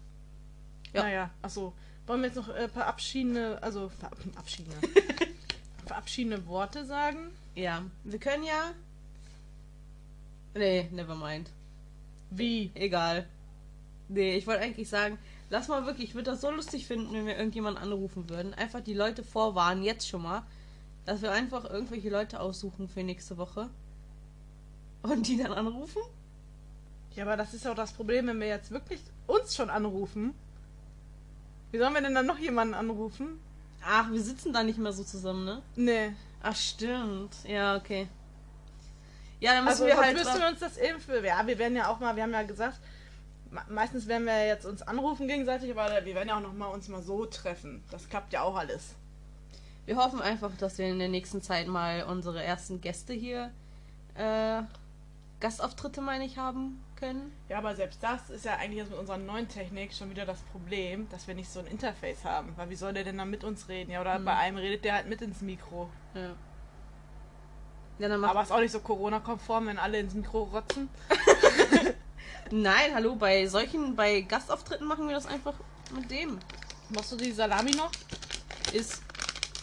Ja. 0.94 1.04
Naja, 1.04 1.30
achso. 1.42 1.74
Wollen 2.06 2.22
wir 2.22 2.28
jetzt 2.28 2.36
noch 2.36 2.50
ein 2.50 2.70
paar 2.70 2.88
abschiedene, 2.88 3.62
also 3.62 3.90
ver 3.90 4.12
abschiedene, 4.36 4.76
verabschiedene 5.86 6.46
Worte 6.48 6.86
sagen? 6.86 7.30
Ja, 7.56 7.84
wir 8.04 8.20
können 8.20 8.44
ja. 8.44 8.74
Nee, 10.54 10.90
never 10.92 11.16
mind. 11.16 11.50
Wie? 12.30 12.72
Egal. 12.74 13.28
Nee, 14.10 14.36
ich 14.36 14.46
wollte 14.48 14.62
eigentlich 14.62 14.90
sagen, 14.90 15.18
lass 15.50 15.70
mal 15.70 15.86
wirklich, 15.86 16.10
ich 16.10 16.16
würde 16.16 16.32
das 16.32 16.42
so 16.42 16.52
lustig 16.52 16.88
finden, 16.88 17.14
wenn 17.14 17.26
wir 17.26 17.38
irgendjemanden 17.38 17.82
anrufen 17.82 18.30
würden. 18.30 18.54
Einfach 18.54 18.82
die 18.82 18.94
Leute 18.94 19.24
vorwarnen, 19.24 19.84
jetzt 19.84 20.08
schon 20.08 20.24
mal, 20.24 20.44
dass 21.06 21.22
wir 21.22 21.32
einfach 21.32 21.64
irgendwelche 21.70 22.10
Leute 22.10 22.40
aussuchen 22.40 22.90
für 22.90 23.04
nächste 23.04 23.38
Woche. 23.38 23.70
Und 25.04 25.28
die 25.28 25.38
dann 25.38 25.54
anrufen? 25.54 26.02
Ja, 27.16 27.24
aber 27.26 27.38
das 27.38 27.54
ist 27.54 27.66
ja 27.66 27.72
auch 27.72 27.76
das 27.76 27.94
Problem, 27.94 28.28
wenn 28.28 28.40
wir 28.40 28.48
jetzt 28.48 28.72
wirklich 28.72 29.00
uns 29.28 29.56
schon 29.56 29.70
anrufen. 29.70 30.34
Wie 31.74 31.80
sollen 31.80 31.96
wir 31.96 32.02
denn 32.02 32.14
dann 32.14 32.28
noch 32.28 32.38
jemanden 32.38 32.76
anrufen? 32.76 33.40
Ach, 33.84 34.12
wir 34.12 34.22
sitzen 34.22 34.54
da 34.54 34.62
nicht 34.62 34.78
mehr 34.78 34.94
so 34.94 35.04
zusammen, 35.04 35.44
ne? 35.44 35.62
Nee. 35.76 36.12
Ach, 36.44 36.56
stimmt. 36.56 37.34
Ja, 37.48 37.76
okay. 37.76 38.08
Ja, 39.40 39.54
dann 39.56 39.64
müssen 39.66 39.82
Also 39.82 39.86
wir 39.88 39.98
halt. 39.98 40.16
müssten 40.16 40.40
wir 40.40 40.48
uns 40.50 40.60
das 40.60 40.78
eben 40.78 41.00
für. 41.00 41.26
Ja, 41.26 41.46
wir 41.48 41.58
werden 41.58 41.76
ja 41.76 41.88
auch 41.88 42.00
mal, 42.00 42.16
wir 42.16 42.22
haben 42.22 42.32
ja 42.32 42.44
gesagt, 42.44 42.80
me- 43.50 43.66
meistens 43.70 44.06
werden 44.08 44.26
wir 44.28 44.46
jetzt 44.46 44.68
uns 44.68 44.84
anrufen 44.84 45.28
gegenseitig, 45.28 45.72
aber 45.72 45.90
wir 46.06 46.14
werden 46.14 46.30
ja 46.30 46.38
auch 46.38 46.42
noch 46.42 46.54
mal 46.54 46.68
uns 46.68 46.90
mal 46.90 47.02
so 47.02 47.26
treffen. 47.26 47.84
Das 47.90 48.08
klappt 48.08 48.34
ja 48.34 48.44
auch 48.44 48.56
alles. 48.56 48.94
Wir 49.88 49.96
hoffen 49.96 50.22
einfach, 50.22 50.52
dass 50.60 50.78
wir 50.78 50.86
in 50.86 51.00
der 51.00 51.10
nächsten 51.10 51.42
Zeit 51.42 51.66
mal 51.68 52.04
unsere 52.04 52.44
ersten 52.44 52.82
Gäste 52.82 53.14
hier, 53.14 53.50
äh, 54.14 54.62
Gastauftritte, 55.40 56.02
meine 56.02 56.24
ich, 56.26 56.38
haben 56.38 56.83
können. 57.04 57.32
Ja, 57.50 57.58
aber 57.58 57.76
selbst 57.76 58.02
das 58.02 58.30
ist 58.30 58.46
ja 58.46 58.56
eigentlich 58.56 58.78
jetzt 58.78 58.90
mit 58.92 59.00
unserer 59.00 59.18
neuen 59.18 59.48
Technik 59.50 59.94
schon 59.94 60.10
wieder 60.10 60.26
das 60.26 60.40
Problem, 60.52 61.10
dass 61.10 61.28
wir 61.28 61.36
nicht 61.36 61.50
so 61.50 61.60
ein 61.60 61.68
Interface 61.68 62.24
haben. 62.24 62.54
Weil 62.56 62.70
wie 62.70 62.76
soll 62.76 62.94
der 62.94 63.04
denn 63.04 63.18
dann 63.18 63.30
mit 63.30 63.44
uns 63.44 63.68
reden? 63.68 63.92
Ja, 63.92 64.02
oder 64.02 64.16
Hm. 64.16 64.26
bei 64.26 64.36
einem 64.36 64.58
redet 64.58 64.86
der 64.86 64.94
halt 64.96 65.08
mit 65.10 65.22
ins 65.22 65.42
Mikro. 65.42 65.90
Ja. 66.16 66.36
Ja, 68.00 68.08
dann. 68.10 68.24
Aber 68.24 68.42
ist 68.42 68.52
auch 68.52 68.60
nicht 68.60 68.72
so 68.72 68.80
Corona-konform, 68.80 69.68
wenn 69.68 69.78
alle 69.78 70.00
ins 70.00 70.14
Mikro 70.14 70.44
rotzen. 70.44 70.90
Nein, 72.52 72.94
hallo, 72.94 73.16
bei 73.16 73.46
solchen, 73.48 73.96
bei 73.96 74.22
Gastauftritten 74.22 74.88
machen 74.88 75.08
wir 75.08 75.16
das 75.16 75.26
einfach 75.26 75.54
mit 75.96 76.10
dem. 76.10 76.40
Machst 76.90 77.12
du 77.12 77.16
die 77.18 77.32
Salami 77.32 77.72
noch? 77.72 77.92
Ist, 78.72 79.02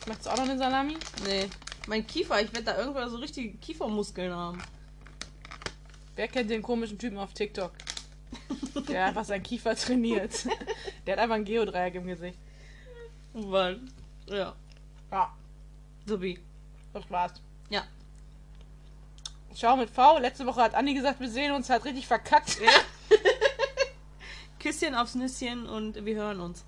Möchtest 0.06 0.26
du 0.26 0.30
auch 0.30 0.36
noch 0.36 0.44
eine 0.44 0.58
Salami? 0.58 0.96
nee, 1.24 1.48
mein 1.86 2.06
Kiefer, 2.06 2.40
ich 2.40 2.52
werde 2.52 2.66
da 2.66 2.78
irgendwann 2.78 3.08
so 3.10 3.16
richtige 3.18 3.56
Kiefermuskeln 3.58 4.32
haben. 4.34 4.60
Wer 6.16 6.28
kennt 6.28 6.50
den 6.50 6.62
komischen 6.62 6.98
Typen 6.98 7.18
auf 7.18 7.32
TikTok? 7.32 7.72
Der 8.88 9.06
einfach 9.06 9.24
seinen 9.24 9.42
Kiefer 9.42 9.74
trainiert. 9.74 10.46
Der 11.06 11.14
hat 11.14 11.20
einfach 11.20 11.36
ein 11.36 11.44
Geodreieck 11.44 11.94
im 11.94 12.06
Gesicht. 12.06 12.38
Weil, 13.32 13.80
ja, 14.26 14.54
Ja, 15.10 15.32
Subi. 16.06 16.38
das 16.92 17.08
war's. 17.10 17.32
Ja. 17.68 17.84
Schau 19.54 19.76
mit 19.76 19.90
V. 19.90 20.18
Letzte 20.18 20.46
Woche 20.46 20.62
hat 20.62 20.74
Andi 20.74 20.94
gesagt, 20.94 21.20
wir 21.20 21.28
sehen 21.28 21.52
uns, 21.52 21.68
hat 21.70 21.84
richtig 21.84 22.06
verkackt. 22.06 22.58
Küsschen 24.60 24.94
aufs 24.94 25.14
Nüsschen 25.14 25.66
und 25.66 26.04
wir 26.04 26.16
hören 26.16 26.40
uns. 26.40 26.64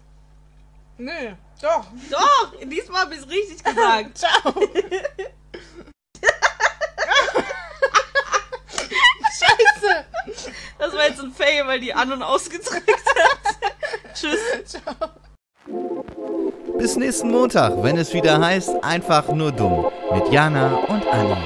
Nö, 0.98 1.32
doch. 1.60 1.86
Doch, 2.10 2.54
diesmal 2.64 3.10
es 3.12 3.28
richtig 3.28 3.62
gesagt. 3.62 4.18
Ciao. 4.18 4.54
Scheiße. 9.38 10.04
Das 10.82 10.92
war 10.94 11.08
jetzt 11.08 11.20
ein 11.20 11.30
Fail, 11.30 11.64
weil 11.66 11.78
die 11.78 11.94
an- 11.94 12.12
und 12.12 12.24
ausgedrückt 12.24 12.90
hat. 12.90 14.14
Tschüss. 14.14 14.40
Ciao. 14.64 15.10
Bis 16.76 16.96
nächsten 16.96 17.30
Montag, 17.30 17.84
wenn 17.84 17.96
es 17.98 18.12
wieder 18.12 18.40
heißt, 18.40 18.82
einfach 18.82 19.28
nur 19.28 19.52
dumm. 19.52 19.86
Mit 20.12 20.32
Jana 20.32 20.74
und 20.74 21.06
Anni. 21.06 21.36